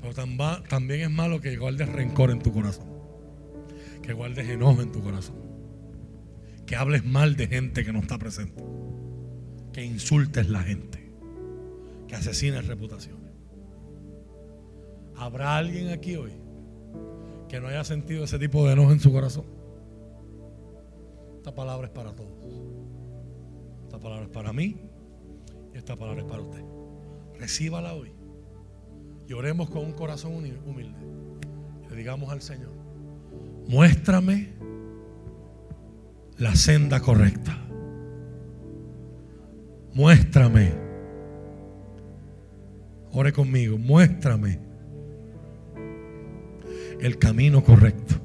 Pero 0.02 0.16
también 0.68 1.02
es 1.02 1.12
malo 1.12 1.40
que 1.40 1.58
guardes 1.58 1.90
rencor 1.90 2.32
en 2.32 2.40
tu 2.40 2.52
corazón. 2.52 2.88
Que 4.02 4.14
guardes 4.14 4.50
enojo 4.50 4.82
en 4.82 4.92
tu 4.92 5.04
corazón. 5.04 5.36
Que 6.66 6.76
hables 6.76 7.06
mal 7.06 7.36
de 7.36 7.46
gente 7.46 7.86
que 7.86 7.94
no 7.94 8.00
está 8.00 8.18
presente. 8.18 8.64
Que 9.74 9.86
insultes 9.86 10.50
la 10.50 10.64
gente. 10.64 10.89
Que 12.10 12.16
asesines 12.16 12.66
reputaciones. 12.66 13.32
¿Habrá 15.16 15.58
alguien 15.58 15.90
aquí 15.90 16.16
hoy 16.16 16.34
que 17.48 17.62
no 17.62 17.68
haya 17.68 17.84
sentido 17.84 18.24
ese 18.24 18.40
tipo 18.40 18.66
de 18.66 18.74
enojo 18.74 18.92
en 18.92 19.00
su 19.00 19.12
corazón? 19.12 19.46
Esta 21.38 21.54
palabra 21.54 21.86
es 21.86 21.94
para 21.94 22.16
todos. 22.16 22.34
Esta 23.84 24.00
palabra 24.00 24.26
es 24.26 24.32
para 24.32 24.52
mí 24.52 24.82
y 25.72 25.78
esta 25.78 25.96
palabra 25.96 26.22
es 26.22 26.28
para 26.28 26.42
usted. 26.42 26.64
Recíbala 27.38 27.94
hoy. 27.94 28.12
Y 29.28 29.34
oremos 29.34 29.70
con 29.70 29.86
un 29.86 29.94
corazón 29.94 30.34
humilde. 30.34 31.00
le 31.92 31.96
digamos 31.96 32.32
al 32.32 32.42
Señor, 32.42 32.72
muéstrame 33.68 34.54
la 36.38 36.56
senda 36.56 37.02
correcta. 37.02 37.56
Muéstrame. 39.94 40.89
Ore 43.12 43.34
conmigo, 43.34 43.78
muéstrame 43.78 44.60
el 47.00 47.18
camino 47.18 47.64
correcto. 47.64 48.16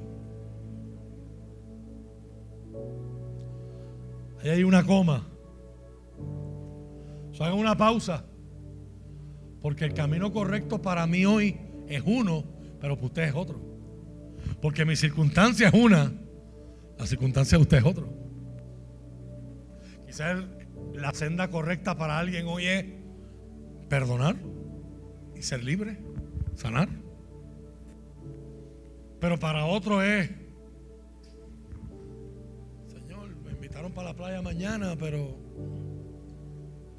Ahí 4.43 4.51
hay 4.51 4.65
una 4.65 4.85
coma. 4.85 5.27
O 7.39 7.43
hagan 7.43 7.59
una 7.59 7.77
pausa. 7.77 8.25
Porque 9.63 9.85
el 9.87 9.95
camino 9.95 10.33
correcto 10.33 10.83
para 10.83 11.07
mí 11.07 11.25
hoy 11.25 11.57
es 11.89 12.03
uno, 12.05 12.45
pero 12.81 12.97
para 12.97 13.07
usted 13.07 13.23
es 13.23 13.35
otro. 13.35 13.61
Porque 14.61 14.85
mi 14.85 14.97
circunstancia 14.97 15.69
es 15.69 15.75
una, 15.75 16.13
la 16.99 17.07
circunstancia 17.07 17.57
de 17.57 17.63
usted 17.63 17.79
es 17.79 17.85
otro. 17.85 18.13
Quizás 20.07 20.45
la 20.93 21.13
senda 21.13 21.49
correcta 21.49 21.97
para 21.97 22.19
alguien 22.19 22.47
hoy 22.47 22.67
es 22.67 22.85
perdonar 23.89 24.37
y 25.37 25.43
ser 25.43 25.63
libre, 25.63 25.99
sanar. 26.55 26.89
Pero 29.21 29.39
para 29.39 29.65
otro 29.65 30.03
es, 30.03 30.31
Señor, 32.93 33.35
me 33.45 33.53
invitaron 33.53 33.93
para 33.93 34.11
la 34.11 34.17
playa 34.17 34.43
mañana, 34.43 34.97
pero 34.99 35.39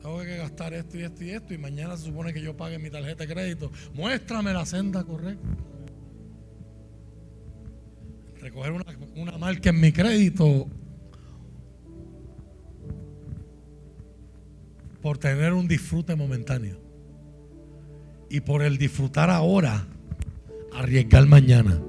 tengo 0.01 0.19
que 0.21 0.37
gastar 0.37 0.73
esto 0.73 0.97
y 0.97 1.03
esto 1.03 1.23
y 1.23 1.29
esto 1.31 1.53
y 1.53 1.57
mañana 1.57 1.97
se 1.97 2.05
supone 2.05 2.33
que 2.33 2.41
yo 2.41 2.55
pague 2.55 2.79
mi 2.79 2.89
tarjeta 2.89 3.25
de 3.25 3.33
crédito. 3.33 3.71
Muéstrame 3.93 4.53
la 4.53 4.65
senda 4.65 5.03
correcta. 5.03 5.47
Recoger 8.39 8.71
una, 8.71 8.85
una 9.15 9.37
marca 9.37 9.69
en 9.69 9.79
mi 9.79 9.91
crédito 9.91 10.67
por 15.01 15.17
tener 15.19 15.53
un 15.53 15.67
disfrute 15.67 16.15
momentáneo. 16.15 16.84
Y 18.35 18.41
por 18.41 18.63
el 18.63 18.77
disfrutar 18.77 19.29
ahora, 19.29 19.87
arriesgar 20.73 21.25
mañana. 21.25 21.81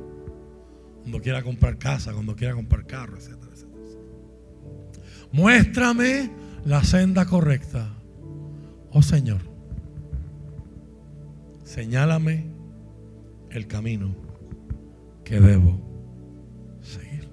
Cuando 1.01 1.21
quiera 1.21 1.43
comprar 1.43 1.77
casa, 1.77 2.13
cuando 2.13 2.37
quiera 2.37 2.55
comprar 2.55 2.87
carro, 2.87 3.17
etcétera, 3.17 3.51
etcétera. 3.53 3.83
Muéstrame 5.33 6.31
la 6.65 6.85
senda 6.85 7.27
correcta. 7.27 7.93
Oh 8.93 9.03
Señor, 9.03 9.41
señálame 11.65 12.47
el 13.51 13.67
camino 13.67 14.15
que 15.25 15.41
debo 15.41 15.81
seguir. 16.81 17.29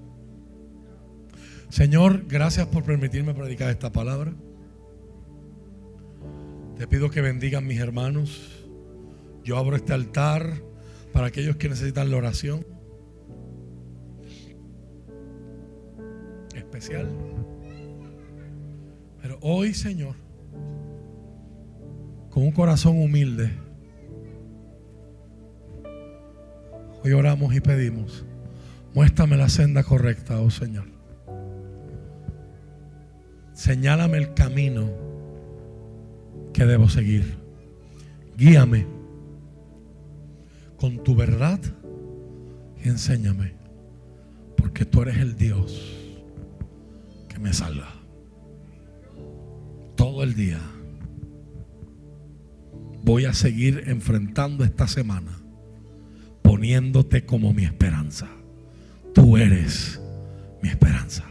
Señor, 1.70 2.26
gracias 2.28 2.66
por 2.66 2.84
permitirme 2.84 3.36
predicar 3.36 3.70
esta 3.70 3.92
palabra. 3.92 4.34
Te 6.80 6.88
pido 6.88 7.12
que 7.12 7.22
bendigan 7.22 7.68
mis 7.68 7.80
hermanos. 7.80 8.53
Yo 9.44 9.58
abro 9.58 9.76
este 9.76 9.94
altar 9.94 10.62
para 11.12 11.28
aquellos 11.28 11.58
que 11.58 11.70
necesitan 11.70 12.10
la 12.10 12.18
oración 12.18 12.66
especial. 16.56 17.08
Pero 19.22 19.38
hoy, 19.42 19.74
Señor, 19.74 20.16
con 22.30 22.44
un 22.44 22.52
corazón 22.52 22.98
humilde, 23.00 23.52
hoy 27.04 27.12
oramos 27.12 27.54
y 27.54 27.60
pedimos, 27.60 28.26
muéstrame 28.94 29.38
la 29.38 29.50
senda 29.50 29.84
correcta, 29.84 30.40
oh 30.40 30.50
Señor. 30.50 30.86
Señálame 33.54 34.18
el 34.18 34.34
camino 34.34 34.90
que 36.54 36.66
debo 36.66 36.90
seguir. 36.90 37.38
Guíame 38.36 39.03
con 40.84 41.02
tu 41.02 41.16
verdad 41.16 41.62
y 42.84 42.90
enséñame, 42.90 43.54
porque 44.58 44.84
tú 44.84 45.02
eres 45.04 45.16
el 45.16 45.38
Dios 45.38 45.82
que 47.30 47.40
me 47.40 47.54
salva. 47.54 47.88
Todo 49.96 50.24
el 50.24 50.36
día 50.36 50.60
voy 53.02 53.24
a 53.24 53.34
seguir 53.34 53.86
enfrentando 53.88 54.66
esta 54.66 54.86
semana 54.90 55.40
poniéndote 56.42 57.26
como 57.26 57.54
mi 57.54 57.64
esperanza. 57.64 58.28
Tú 59.14 59.38
eres 59.38 60.02
mi 60.62 60.68
esperanza. 60.68 61.24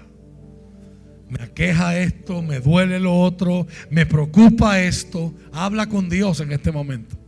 Me 1.28 1.42
aqueja 1.44 1.98
esto, 1.98 2.40
me 2.40 2.58
duele 2.58 2.98
lo 2.98 3.20
otro, 3.20 3.66
me 3.90 4.06
preocupa 4.06 4.80
esto. 4.80 5.34
Habla 5.52 5.90
con 5.90 6.08
Dios 6.08 6.40
en 6.40 6.52
este 6.52 6.72
momento. 6.72 7.21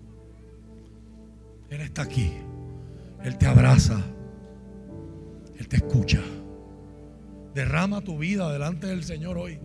Él 1.75 1.81
está 1.81 2.03
aquí. 2.03 2.33
Él 3.25 3.37
te 3.37 3.47
abraza. 3.47 4.01
Él 5.59 5.67
te 5.67 5.77
escucha. 5.77 6.21
Derrama 7.53 8.01
tu 8.01 8.17
vida 8.17 8.53
delante 8.53 8.87
del 8.87 9.03
Señor 9.03 9.39
hoy. 9.39 9.59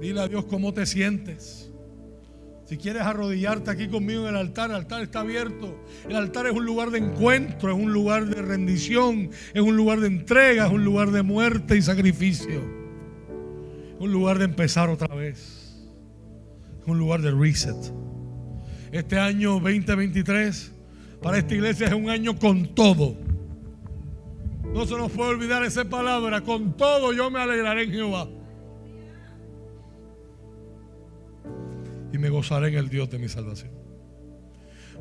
Dile 0.00 0.20
a 0.20 0.28
Dios 0.28 0.44
cómo 0.44 0.72
te 0.72 0.86
sientes. 0.86 1.72
Si 2.66 2.76
quieres 2.76 3.02
arrodillarte 3.02 3.68
aquí 3.68 3.88
conmigo 3.88 4.22
en 4.22 4.28
el 4.28 4.36
altar, 4.36 4.70
el 4.70 4.76
altar 4.76 5.02
está 5.02 5.20
abierto. 5.20 5.76
El 6.08 6.14
altar 6.14 6.46
es 6.46 6.52
un 6.52 6.64
lugar 6.64 6.90
de 6.90 6.98
encuentro, 6.98 7.72
es 7.72 7.76
un 7.76 7.92
lugar 7.92 8.26
de 8.26 8.42
rendición, 8.42 9.30
es 9.52 9.60
un 9.60 9.76
lugar 9.76 9.98
de 9.98 10.06
entrega, 10.06 10.66
es 10.66 10.72
un 10.72 10.84
lugar 10.84 11.10
de 11.10 11.22
muerte 11.24 11.76
y 11.76 11.82
sacrificio. 11.82 12.60
Es 13.94 14.00
un 14.00 14.12
lugar 14.12 14.38
de 14.38 14.44
empezar 14.44 14.88
otra 14.88 15.12
vez. 15.16 15.90
Es 16.80 16.86
un 16.86 16.96
lugar 16.96 17.22
de 17.22 17.32
reset. 17.32 17.92
Este 18.92 19.18
año 19.18 19.60
2023 19.60 20.72
para 21.22 21.38
esta 21.38 21.54
iglesia 21.54 21.86
es 21.86 21.92
un 21.92 22.10
año 22.10 22.38
con 22.38 22.74
todo. 22.74 23.16
No 24.72 24.86
se 24.86 24.96
nos 24.96 25.10
puede 25.12 25.30
olvidar 25.30 25.64
esa 25.64 25.84
palabra. 25.84 26.40
Con 26.42 26.76
todo 26.76 27.12
yo 27.12 27.30
me 27.30 27.40
alegraré 27.40 27.84
en 27.84 27.92
Jehová. 27.92 28.28
y 32.12 32.18
me 32.18 32.28
gozaré 32.28 32.68
en 32.68 32.74
el 32.74 32.88
Dios 32.88 33.10
de 33.10 33.18
mi 33.18 33.28
salvación. 33.28 33.70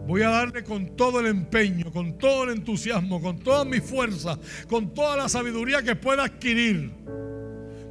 Voy 0.08 0.22
a 0.22 0.30
darle 0.30 0.64
con 0.64 0.96
todo 0.96 1.20
el 1.20 1.28
empeño, 1.28 1.92
con 1.92 2.18
todo 2.18 2.46
el 2.46 2.52
entusiasmo, 2.52 3.22
con 3.22 3.40
toda 3.40 3.66
mi 3.66 3.80
fuerza, 3.80 4.40
con 4.70 4.94
toda 4.94 5.18
la 5.18 5.28
sabiduría 5.28 5.82
que 5.82 5.96
pueda 5.96 6.24
adquirir. 6.24 6.92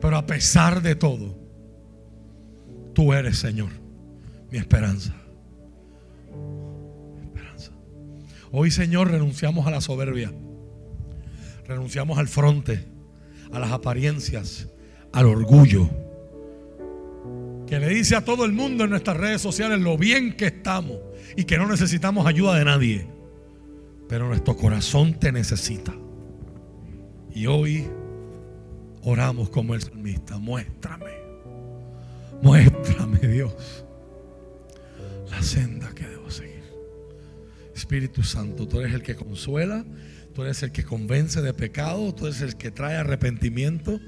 Pero 0.01 0.17
a 0.17 0.25
pesar 0.25 0.81
de 0.81 0.95
todo, 0.95 1.37
tú 2.95 3.13
eres, 3.13 3.39
Señor, 3.39 3.71
mi 4.51 4.59
esperanza. 4.59 5.15
Hoy, 8.51 8.71
Señor, 8.71 9.11
renunciamos 9.11 9.67
a 9.67 9.71
la 9.71 9.81
soberbia. 9.81 10.33
Renunciamos 11.67 12.19
al 12.19 12.29
fronte, 12.29 12.85
a 13.53 13.59
las 13.59 13.73
apariencias, 13.73 14.69
al 15.13 15.27
orgullo 15.27 15.89
que 17.69 17.79
le 17.79 17.89
dice 17.89 18.17
a 18.17 18.25
todo 18.25 18.47
el 18.47 18.53
mundo 18.53 18.85
en 18.85 18.91
nuestras 18.91 19.19
redes 19.19 19.43
sociales 19.43 19.79
lo 19.79 19.99
bien 19.99 20.35
que 20.35 20.47
estamos 20.47 20.97
y 21.37 21.45
que 21.45 21.59
no 21.59 21.69
necesitamos 21.69 22.27
ayuda 22.27 22.59
de 22.59 22.65
nadie. 22.65 23.07
Pero 24.09 24.27
nuestro 24.27 24.57
corazón 24.57 25.15
te 25.15 25.31
necesita. 25.33 25.95
Y 27.35 27.47
hoy 27.47 27.87
oramos 29.03 29.51
como 29.51 29.75
el 29.75 29.83
salmista. 29.83 30.39
Muéstrame, 30.39 31.13
muéstrame 32.41 33.19
Dios 33.19 33.85
la 35.31 35.43
senda 35.43 35.95
que 35.95 36.09
debo 36.09 36.31
seguir. 36.31 36.58
Espíritu 37.79 38.23
Santo, 38.23 38.67
tú 38.67 38.81
eres 38.81 38.93
el 38.93 39.03
que 39.03 39.15
consuela, 39.15 39.85
tú 40.35 40.43
eres 40.43 40.63
el 40.63 40.73
que 40.73 40.85
convence 40.85 41.41
de 41.41 41.55
pecado, 41.55 42.15
tú 42.15 42.27
eres 42.27 42.41
el 42.43 42.57
que 42.57 42.71
trae 42.71 42.97
arrepentimiento. 42.97 44.01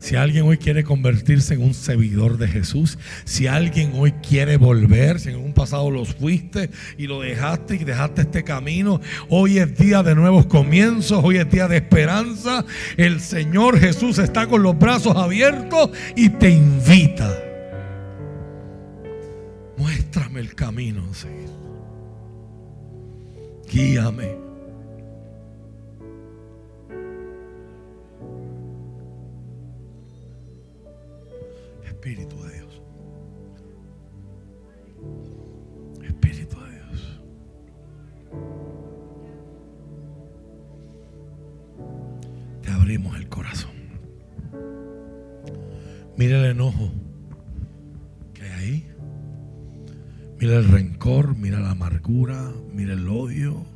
Si 0.00 0.14
alguien 0.14 0.44
hoy 0.44 0.58
quiere 0.58 0.84
convertirse 0.84 1.54
en 1.54 1.62
un 1.62 1.74
servidor 1.74 2.38
de 2.38 2.46
Jesús, 2.46 2.98
si 3.24 3.48
alguien 3.48 3.92
hoy 3.96 4.12
quiere 4.12 4.56
volver, 4.56 5.18
si 5.18 5.30
en 5.30 5.36
un 5.36 5.52
pasado 5.52 5.90
los 5.90 6.14
fuiste 6.14 6.70
y 6.96 7.08
lo 7.08 7.20
dejaste 7.20 7.74
y 7.74 7.84
dejaste 7.84 8.22
este 8.22 8.44
camino, 8.44 9.00
hoy 9.28 9.58
es 9.58 9.76
día 9.76 10.04
de 10.04 10.14
nuevos 10.14 10.46
comienzos, 10.46 11.20
hoy 11.24 11.38
es 11.38 11.50
día 11.50 11.66
de 11.66 11.78
esperanza. 11.78 12.64
El 12.96 13.20
Señor 13.20 13.80
Jesús 13.80 14.18
está 14.18 14.46
con 14.46 14.62
los 14.62 14.78
brazos 14.78 15.16
abiertos 15.16 15.90
y 16.14 16.28
te 16.28 16.50
invita. 16.50 17.36
Muéstrame 19.76 20.40
el 20.40 20.54
camino, 20.54 21.12
Señor. 21.12 21.57
Guíame. 23.70 24.36
Espíritu 31.84 32.36
de 32.44 32.52
Dios. 32.54 32.82
Espíritu 36.02 36.56
de 36.60 36.70
Dios. 36.72 37.20
Te 42.62 42.70
abrimos 42.70 43.16
el 43.16 43.28
corazón. 43.28 43.72
Mira 46.16 46.38
el 46.38 46.52
enojo 46.52 46.90
Mira 50.40 50.56
el 50.56 50.68
rencor, 50.68 51.36
mira 51.36 51.60
la 51.60 51.70
amargura, 51.70 52.52
mira 52.72 52.92
el 52.92 53.08
odio. 53.08 53.66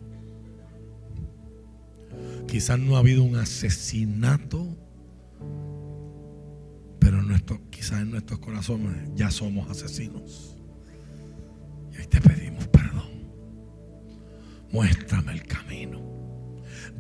Quizás 2.46 2.78
no 2.78 2.96
ha 2.96 3.00
habido 3.00 3.22
un 3.24 3.36
asesinato 3.36 4.76
pero 7.02 7.20
nuestro, 7.20 7.60
quizás 7.68 8.02
en 8.02 8.12
nuestros 8.12 8.38
corazones 8.38 9.10
ya 9.16 9.28
somos 9.32 9.68
asesinos. 9.68 10.56
Y 11.92 11.96
hoy 11.96 12.06
te 12.06 12.20
pedimos 12.20 12.68
perdón. 12.68 13.26
Muéstrame 14.70 15.32
el 15.32 15.42
camino 15.42 16.11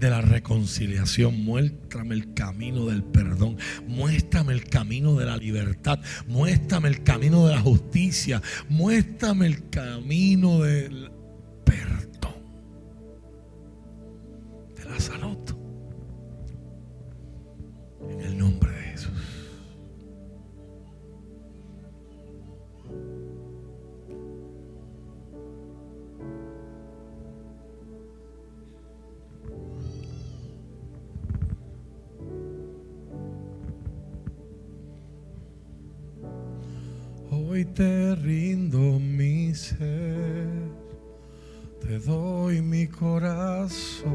de 0.02 0.10
la 0.10 0.20
reconciliación, 0.20 1.44
muéstrame 1.44 2.16
el 2.16 2.34
camino 2.34 2.86
del 2.86 3.04
perdón, 3.04 3.56
muéstrame 3.86 4.52
el 4.52 4.64
camino 4.64 5.14
de 5.14 5.26
la 5.26 5.36
libertad, 5.36 6.00
muéstrame 6.26 6.88
el 6.88 7.04
camino 7.04 7.46
de 7.46 7.54
la 7.54 7.60
justicia, 7.60 8.42
muéstrame 8.68 9.46
el 9.46 9.70
camino 9.70 10.62
del 10.62 11.12
perdón, 11.64 12.34
de 14.74 14.84
la 14.90 14.98
salud. 14.98 15.38
En 18.10 18.20
el 18.22 18.38
nombre 18.38 18.72
de 18.72 18.94
Hoy 37.52 37.66
te 37.66 38.14
rindo 38.14 38.98
mi 38.98 39.54
ser, 39.54 40.48
te 41.82 41.98
doy 41.98 42.62
mi 42.62 42.86
corazón. 42.86 44.12